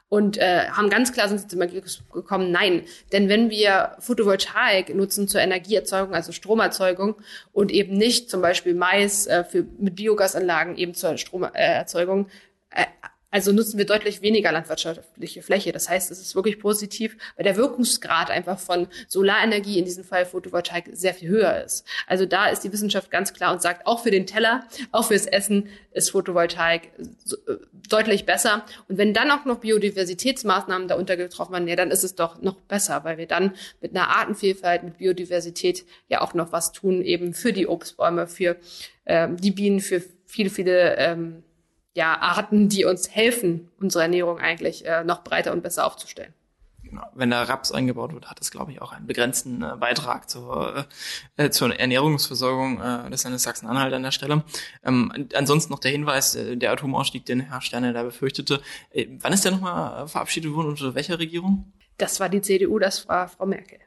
Und 0.10 0.38
äh, 0.38 0.68
haben 0.70 0.90
ganz 0.90 1.14
klar 1.14 1.30
sind 1.30 1.50
zum 1.50 1.62
Ergebnis 1.62 2.02
gekommen, 2.12 2.52
nein. 2.52 2.84
Denn 3.14 3.30
wenn 3.30 3.52
wir 3.52 3.96
Photovoltaik 4.00 4.94
nutzen 4.96 5.28
zur 5.28 5.40
Energieerzeugung, 5.40 6.16
also 6.16 6.32
Stromerzeugung 6.32 7.16
und 7.54 7.72
eben 7.72 7.96
nicht 7.96 8.30
zum 8.30 8.42
Beispiel 8.42 8.74
Mais 8.74 9.28
äh, 9.28 9.44
für, 9.44 9.66
mit 9.78 9.96
Biogasanlagen 9.96 10.78
eben 10.78 10.96
zur 10.96 11.18
Stromerzeugung, 11.18 12.28
also 13.32 13.52
nutzen 13.52 13.78
wir 13.78 13.86
deutlich 13.86 14.22
weniger 14.22 14.52
landwirtschaftliche 14.52 15.42
Fläche. 15.44 15.72
Das 15.72 15.88
heißt, 15.88 16.10
es 16.10 16.20
ist 16.20 16.36
wirklich 16.36 16.60
positiv, 16.60 17.16
weil 17.36 17.44
der 17.44 17.58
Wirkungsgrad 17.58 18.32
einfach 18.32 18.58
von 18.60 18.88
Solarenergie, 19.08 19.78
in 19.78 19.86
diesem 19.86 20.04
Fall 20.04 20.26
Photovoltaik, 20.26 20.90
sehr 20.94 21.14
viel 21.14 21.30
höher 21.30 21.64
ist. 21.64 21.86
Also 22.08 22.26
da 22.26 22.48
ist 22.48 22.62
die 22.64 22.74
Wissenschaft 22.74 23.12
ganz 23.12 23.34
klar 23.34 23.54
und 23.54 23.62
sagt, 23.62 23.86
auch 23.86 24.02
für 24.02 24.12
den 24.12 24.26
Teller, 24.26 24.66
auch 24.92 25.06
fürs 25.06 25.28
Essen 25.28 25.70
ist 25.92 26.10
Photovoltaik 26.12 26.92
äh, 27.48 27.54
deutlich 27.88 28.26
besser. 28.26 28.66
Und 28.88 28.98
wenn 28.98 29.14
dann 29.14 29.30
auch 29.32 29.46
noch 29.46 29.60
Biodiversitätsmaßnahmen 29.60 30.88
darunter 30.88 31.18
getroffen 31.18 31.54
werden, 31.54 31.68
ja, 31.68 31.76
dann 31.76 31.92
ist 31.92 32.04
es 32.04 32.16
doch 32.16 32.42
noch 32.42 32.56
besser, 32.56 33.04
weil 33.04 33.18
wir 33.18 33.28
dann 33.28 33.54
mit 33.82 33.96
einer 33.96 34.10
Artenvielfalt, 34.10 34.84
mit 34.84 34.98
Biodiversität 34.98 35.86
ja 36.08 36.22
auch 36.22 36.34
noch 36.34 36.52
was 36.52 36.72
tun, 36.72 37.04
eben 37.04 37.34
für 37.34 37.54
die 37.54 37.68
Obstbäume, 37.68 38.28
für 38.28 38.58
ähm, 39.06 39.38
die 39.38 39.52
Bienen, 39.52 39.80
für 39.80 40.02
viele, 40.26 40.50
viele 40.50 40.96
ähm, 40.98 41.44
ja, 41.96 42.20
Arten, 42.20 42.70
die 42.70 42.86
uns 42.86 43.10
helfen, 43.10 43.70
unsere 43.80 44.04
Ernährung 44.04 44.40
eigentlich 44.40 44.86
äh, 44.86 45.04
noch 45.04 45.24
breiter 45.24 45.52
und 45.52 45.64
besser 45.64 45.86
aufzustellen. 45.86 46.34
Genau. 46.84 47.04
Wenn 47.14 47.30
da 47.30 47.44
Raps 47.44 47.72
eingebaut 47.72 48.14
wird, 48.14 48.30
hat 48.30 48.40
das, 48.40 48.50
glaube 48.50 48.72
ich, 48.72 48.82
auch 48.82 48.92
einen 48.92 49.06
begrenzten 49.06 49.62
äh, 49.62 49.76
Beitrag 49.80 50.30
zur, 50.30 50.88
äh, 51.38 51.50
zur 51.50 51.78
Ernährungsversorgung 51.78 52.82
äh, 52.82 53.10
des 53.12 53.24
Landes 53.24 53.44
Sachsen-Anhalt 53.44 53.94
an 53.94 54.02
der 54.02 54.12
Stelle. 54.12 54.44
Ähm, 54.84 55.28
ansonsten 55.36 55.72
noch 55.72 55.80
der 55.80 55.92
Hinweis, 55.92 56.36
äh, 56.36 56.58
der 56.58 56.72
Atomausstieg, 56.72 57.26
den 57.26 57.42
Herr 57.42 57.62
Sterne 57.62 57.94
da 57.94 58.04
befürchtete. 58.04 58.62
Äh, 58.92 59.08
wann 59.20 59.34
ist 59.34 59.46
der 59.46 59.52
nochmal 59.52 60.08
verabschiedet 60.08 60.52
worden? 60.54 60.70
Unter 60.70 60.96
welcher 60.96 61.20
Regierung? 61.20 61.72
Das 61.98 62.20
war 62.20 62.30
die 62.30 62.42
CDU, 62.42 62.80
das 62.80 63.08
war 63.08 63.28
Frau 63.28 63.46
Merkel. 63.46 63.80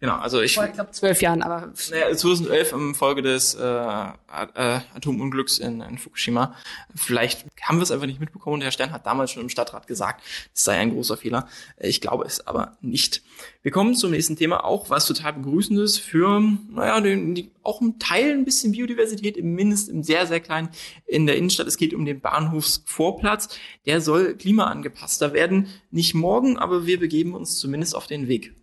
Genau, 0.00 0.16
also 0.16 0.40
ich. 0.40 0.54
Vor, 0.54 0.64
ich 0.64 0.72
glaube, 0.72 0.92
zwölf 0.92 1.20
Jahren, 1.20 1.42
aber. 1.42 1.72
Naja, 1.90 2.16
2011 2.16 2.72
im 2.72 2.94
Folge 2.94 3.20
des 3.20 3.54
äh, 3.54 3.60
äh, 3.60 4.80
Atomunglücks 4.94 5.58
in, 5.58 5.82
in 5.82 5.98
Fukushima. 5.98 6.54
Vielleicht 6.94 7.44
haben 7.60 7.76
wir 7.76 7.82
es 7.82 7.90
einfach 7.90 8.06
nicht 8.06 8.18
mitbekommen 8.18 8.54
und 8.54 8.62
Herr 8.62 8.70
Stern 8.70 8.92
hat 8.92 9.04
damals 9.04 9.30
schon 9.30 9.42
im 9.42 9.50
Stadtrat 9.50 9.86
gesagt, 9.86 10.22
es 10.54 10.64
sei 10.64 10.78
ein 10.78 10.92
großer 10.92 11.18
Fehler. 11.18 11.46
Ich 11.78 12.00
glaube 12.00 12.24
es 12.24 12.46
aber 12.46 12.78
nicht. 12.80 13.22
Wir 13.60 13.72
kommen 13.72 13.94
zum 13.94 14.12
nächsten 14.12 14.36
Thema, 14.36 14.64
auch 14.64 14.88
was 14.88 15.04
total 15.04 15.34
begrüßendes 15.34 15.98
für, 15.98 16.40
naja, 16.70 16.98
die, 17.02 17.34
die, 17.34 17.50
auch 17.62 17.82
im 17.82 17.98
Teil 17.98 18.32
ein 18.32 18.46
bisschen 18.46 18.72
Biodiversität, 18.72 19.36
im 19.36 19.54
Mindest 19.54 19.90
im 19.90 20.02
sehr, 20.02 20.26
sehr 20.26 20.40
kleinen 20.40 20.70
in 21.04 21.26
der 21.26 21.36
Innenstadt. 21.36 21.66
Es 21.66 21.76
geht 21.76 21.92
um 21.92 22.06
den 22.06 22.20
Bahnhofsvorplatz. 22.20 23.58
Der 23.84 24.00
soll 24.00 24.34
klimaangepasster 24.34 25.34
werden. 25.34 25.68
Nicht 25.90 26.14
morgen, 26.14 26.58
aber 26.58 26.86
wir 26.86 26.98
begeben 26.98 27.34
uns 27.34 27.58
zumindest 27.58 27.94
auf 27.94 28.06
den 28.06 28.28
Weg. 28.28 28.54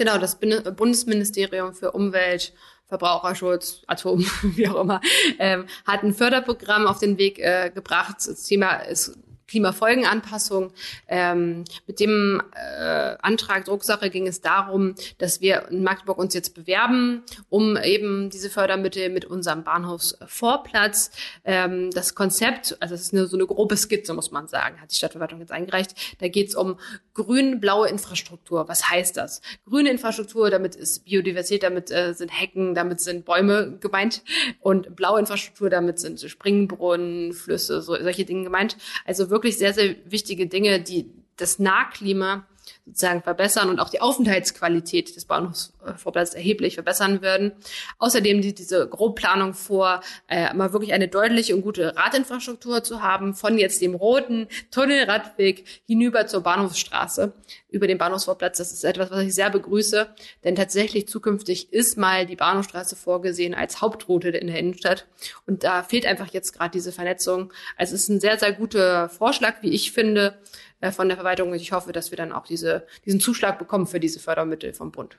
Genau, 0.00 0.16
das 0.16 0.38
Bundesministerium 0.38 1.74
für 1.74 1.92
Umwelt, 1.92 2.54
Verbraucherschutz, 2.86 3.82
Atom, 3.86 4.20
wie 4.42 4.66
auch 4.66 4.80
immer, 4.80 5.02
ähm, 5.38 5.66
hat 5.84 6.02
ein 6.02 6.14
Förderprogramm 6.14 6.86
auf 6.86 7.00
den 7.00 7.18
Weg 7.18 7.38
äh, 7.38 7.70
gebracht. 7.70 8.16
Das 8.16 8.44
Thema 8.44 8.76
ist 8.76 9.18
Klimafolgenanpassung. 9.50 10.72
Ähm, 11.08 11.64
mit 11.86 11.98
dem 12.00 12.40
äh, 12.54 13.16
Antrag 13.20 13.64
Drucksache 13.64 14.08
ging 14.08 14.26
es 14.28 14.40
darum, 14.40 14.94
dass 15.18 15.40
wir 15.40 15.68
in 15.70 15.82
Magdeburg 15.82 16.18
uns 16.18 16.34
jetzt 16.34 16.54
bewerben, 16.54 17.24
um 17.48 17.76
eben 17.76 18.30
diese 18.30 18.48
Fördermittel 18.48 19.10
mit 19.10 19.24
unserem 19.24 19.64
Bahnhofsvorplatz. 19.64 21.10
Ähm, 21.44 21.90
das 21.90 22.14
Konzept, 22.14 22.76
also 22.80 22.94
es 22.94 23.02
ist 23.02 23.12
eine, 23.12 23.26
so 23.26 23.36
eine 23.36 23.46
grobe 23.46 23.76
Skizze, 23.76 24.14
muss 24.14 24.30
man 24.30 24.46
sagen, 24.46 24.80
hat 24.80 24.92
die 24.92 24.96
Stadtverwaltung 24.96 25.40
jetzt 25.40 25.52
eingereicht. 25.52 25.94
Da 26.20 26.28
geht 26.28 26.48
es 26.48 26.54
um 26.54 26.78
grün-blaue 27.14 27.88
Infrastruktur. 27.88 28.68
Was 28.68 28.88
heißt 28.88 29.16
das? 29.16 29.42
Grüne 29.68 29.90
Infrastruktur, 29.90 30.50
damit 30.50 30.76
ist 30.76 31.04
Biodiversität, 31.04 31.64
damit 31.64 31.90
äh, 31.90 32.14
sind 32.14 32.28
Hecken, 32.28 32.74
damit 32.74 33.00
sind 33.00 33.24
Bäume 33.24 33.78
gemeint 33.80 34.22
und 34.60 34.94
blaue 34.94 35.18
Infrastruktur, 35.18 35.70
damit 35.70 35.98
sind 35.98 36.20
Springbrunnen, 36.20 37.32
Flüsse, 37.32 37.82
so, 37.82 37.96
solche 37.96 38.24
Dinge 38.24 38.44
gemeint. 38.44 38.76
Also 39.04 39.28
wirklich 39.28 39.39
wirklich 39.40 39.56
sehr, 39.56 39.72
sehr 39.72 39.96
wichtige 40.04 40.46
Dinge, 40.46 40.82
die 40.82 41.10
das 41.36 41.58
Nahklima 41.58 42.46
sozusagen 42.86 43.22
verbessern 43.22 43.68
und 43.68 43.78
auch 43.78 43.88
die 43.88 44.00
Aufenthaltsqualität 44.00 45.14
des 45.14 45.24
Bahnhofsvorplatzes 45.24 46.34
erheblich 46.34 46.74
verbessern 46.74 47.22
würden. 47.22 47.52
Außerdem 47.98 48.42
sieht 48.42 48.58
diese 48.58 48.88
Grobplanung 48.88 49.54
vor, 49.54 50.00
äh, 50.28 50.52
mal 50.54 50.72
wirklich 50.72 50.92
eine 50.92 51.08
deutliche 51.08 51.54
und 51.54 51.62
gute 51.62 51.96
Radinfrastruktur 51.96 52.82
zu 52.82 53.02
haben, 53.02 53.34
von 53.34 53.58
jetzt 53.58 53.80
dem 53.80 53.94
roten 53.94 54.48
Tunnelradweg 54.70 55.64
hinüber 55.86 56.26
zur 56.26 56.42
Bahnhofsstraße 56.42 57.32
über 57.70 57.86
den 57.86 57.98
Bahnhofsvorplatz. 57.98 58.58
Das 58.58 58.72
ist 58.72 58.84
etwas, 58.84 59.10
was 59.10 59.22
ich 59.22 59.34
sehr 59.34 59.50
begrüße, 59.50 60.08
denn 60.44 60.56
tatsächlich 60.56 61.06
zukünftig 61.06 61.72
ist 61.72 61.96
mal 61.96 62.26
die 62.26 62.36
Bahnhofsstraße 62.36 62.96
vorgesehen 62.96 63.54
als 63.54 63.80
Hauptroute 63.80 64.30
in 64.30 64.48
der 64.48 64.58
Innenstadt 64.58 65.06
und 65.46 65.64
da 65.64 65.82
fehlt 65.82 66.06
einfach 66.06 66.28
jetzt 66.32 66.52
gerade 66.52 66.70
diese 66.70 66.92
Vernetzung. 66.92 67.52
Also 67.76 67.94
es 67.94 68.02
ist 68.02 68.08
ein 68.08 68.20
sehr, 68.20 68.38
sehr 68.38 68.52
guter 68.52 69.08
Vorschlag, 69.08 69.62
wie 69.62 69.70
ich 69.70 69.92
finde, 69.92 70.38
äh, 70.80 70.92
von 70.92 71.08
der 71.08 71.16
Verwaltung. 71.16 71.50
Und 71.50 71.56
ich 71.56 71.72
hoffe, 71.72 71.92
dass 71.92 72.10
wir 72.10 72.16
dann 72.16 72.32
auch 72.32 72.46
diese, 72.46 72.86
diesen 73.04 73.20
Zuschlag 73.20 73.58
bekommen 73.58 73.86
für 73.86 74.00
diese 74.00 74.20
Fördermittel 74.20 74.72
vom 74.72 74.92
Bund. 74.92 75.18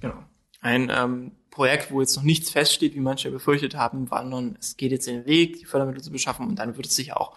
Genau. 0.00 0.22
Ein 0.60 0.90
ähm, 0.94 1.32
Projekt, 1.50 1.90
wo 1.90 2.00
jetzt 2.00 2.16
noch 2.16 2.24
nichts 2.24 2.50
feststeht, 2.50 2.94
wie 2.94 3.00
manche 3.00 3.30
befürchtet 3.30 3.76
haben, 3.76 4.10
war 4.10 4.24
nun, 4.24 4.56
es 4.60 4.76
geht 4.76 4.92
jetzt 4.92 5.06
den 5.06 5.26
Weg, 5.26 5.58
die 5.58 5.64
Fördermittel 5.64 6.02
zu 6.02 6.10
beschaffen 6.10 6.46
und 6.46 6.58
dann 6.58 6.76
wird 6.76 6.86
es 6.86 6.96
sicher 6.96 7.20
auch 7.20 7.36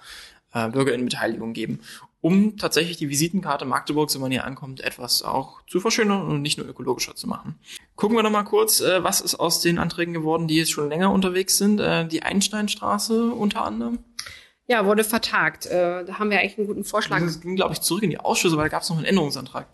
äh, 0.53 0.69
Bürgerinnenbeteiligung 0.69 1.53
geben, 1.53 1.79
um 2.19 2.57
tatsächlich 2.57 2.97
die 2.97 3.09
Visitenkarte 3.09 3.65
Magdeburgs, 3.65 4.13
wenn 4.13 4.21
man 4.21 4.31
hier 4.31 4.45
ankommt, 4.45 4.81
etwas 4.81 5.23
auch 5.23 5.61
zu 5.65 5.79
verschönern 5.79 6.27
und 6.27 6.41
nicht 6.41 6.57
nur 6.57 6.67
ökologischer 6.67 7.15
zu 7.15 7.27
machen. 7.27 7.55
Gucken 7.95 8.17
wir 8.17 8.23
noch 8.23 8.31
mal 8.31 8.43
kurz, 8.43 8.79
äh, 8.79 9.03
was 9.03 9.21
ist 9.21 9.35
aus 9.35 9.61
den 9.61 9.77
Anträgen 9.77 10.13
geworden, 10.13 10.47
die 10.47 10.57
jetzt 10.57 10.71
schon 10.71 10.89
länger 10.89 11.11
unterwegs 11.11 11.57
sind. 11.57 11.79
Äh, 11.79 12.07
die 12.07 12.23
Einsteinstraße 12.23 13.31
unter 13.31 13.63
anderem. 13.63 13.99
Ja, 14.71 14.85
wurde 14.85 15.03
vertagt. 15.03 15.65
Äh, 15.65 16.05
da 16.05 16.17
haben 16.17 16.31
wir 16.31 16.39
eigentlich 16.39 16.57
einen 16.57 16.65
guten 16.65 16.85
Vorschlag. 16.85 17.19
Das 17.19 17.41
ging, 17.41 17.57
glaube 17.57 17.73
ich, 17.73 17.81
zurück 17.81 18.03
in 18.03 18.09
die 18.09 18.19
Ausschüsse, 18.19 18.55
weil 18.55 18.63
da 18.63 18.69
gab 18.69 18.83
es 18.83 18.89
noch 18.89 18.95
einen 18.95 19.05
Änderungsantrag. 19.05 19.67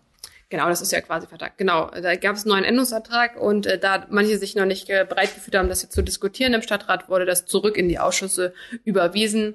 Genau, 0.50 0.68
das 0.70 0.82
ist 0.82 0.92
ja 0.92 1.02
quasi 1.02 1.28
vertagt. 1.28 1.60
Genau, 1.60 1.92
da 1.92 2.16
gab 2.16 2.36
es 2.36 2.46
einen 2.46 2.54
neuen 2.54 2.64
Änderungsantrag 2.64 3.40
und 3.40 3.68
äh, 3.68 3.78
da 3.78 4.08
manche 4.10 4.40
sich 4.40 4.56
noch 4.56 4.66
nicht 4.66 4.90
äh, 4.90 5.06
bereit 5.08 5.36
gefühlt 5.36 5.56
haben, 5.56 5.70
das 5.70 5.84
jetzt 5.84 5.94
zu 5.94 6.02
diskutieren 6.02 6.56
im 6.56 6.64
Stadtrat, 6.64 7.10
wurde 7.10 7.26
das 7.26 7.46
zurück 7.46 7.78
in 7.78 7.90
die 7.90 8.00
Ausschüsse 8.00 8.56
überwiesen. 8.86 9.54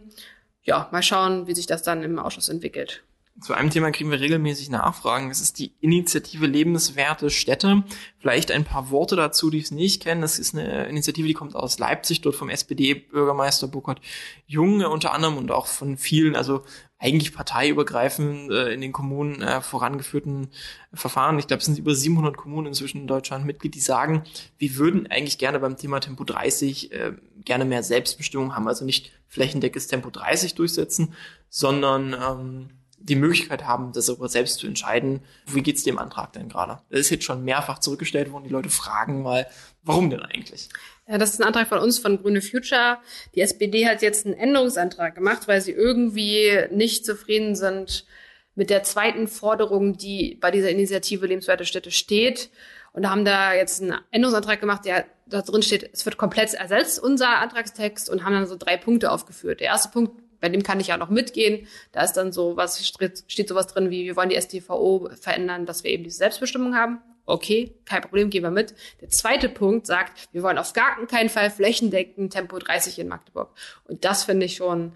Ja, 0.62 0.88
mal 0.92 1.02
schauen, 1.02 1.48
wie 1.48 1.56
sich 1.56 1.66
das 1.66 1.82
dann 1.82 2.04
im 2.04 2.20
Ausschuss 2.20 2.48
entwickelt. 2.48 3.02
Zu 3.40 3.54
einem 3.54 3.70
Thema 3.70 3.90
kriegen 3.90 4.10
wir 4.10 4.20
regelmäßig 4.20 4.68
Nachfragen. 4.70 5.30
Das 5.30 5.40
ist 5.40 5.58
die 5.58 5.72
Initiative 5.80 6.46
Lebenswerte 6.46 7.30
Städte. 7.30 7.82
Vielleicht 8.18 8.50
ein 8.50 8.64
paar 8.64 8.90
Worte 8.90 9.16
dazu, 9.16 9.50
die 9.50 9.60
es 9.60 9.70
nicht 9.70 10.02
kennen. 10.02 10.20
Das 10.20 10.38
ist 10.38 10.54
eine 10.54 10.86
Initiative, 10.86 11.26
die 11.26 11.34
kommt 11.34 11.56
aus 11.56 11.78
Leipzig, 11.78 12.20
dort 12.20 12.36
vom 12.36 12.50
SPD-Bürgermeister 12.50 13.68
Burkhard 13.68 14.00
Jung 14.46 14.84
unter 14.84 15.14
anderem 15.14 15.38
und 15.38 15.50
auch 15.50 15.66
von 15.66 15.96
vielen, 15.96 16.36
also 16.36 16.62
eigentlich 16.98 17.34
parteiübergreifend 17.34 18.52
äh, 18.52 18.72
in 18.74 18.80
den 18.80 18.92
Kommunen 18.92 19.42
äh, 19.42 19.60
vorangeführten 19.60 20.50
Verfahren. 20.94 21.38
Ich 21.38 21.48
glaube, 21.48 21.58
es 21.58 21.66
sind 21.66 21.78
über 21.78 21.94
700 21.94 22.36
Kommunen 22.36 22.68
inzwischen 22.68 23.00
in 23.00 23.06
Deutschland 23.08 23.44
Mitglied, 23.44 23.74
die 23.74 23.80
sagen, 23.80 24.22
wir 24.58 24.76
würden 24.76 25.08
eigentlich 25.08 25.38
gerne 25.38 25.58
beim 25.58 25.76
Thema 25.76 25.98
Tempo 25.98 26.22
30 26.22 26.92
äh, 26.92 27.12
gerne 27.44 27.64
mehr 27.64 27.82
Selbstbestimmung 27.82 28.54
haben. 28.54 28.68
Also 28.68 28.84
nicht 28.84 29.10
flächendeckes 29.26 29.88
Tempo 29.88 30.10
30 30.10 30.54
durchsetzen, 30.54 31.14
sondern 31.48 32.12
ähm, 32.14 32.68
die 33.04 33.16
Möglichkeit 33.16 33.66
haben, 33.66 33.92
das 33.92 34.06
darüber 34.06 34.28
selbst 34.28 34.58
zu 34.58 34.66
entscheiden, 34.66 35.20
wie 35.46 35.62
geht's 35.62 35.82
dem 35.82 35.98
Antrag 35.98 36.32
denn 36.32 36.48
gerade? 36.48 36.80
Das 36.90 37.00
ist 37.00 37.10
jetzt 37.10 37.24
schon 37.24 37.44
mehrfach 37.44 37.78
zurückgestellt 37.78 38.32
worden. 38.32 38.44
Die 38.44 38.50
Leute 38.50 38.70
fragen 38.70 39.22
mal, 39.22 39.46
warum 39.82 40.08
denn 40.10 40.22
eigentlich? 40.22 40.68
Ja, 41.08 41.18
das 41.18 41.30
ist 41.30 41.40
ein 41.40 41.46
Antrag 41.46 41.68
von 41.68 41.78
uns, 41.78 41.98
von 41.98 42.22
Grüne 42.22 42.40
Future. 42.40 42.98
Die 43.34 43.40
SPD 43.40 43.88
hat 43.88 44.02
jetzt 44.02 44.24
einen 44.24 44.36
Änderungsantrag 44.36 45.14
gemacht, 45.14 45.48
weil 45.48 45.60
sie 45.60 45.72
irgendwie 45.72 46.66
nicht 46.70 47.04
zufrieden 47.04 47.56
sind 47.56 48.06
mit 48.54 48.70
der 48.70 48.82
zweiten 48.82 49.28
Forderung, 49.28 49.96
die 49.96 50.38
bei 50.40 50.50
dieser 50.50 50.70
Initiative 50.70 51.26
Lebenswerte 51.26 51.64
Städte 51.64 51.90
steht. 51.90 52.50
Und 52.94 53.08
haben 53.08 53.24
da 53.24 53.54
jetzt 53.54 53.80
einen 53.80 53.98
Änderungsantrag 54.10 54.60
gemacht, 54.60 54.84
der 54.84 55.06
da 55.26 55.40
drin 55.40 55.62
steht, 55.62 55.88
es 55.94 56.04
wird 56.04 56.18
komplett 56.18 56.52
ersetzt, 56.52 57.02
unser 57.02 57.38
Antragstext, 57.38 58.10
und 58.10 58.22
haben 58.22 58.34
dann 58.34 58.46
so 58.46 58.56
drei 58.56 58.76
Punkte 58.76 59.10
aufgeführt. 59.10 59.60
Der 59.60 59.68
erste 59.68 59.88
Punkt 59.88 60.22
bei 60.42 60.48
dem 60.48 60.62
kann 60.62 60.80
ich 60.80 60.88
ja 60.88 60.98
noch 60.98 61.08
mitgehen. 61.08 61.68
Da 61.92 62.02
ist 62.02 62.14
dann 62.14 62.32
so 62.32 62.56
was, 62.56 62.84
steht 62.84 63.48
sowas 63.48 63.68
drin 63.68 63.90
wie, 63.90 64.04
wir 64.04 64.16
wollen 64.16 64.28
die 64.28 64.38
STVO 64.38 65.08
verändern, 65.18 65.64
dass 65.64 65.84
wir 65.84 65.90
eben 65.92 66.02
diese 66.02 66.18
Selbstbestimmung 66.18 66.74
haben. 66.74 66.98
Okay, 67.24 67.76
kein 67.84 68.02
Problem, 68.02 68.28
gehen 68.28 68.42
wir 68.42 68.50
mit. 68.50 68.74
Der 69.00 69.08
zweite 69.08 69.48
Punkt 69.48 69.86
sagt, 69.86 70.28
wir 70.32 70.42
wollen 70.42 70.58
auf 70.58 70.72
gar 70.72 71.06
keinen 71.06 71.28
Fall 71.28 71.48
flächendeckend 71.48 72.32
Tempo 72.32 72.58
30 72.58 72.98
in 72.98 73.06
Magdeburg. 73.06 73.50
Und 73.84 74.04
das 74.04 74.24
finde 74.24 74.44
ich 74.44 74.56
schon, 74.56 74.92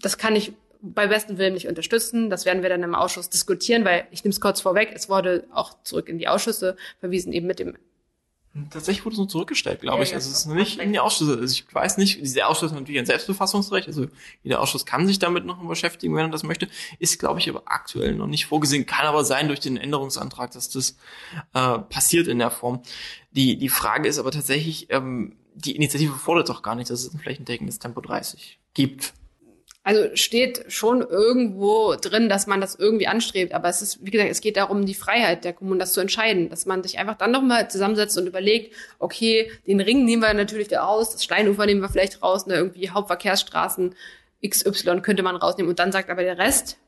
das 0.00 0.18
kann 0.18 0.34
ich 0.34 0.52
bei 0.80 1.06
besten 1.06 1.38
Willen 1.38 1.54
nicht 1.54 1.68
unterstützen. 1.68 2.28
Das 2.28 2.44
werden 2.44 2.62
wir 2.62 2.68
dann 2.68 2.82
im 2.82 2.96
Ausschuss 2.96 3.30
diskutieren, 3.30 3.84
weil 3.84 4.08
ich 4.10 4.24
nehme 4.24 4.32
es 4.32 4.40
kurz 4.40 4.60
vorweg, 4.60 4.90
es 4.92 5.08
wurde 5.08 5.46
auch 5.52 5.80
zurück 5.84 6.08
in 6.08 6.18
die 6.18 6.26
Ausschüsse 6.26 6.76
verwiesen, 6.98 7.32
eben 7.32 7.46
mit 7.46 7.60
dem 7.60 7.76
Tatsächlich 8.68 9.04
wurde 9.06 9.14
es 9.14 9.18
nur 9.18 9.28
zurückgestellt, 9.28 9.80
glaube 9.80 9.96
Ja, 9.96 10.02
ich. 10.02 10.14
Also 10.14 10.30
es 10.30 10.40
ist 10.40 10.46
nicht 10.46 10.78
in 10.78 10.92
die 10.92 10.98
Ausschüsse. 11.00 11.38
Also 11.38 11.52
ich 11.52 11.74
weiß 11.74 11.96
nicht, 11.96 12.20
dieser 12.20 12.48
Ausschuss 12.48 12.70
hat 12.70 12.78
natürlich 12.78 12.98
ein 12.98 13.06
Selbstbefassungsrecht. 13.06 13.88
Also 13.88 14.08
jeder 14.42 14.60
Ausschuss 14.60 14.84
kann 14.84 15.06
sich 15.06 15.18
damit 15.18 15.46
noch 15.46 15.56
beschäftigen, 15.66 16.14
wenn 16.14 16.26
er 16.26 16.30
das 16.30 16.42
möchte. 16.42 16.68
Ist, 16.98 17.18
glaube 17.18 17.40
ich, 17.40 17.48
aber 17.48 17.62
aktuell 17.64 18.14
noch 18.14 18.26
nicht 18.26 18.44
vorgesehen. 18.44 18.84
Kann 18.84 19.06
aber 19.06 19.24
sein 19.24 19.48
durch 19.48 19.60
den 19.60 19.78
Änderungsantrag, 19.78 20.50
dass 20.50 20.68
das 20.68 20.96
äh, 21.54 21.78
passiert 21.78 22.28
in 22.28 22.38
der 22.38 22.50
Form. 22.50 22.82
Die, 23.30 23.56
die 23.56 23.70
Frage 23.70 24.06
ist 24.06 24.18
aber 24.18 24.30
tatsächlich, 24.30 24.88
ähm, 24.90 25.36
die 25.54 25.74
Initiative 25.74 26.12
fordert 26.12 26.50
doch 26.50 26.62
gar 26.62 26.74
nicht, 26.74 26.90
dass 26.90 27.04
es 27.04 27.14
ein 27.14 27.20
flächendeckendes 27.20 27.78
Tempo 27.78 28.02
30 28.02 28.58
gibt. 28.74 29.14
Also 29.84 30.14
steht 30.14 30.64
schon 30.68 31.00
irgendwo 31.00 31.96
drin, 31.96 32.28
dass 32.28 32.46
man 32.46 32.60
das 32.60 32.76
irgendwie 32.76 33.08
anstrebt. 33.08 33.52
Aber 33.52 33.68
es 33.68 33.82
ist, 33.82 34.04
wie 34.04 34.12
gesagt, 34.12 34.30
es 34.30 34.40
geht 34.40 34.56
darum, 34.56 34.86
die 34.86 34.94
Freiheit 34.94 35.44
der 35.44 35.52
Kommunen, 35.52 35.80
das 35.80 35.92
zu 35.92 36.00
entscheiden. 36.00 36.48
Dass 36.50 36.66
man 36.66 36.84
sich 36.84 36.98
einfach 36.98 37.16
dann 37.16 37.32
nochmal 37.32 37.68
zusammensetzt 37.68 38.16
und 38.16 38.28
überlegt, 38.28 38.74
okay, 39.00 39.50
den 39.66 39.80
Ring 39.80 40.04
nehmen 40.04 40.22
wir 40.22 40.32
natürlich 40.34 40.68
da 40.68 40.84
raus, 40.84 41.10
das 41.12 41.24
Steinufer 41.24 41.66
nehmen 41.66 41.80
wir 41.80 41.88
vielleicht 41.88 42.22
raus, 42.22 42.46
ne, 42.46 42.54
irgendwie 42.54 42.90
Hauptverkehrsstraßen 42.90 43.94
XY 44.46 45.00
könnte 45.02 45.24
man 45.24 45.36
rausnehmen. 45.36 45.70
Und 45.70 45.78
dann 45.80 45.90
sagt 45.90 46.10
aber 46.10 46.22
der 46.22 46.38
Rest 46.38 46.78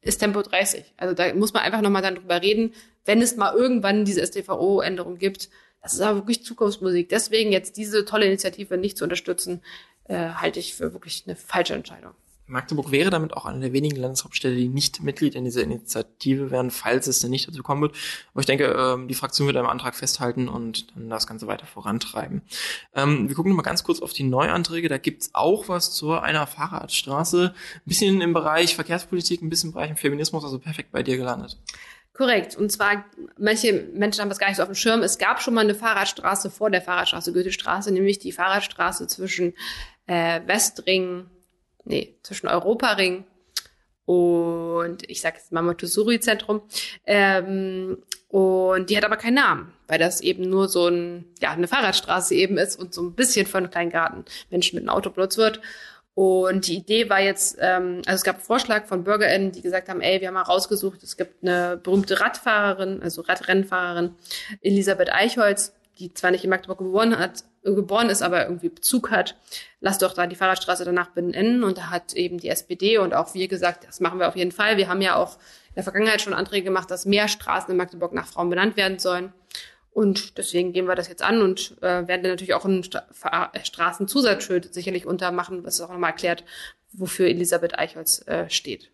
ist 0.00 0.18
Tempo 0.18 0.42
30. 0.42 0.84
Also 0.96 1.14
da 1.14 1.32
muss 1.34 1.52
man 1.52 1.62
einfach 1.62 1.80
nochmal 1.80 2.02
dann 2.02 2.16
drüber 2.16 2.42
reden, 2.42 2.74
wenn 3.04 3.22
es 3.22 3.36
mal 3.36 3.54
irgendwann 3.54 4.04
diese 4.04 4.26
StVO-Änderung 4.26 5.18
gibt. 5.18 5.50
Das 5.82 5.94
ist 5.94 6.00
aber 6.00 6.20
wirklich 6.20 6.44
Zukunftsmusik. 6.44 7.08
Deswegen 7.08 7.52
jetzt 7.52 7.76
diese 7.76 8.04
tolle 8.04 8.26
Initiative 8.26 8.76
nicht 8.76 8.98
zu 8.98 9.04
unterstützen, 9.04 9.62
äh, 10.04 10.30
halte 10.30 10.60
ich 10.60 10.74
für 10.74 10.92
wirklich 10.92 11.24
eine 11.26 11.36
falsche 11.36 11.74
Entscheidung. 11.74 12.12
Magdeburg 12.46 12.90
wäre 12.90 13.10
damit 13.10 13.34
auch 13.34 13.46
eine 13.46 13.60
der 13.60 13.72
wenigen 13.72 13.96
Landeshauptstädte, 13.96 14.54
die 14.54 14.68
nicht 14.68 15.02
Mitglied 15.02 15.34
in 15.34 15.44
dieser 15.44 15.62
Initiative 15.62 16.50
wären, 16.50 16.70
falls 16.70 17.06
es 17.06 17.20
denn 17.20 17.30
nicht 17.30 17.48
dazu 17.48 17.62
kommen 17.62 17.82
wird. 17.82 17.96
Aber 18.32 18.40
ich 18.40 18.46
denke, 18.46 18.64
ähm, 18.66 19.08
die 19.08 19.14
Fraktion 19.14 19.46
wird 19.46 19.56
am 19.56 19.66
Antrag 19.66 19.94
festhalten 19.94 20.48
und 20.48 20.94
dann 20.94 21.08
das 21.08 21.26
Ganze 21.26 21.46
weiter 21.46 21.66
vorantreiben. 21.66 22.42
Ähm, 22.94 23.28
wir 23.28 23.34
gucken 23.34 23.52
mal 23.52 23.62
ganz 23.62 23.82
kurz 23.82 24.00
auf 24.00 24.12
die 24.12 24.24
Neuanträge. 24.24 24.88
Da 24.88 24.98
gibt's 24.98 25.30
auch 25.32 25.68
was 25.68 25.94
zu 25.94 26.12
einer 26.12 26.46
Fahrradstraße. 26.46 27.54
Ein 27.76 27.80
bisschen 27.84 28.20
im 28.20 28.32
Bereich 28.34 28.74
Verkehrspolitik, 28.74 29.40
ein 29.40 29.48
bisschen 29.48 29.70
im 29.70 29.74
Bereich 29.74 29.98
Feminismus, 29.98 30.44
also 30.44 30.58
perfekt 30.58 30.92
bei 30.92 31.02
dir 31.02 31.16
gelandet. 31.16 31.58
Korrekt. 32.12 32.56
Und 32.56 32.70
zwar, 32.70 33.04
manche 33.38 33.88
Menschen 33.92 34.20
haben 34.20 34.28
das 34.28 34.38
gar 34.38 34.46
nicht 34.46 34.56
so 34.56 34.62
auf 34.62 34.68
dem 34.68 34.76
Schirm. 34.76 35.02
Es 35.02 35.18
gab 35.18 35.42
schon 35.42 35.52
mal 35.52 35.62
eine 35.62 35.74
Fahrradstraße 35.74 36.48
vor 36.48 36.70
der 36.70 36.80
Fahrradstraße 36.80 37.32
Goethestraße, 37.32 37.90
nämlich 37.90 38.20
die 38.20 38.30
Fahrradstraße 38.30 39.08
zwischen 39.08 39.54
äh, 40.06 40.40
Westring, 40.46 41.26
nee, 41.84 42.16
zwischen 42.22 42.48
Europaring 42.48 43.24
und 44.06 45.08
ich 45.08 45.20
sage 45.20 45.36
jetzt 45.38 45.52
mal 45.52 45.62
Montessori-Zentrum. 45.62 46.62
Ähm, 47.06 47.98
und 48.28 48.90
die 48.90 48.96
hat 48.96 49.04
aber 49.04 49.16
keinen 49.16 49.34
Namen, 49.34 49.72
weil 49.86 49.98
das 49.98 50.20
eben 50.20 50.48
nur 50.48 50.68
so 50.68 50.88
ein, 50.88 51.24
ja, 51.40 51.52
eine 51.52 51.68
Fahrradstraße 51.68 52.34
eben 52.34 52.58
ist 52.58 52.76
und 52.76 52.92
so 52.92 53.02
ein 53.02 53.14
bisschen 53.14 53.46
von 53.46 53.70
kleinen 53.70 53.90
Garten 53.90 54.24
Menschen 54.50 54.76
mit 54.76 54.82
einem 54.82 54.94
Auto 54.96 55.10
benutzt 55.10 55.38
wird. 55.38 55.60
Und 56.14 56.68
die 56.68 56.76
Idee 56.76 57.10
war 57.10 57.20
jetzt, 57.20 57.56
ähm, 57.60 58.02
also 58.06 58.16
es 58.16 58.24
gab 58.24 58.36
einen 58.36 58.44
Vorschlag 58.44 58.86
von 58.86 59.04
BürgerInnen, 59.04 59.52
die 59.52 59.62
gesagt 59.62 59.88
haben, 59.88 60.00
ey, 60.00 60.20
wir 60.20 60.28
haben 60.28 60.34
mal 60.34 60.42
rausgesucht, 60.42 61.02
es 61.02 61.16
gibt 61.16 61.42
eine 61.42 61.76
berühmte 61.76 62.20
Radfahrerin, 62.20 63.02
also 63.02 63.22
Radrennfahrerin, 63.22 64.14
Elisabeth 64.60 65.12
Eichholz, 65.12 65.72
die 65.98 66.12
zwar 66.14 66.30
nicht 66.30 66.44
in 66.44 66.50
Magdeburg 66.50 66.78
geboren 66.78 67.18
hat, 67.18 67.44
geboren 67.62 68.10
ist, 68.10 68.22
aber 68.22 68.44
irgendwie 68.44 68.68
Bezug 68.68 69.10
hat. 69.10 69.36
Lass 69.80 69.98
doch 69.98 70.12
da 70.12 70.26
die 70.26 70.36
Fahrradstraße 70.36 70.84
danach 70.84 71.10
benennen. 71.10 71.64
Und 71.64 71.78
da 71.78 71.90
hat 71.90 72.12
eben 72.14 72.38
die 72.38 72.48
SPD 72.48 72.98
und 72.98 73.14
auch 73.14 73.34
wir 73.34 73.48
gesagt, 73.48 73.86
das 73.86 74.00
machen 74.00 74.18
wir 74.18 74.28
auf 74.28 74.36
jeden 74.36 74.52
Fall. 74.52 74.76
Wir 74.76 74.88
haben 74.88 75.00
ja 75.00 75.16
auch 75.16 75.36
in 75.68 75.76
der 75.76 75.84
Vergangenheit 75.84 76.20
schon 76.20 76.34
Anträge 76.34 76.64
gemacht, 76.64 76.90
dass 76.90 77.06
mehr 77.06 77.28
Straßen 77.28 77.70
in 77.70 77.76
Magdeburg 77.76 78.12
nach 78.12 78.26
Frauen 78.26 78.50
benannt 78.50 78.76
werden 78.76 78.98
sollen. 78.98 79.32
Und 79.90 80.38
deswegen 80.38 80.72
gehen 80.72 80.86
wir 80.86 80.96
das 80.96 81.08
jetzt 81.08 81.22
an 81.22 81.40
und 81.40 81.76
äh, 81.78 82.06
werden 82.08 82.22
dann 82.22 82.32
natürlich 82.32 82.54
auch 82.54 82.64
ein 82.64 82.82
Stra 82.82 83.50
äh, 83.52 83.64
Straßenzusatzschild 83.64 84.74
sicherlich 84.74 85.06
untermachen, 85.06 85.64
was 85.64 85.80
auch 85.80 85.88
nochmal 85.88 86.10
erklärt, 86.10 86.44
wofür 86.92 87.28
Elisabeth 87.28 87.78
Eichholz 87.78 88.26
äh, 88.26 88.50
steht. 88.50 88.90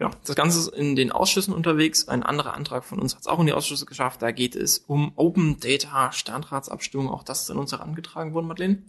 Ja, 0.00 0.10
das 0.24 0.34
Ganze 0.34 0.58
ist 0.58 0.68
in 0.68 0.96
den 0.96 1.12
Ausschüssen 1.12 1.52
unterwegs. 1.52 2.08
Ein 2.08 2.22
anderer 2.22 2.54
Antrag 2.54 2.84
von 2.84 2.98
uns 2.98 3.14
hat 3.14 3.20
es 3.20 3.26
auch 3.26 3.38
in 3.38 3.46
die 3.46 3.52
Ausschüsse 3.52 3.84
geschafft. 3.84 4.22
Da 4.22 4.30
geht 4.30 4.56
es 4.56 4.78
um 4.78 5.12
Open 5.16 5.60
Data 5.60 6.10
Standratsabstimmung. 6.10 7.10
Auch 7.10 7.22
das 7.22 7.42
ist 7.42 7.50
an 7.50 7.58
uns 7.58 7.70
herangetragen 7.72 8.32
worden, 8.32 8.46
Madeleine. 8.46 8.82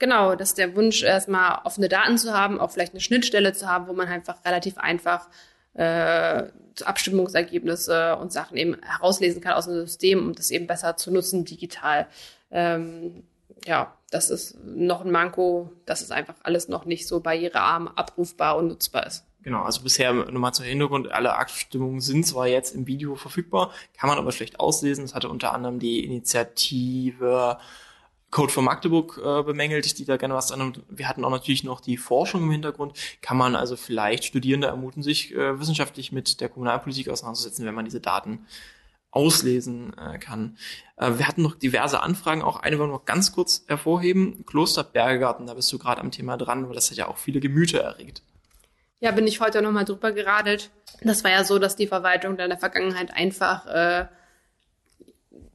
Genau, 0.00 0.34
das 0.34 0.50
ist 0.50 0.58
der 0.58 0.74
Wunsch, 0.74 1.04
erstmal 1.04 1.60
offene 1.64 1.88
Daten 1.88 2.18
zu 2.18 2.32
haben, 2.32 2.58
auch 2.58 2.72
vielleicht 2.72 2.92
eine 2.92 3.00
Schnittstelle 3.00 3.52
zu 3.52 3.68
haben, 3.68 3.86
wo 3.86 3.92
man 3.92 4.08
einfach 4.08 4.44
relativ 4.44 4.78
einfach 4.78 5.28
äh, 5.74 6.44
Abstimmungsergebnisse 6.84 8.16
und 8.16 8.32
Sachen 8.32 8.56
eben 8.56 8.76
herauslesen 8.82 9.40
kann 9.40 9.54
aus 9.54 9.66
dem 9.66 9.74
System, 9.74 10.26
um 10.26 10.34
das 10.34 10.50
eben 10.50 10.66
besser 10.66 10.96
zu 10.96 11.12
nutzen 11.12 11.44
digital. 11.44 12.08
Ähm, 12.50 13.22
ja, 13.64 13.96
das 14.10 14.30
ist 14.30 14.56
noch 14.64 15.04
ein 15.04 15.10
Manko, 15.12 15.70
dass 15.86 16.00
es 16.00 16.10
einfach 16.10 16.36
alles 16.42 16.68
noch 16.68 16.84
nicht 16.84 17.06
so 17.06 17.20
barrierearm 17.20 17.86
abrufbar 17.88 18.56
und 18.56 18.68
nutzbar 18.68 19.06
ist. 19.06 19.27
Genau, 19.48 19.62
also 19.62 19.80
bisher 19.80 20.12
nur 20.12 20.28
mal 20.28 20.52
zum 20.52 20.66
Hintergrund, 20.66 21.10
alle 21.10 21.34
Abstimmungen 21.34 22.02
sind 22.02 22.26
zwar 22.26 22.46
jetzt 22.48 22.74
im 22.74 22.86
Video 22.86 23.14
verfügbar, 23.16 23.72
kann 23.96 24.10
man 24.10 24.18
aber 24.18 24.30
schlecht 24.30 24.60
auslesen. 24.60 25.04
Das 25.04 25.14
hatte 25.14 25.30
unter 25.30 25.54
anderem 25.54 25.78
die 25.78 26.04
Initiative 26.04 27.56
Code 28.30 28.52
for 28.52 28.62
Magdeburg 28.62 29.16
äh, 29.16 29.42
bemängelt, 29.42 29.98
die 29.98 30.04
da 30.04 30.18
gerne 30.18 30.34
was 30.34 30.50
und 30.50 30.82
wir 30.90 31.08
hatten 31.08 31.24
auch 31.24 31.30
natürlich 31.30 31.64
noch 31.64 31.80
die 31.80 31.96
Forschung 31.96 32.42
im 32.42 32.50
Hintergrund. 32.50 32.92
Kann 33.22 33.38
man 33.38 33.56
also 33.56 33.76
vielleicht 33.76 34.24
Studierende 34.24 34.66
ermuten, 34.66 35.02
sich 35.02 35.34
äh, 35.34 35.58
wissenschaftlich 35.58 36.12
mit 36.12 36.42
der 36.42 36.50
Kommunalpolitik 36.50 37.08
auseinanderzusetzen, 37.08 37.64
wenn 37.64 37.74
man 37.74 37.86
diese 37.86 38.00
Daten 38.00 38.44
auslesen 39.12 39.96
äh, 39.96 40.18
kann. 40.18 40.58
Äh, 40.98 41.12
wir 41.16 41.26
hatten 41.26 41.40
noch 41.40 41.54
diverse 41.54 42.02
Anfragen, 42.02 42.42
auch 42.42 42.56
eine 42.56 42.78
wollen 42.78 42.90
wir 42.90 42.98
noch 42.98 43.06
ganz 43.06 43.32
kurz 43.32 43.64
hervorheben. 43.66 44.44
Kloster 44.44 44.84
Bergegarten, 44.84 45.46
da 45.46 45.54
bist 45.54 45.72
du 45.72 45.78
gerade 45.78 46.02
am 46.02 46.10
Thema 46.10 46.36
dran, 46.36 46.68
weil 46.68 46.74
das 46.74 46.90
hat 46.90 46.98
ja 46.98 47.08
auch 47.08 47.16
viele 47.16 47.40
Gemüter 47.40 47.78
erregt. 47.78 48.22
Ja, 49.00 49.12
bin 49.12 49.26
ich 49.26 49.40
heute 49.40 49.62
nochmal 49.62 49.84
drüber 49.84 50.12
geradelt. 50.12 50.70
Das 51.02 51.22
war 51.22 51.30
ja 51.30 51.44
so, 51.44 51.58
dass 51.58 51.76
die 51.76 51.86
Verwaltung 51.86 52.36
da 52.36 52.44
in 52.44 52.50
der 52.50 52.58
Vergangenheit 52.58 53.14
einfach 53.14 53.66
äh, 53.66 54.06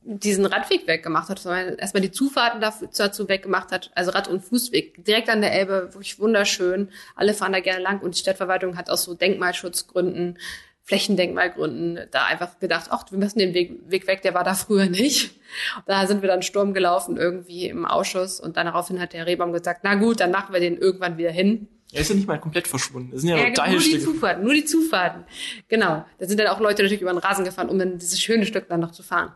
diesen 0.05 0.45
Radweg 0.45 0.87
weggemacht 0.87 1.29
hat, 1.29 1.45
erstmal 1.45 2.01
die 2.01 2.11
Zufahrten 2.11 2.61
dazu 2.61 3.29
weggemacht 3.29 3.71
hat, 3.71 3.91
also 3.95 4.11
Rad- 4.11 4.27
und 4.27 4.41
Fußweg 4.41 5.03
direkt 5.05 5.29
an 5.29 5.41
der 5.41 5.53
Elbe, 5.53 5.89
wirklich 5.93 6.19
wunderschön. 6.19 6.89
Alle 7.15 7.33
fahren 7.33 7.53
da 7.53 7.59
gerne 7.59 7.81
lang 7.81 8.01
und 8.01 8.15
die 8.15 8.19
Stadtverwaltung 8.19 8.77
hat 8.77 8.89
aus 8.89 9.03
so 9.03 9.13
Denkmalschutzgründen, 9.13 10.39
Flächendenkmalgründen 10.85 12.07
da 12.11 12.25
einfach 12.25 12.59
gedacht, 12.59 12.87
ach, 12.89 13.09
wir 13.09 13.17
müssen 13.17 13.39
den 13.39 13.53
Weg, 13.53 13.89
Weg 13.89 14.05
weg, 14.07 14.21
der 14.21 14.33
war 14.33 14.43
da 14.43 14.53
früher 14.53 14.87
nicht. 14.87 15.39
Da 15.85 16.07
sind 16.07 16.21
wir 16.21 16.27
dann 16.27 16.41
Sturm 16.41 16.73
gelaufen 16.73 17.15
irgendwie 17.15 17.67
im 17.67 17.85
Ausschuss 17.85 18.39
und 18.39 18.57
dann 18.57 18.65
daraufhin 18.65 18.99
hat 18.99 19.13
der 19.13 19.25
Rehbaum 19.25 19.53
gesagt, 19.53 19.81
na 19.83 19.95
gut, 19.95 20.19
dann 20.19 20.31
machen 20.31 20.51
wir 20.51 20.59
den 20.59 20.77
irgendwann 20.77 21.17
wieder 21.17 21.31
hin. 21.31 21.67
Er 21.93 22.01
ist 22.01 22.09
ja 22.09 22.15
nicht 22.15 22.27
mal 22.27 22.39
komplett 22.39 22.67
verschwunden. 22.67 23.11
Das 23.11 23.21
sind 23.21 23.29
ja, 23.29 23.37
Ja, 23.37 23.49
nur 23.49 23.67
nur 23.69 23.79
die. 23.81 23.99
Zufahrten, 23.99 24.43
nur 24.43 24.53
die 24.53 24.65
Zufahrten. 24.65 25.23
Genau. 25.67 26.05
Da 26.19 26.25
sind 26.27 26.39
dann 26.39 26.47
auch 26.47 26.59
Leute 26.59 26.81
natürlich 26.83 27.01
über 27.01 27.11
den 27.13 27.19
Rasen 27.19 27.45
gefahren, 27.45 27.69
um 27.69 27.77
dann 27.79 27.97
dieses 27.99 28.21
schöne 28.21 28.45
Stück 28.45 28.67
dann 28.69 28.79
noch 28.79 28.91
zu 28.91 29.03
fahren. 29.03 29.31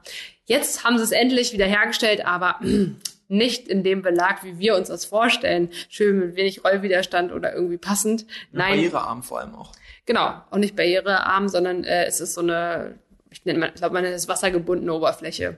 Jetzt 0.45 0.84
haben 0.84 0.97
sie 0.97 1.03
es 1.03 1.12
endlich 1.12 1.53
wieder 1.53 1.66
hergestellt, 1.66 2.26
aber 2.26 2.60
nicht 3.30 3.68
in 3.68 3.84
dem 3.84 4.01
Belag, 4.01 4.43
wie 4.43 4.58
wir 4.60 4.76
uns 4.76 4.88
das 4.88 5.05
vorstellen. 5.05 5.70
Schön 5.89 6.20
mit 6.20 6.36
wenig 6.36 6.64
Rollwiderstand 6.64 7.32
oder 7.32 7.53
irgendwie 7.53 7.78
passend. 7.78 8.26
Nein, 8.51 8.76
Barrierearm 8.76 9.24
vor 9.24 9.39
allem 9.41 9.53
auch. 9.55 9.72
genau. 10.05 10.41
Auch 10.49 10.58
nicht 10.58 10.76
barrierearm, 10.76 11.49
sondern 11.49 11.84
äh, 11.84 12.05
es 12.05 12.22
ist 12.22 12.34
so 12.36 12.41
eine, 12.41 12.95
ich, 13.30 13.43
nenn 13.45 13.60
mal- 13.60 13.70
ich 13.74 13.76
glaube, 13.82 13.93
man 13.93 14.03
nennt 14.03 14.16
es 14.16 14.28
wassergebundene 14.30 14.93
Oberfläche. 14.93 15.58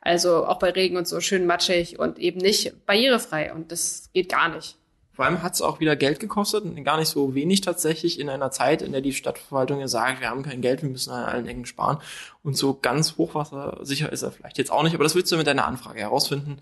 Also 0.00 0.46
auch 0.46 0.58
bei 0.58 0.70
Regen 0.70 0.96
und 0.96 1.06
so 1.06 1.20
schön 1.20 1.46
matschig 1.46 1.98
und 1.98 2.18
eben 2.18 2.38
nicht 2.40 2.86
barrierefrei. 2.86 3.52
Und 3.52 3.70
das 3.70 4.08
geht 4.14 4.30
gar 4.30 4.48
nicht. 4.48 4.76
Vor 5.12 5.26
allem 5.26 5.42
hat 5.42 5.54
es 5.54 5.62
auch 5.62 5.78
wieder 5.78 5.94
Geld 5.94 6.20
gekostet, 6.20 6.64
und 6.64 6.82
gar 6.84 6.96
nicht 6.98 7.08
so 7.08 7.34
wenig 7.34 7.60
tatsächlich 7.60 8.18
in 8.18 8.30
einer 8.30 8.50
Zeit, 8.50 8.80
in 8.80 8.92
der 8.92 9.02
die 9.02 9.12
Stadtverwaltung 9.12 9.78
ja 9.78 9.88
sagt, 9.88 10.20
wir 10.20 10.30
haben 10.30 10.42
kein 10.42 10.62
Geld, 10.62 10.82
wir 10.82 10.88
müssen 10.88 11.10
an 11.10 11.24
allen 11.24 11.46
Ecken 11.46 11.66
sparen. 11.66 11.98
Und 12.42 12.56
so 12.56 12.78
ganz 12.80 13.18
hochwassersicher 13.18 14.10
ist 14.10 14.22
er 14.22 14.32
vielleicht 14.32 14.56
jetzt 14.56 14.72
auch 14.72 14.82
nicht, 14.82 14.94
aber 14.94 15.04
das 15.04 15.14
willst 15.14 15.30
du 15.30 15.36
mit 15.36 15.46
deiner 15.46 15.66
Anfrage 15.66 16.00
herausfinden. 16.00 16.58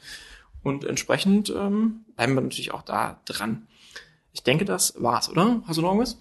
Und 0.62 0.84
entsprechend 0.84 1.48
ähm, 1.50 2.04
bleiben 2.16 2.34
wir 2.34 2.40
natürlich 2.40 2.72
auch 2.72 2.82
da 2.82 3.20
dran. 3.24 3.66
Ich 4.32 4.42
denke, 4.42 4.64
das 4.64 4.94
war's, 4.98 5.30
oder? 5.30 5.62
Hast 5.66 5.78
du 5.78 5.82
noch 5.82 5.90
irgendwas? 5.90 6.18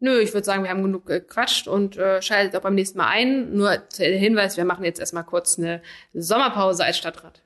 Nö, 0.00 0.18
ich 0.18 0.34
würde 0.34 0.44
sagen, 0.44 0.62
wir 0.62 0.70
haben 0.70 0.82
genug 0.82 1.06
gequatscht 1.06 1.68
und 1.68 1.96
äh, 1.96 2.20
schaltet 2.20 2.54
auch 2.56 2.62
beim 2.62 2.74
nächsten 2.74 2.98
Mal 2.98 3.08
ein. 3.08 3.54
Nur 3.54 3.78
der 3.98 4.18
Hinweis, 4.18 4.56
wir 4.56 4.64
machen 4.64 4.84
jetzt 4.84 5.00
erstmal 5.00 5.24
kurz 5.24 5.58
eine 5.58 5.82
Sommerpause 6.12 6.84
als 6.84 6.98
Stadtrat. 6.98 7.42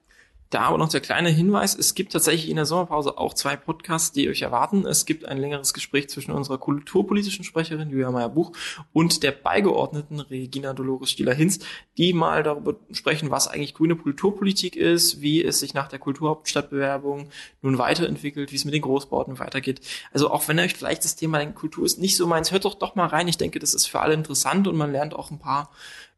Da 0.51 0.63
aber 0.63 0.79
noch 0.79 0.89
der 0.89 1.01
kleine 1.01 1.29
Hinweis, 1.29 1.77
es 1.77 1.95
gibt 1.95 2.13
tatsächlich 2.13 2.51
in 2.51 2.57
der 2.57 2.67
Sommerpause 2.67 3.19
auch 3.19 3.35
zwei 3.35 3.55
Podcasts, 3.55 4.11
die 4.11 4.29
euch 4.29 4.43
erwarten. 4.43 4.85
Es 4.85 5.07
gibt 5.07 5.25
ein 5.25 5.39
längeres 5.39 5.73
Gespräch 5.73 6.09
zwischen 6.09 6.33
unserer 6.33 6.59
kulturpolitischen 6.59 7.45
Sprecherin 7.45 7.89
Julia 7.89 8.11
Meyer-Buch 8.11 8.51
und 8.93 9.23
der 9.23 9.31
Beigeordneten 9.31 10.19
Regina 10.19 10.73
Dolores 10.73 11.13
Stieler-Hinz, 11.13 11.61
die 11.99 12.13
mal 12.13 12.43
darüber 12.43 12.75
sprechen, 12.91 13.31
was 13.31 13.47
eigentlich 13.47 13.75
grüne 13.75 13.95
Kulturpolitik 13.95 14.75
ist, 14.75 15.21
wie 15.21 15.41
es 15.45 15.61
sich 15.61 15.73
nach 15.73 15.87
der 15.87 16.01
Kulturhauptstadtbewerbung 16.01 17.29
nun 17.63 17.79
weiterentwickelt, 17.79 18.51
wie 18.51 18.57
es 18.57 18.65
mit 18.65 18.75
den 18.75 18.83
Großbauten 18.83 19.39
weitergeht. 19.39 19.81
Also 20.13 20.33
auch 20.33 20.49
wenn 20.49 20.59
euch 20.59 20.75
vielleicht 20.75 21.05
das 21.05 21.15
Thema 21.15 21.47
Kultur 21.53 21.87
ist 21.87 22.01
nicht 22.01 22.17
so 22.17 22.27
meins, 22.27 22.51
hört 22.51 22.65
doch 22.65 22.75
doch 22.75 22.97
mal 22.97 23.07
rein. 23.07 23.29
Ich 23.29 23.39
denke, 23.39 23.61
das 23.61 23.73
ist 23.73 23.87
für 23.87 24.01
alle 24.01 24.15
interessant 24.15 24.67
und 24.67 24.77
man 24.77 24.91
lernt 24.91 25.15
auch 25.15 25.31
ein 25.31 25.39
paar 25.39 25.71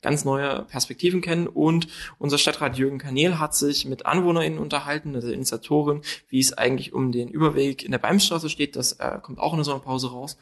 ganz 0.02 0.24
neue 0.24 0.64
Perspektiven 0.64 1.20
kennen. 1.20 1.46
Und 1.46 1.88
unser 2.18 2.38
Stadtrat 2.38 2.76
Jürgen 2.76 2.98
Kanel 2.98 3.38
hat 3.38 3.54
sich 3.54 3.86
mit 3.86 4.04
AnwohnerInnen 4.04 4.58
unterhalten, 4.58 5.14
also 5.14 5.30
Initiatorin, 5.30 6.02
wie 6.28 6.40
es 6.40 6.52
eigentlich 6.52 6.92
um 6.92 7.12
den 7.12 7.28
Überweg 7.28 7.84
in 7.84 7.92
der 7.92 7.98
Beimstraße 7.98 8.50
steht. 8.50 8.76
Das 8.76 8.92
äh, 8.94 9.18
kommt 9.22 9.38
auch 9.38 9.52
in 9.52 9.58
der 9.58 9.64
Sommerpause 9.64 10.10
raus. 10.10 10.36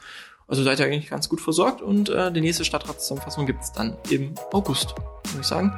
Also 0.48 0.64
seid 0.64 0.80
ihr 0.80 0.86
eigentlich 0.86 1.08
ganz 1.08 1.28
gut 1.28 1.40
versorgt 1.40 1.80
und 1.80 2.08
äh, 2.08 2.32
die 2.32 2.40
nächste 2.40 2.64
Stadtratszusammenfassung 2.64 3.46
gibt's 3.46 3.72
dann 3.72 3.96
im 4.10 4.34
August. 4.52 4.96
Würde 5.28 5.42
ich 5.42 5.46
sagen. 5.46 5.72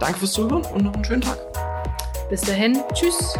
Danke 0.00 0.20
fürs 0.20 0.32
Zuhören 0.32 0.64
und 0.72 0.84
noch 0.84 0.94
einen 0.94 1.04
schönen 1.04 1.20
Tag. 1.20 1.38
Bis 2.30 2.40
dahin, 2.40 2.78
tschüss. 2.94 3.34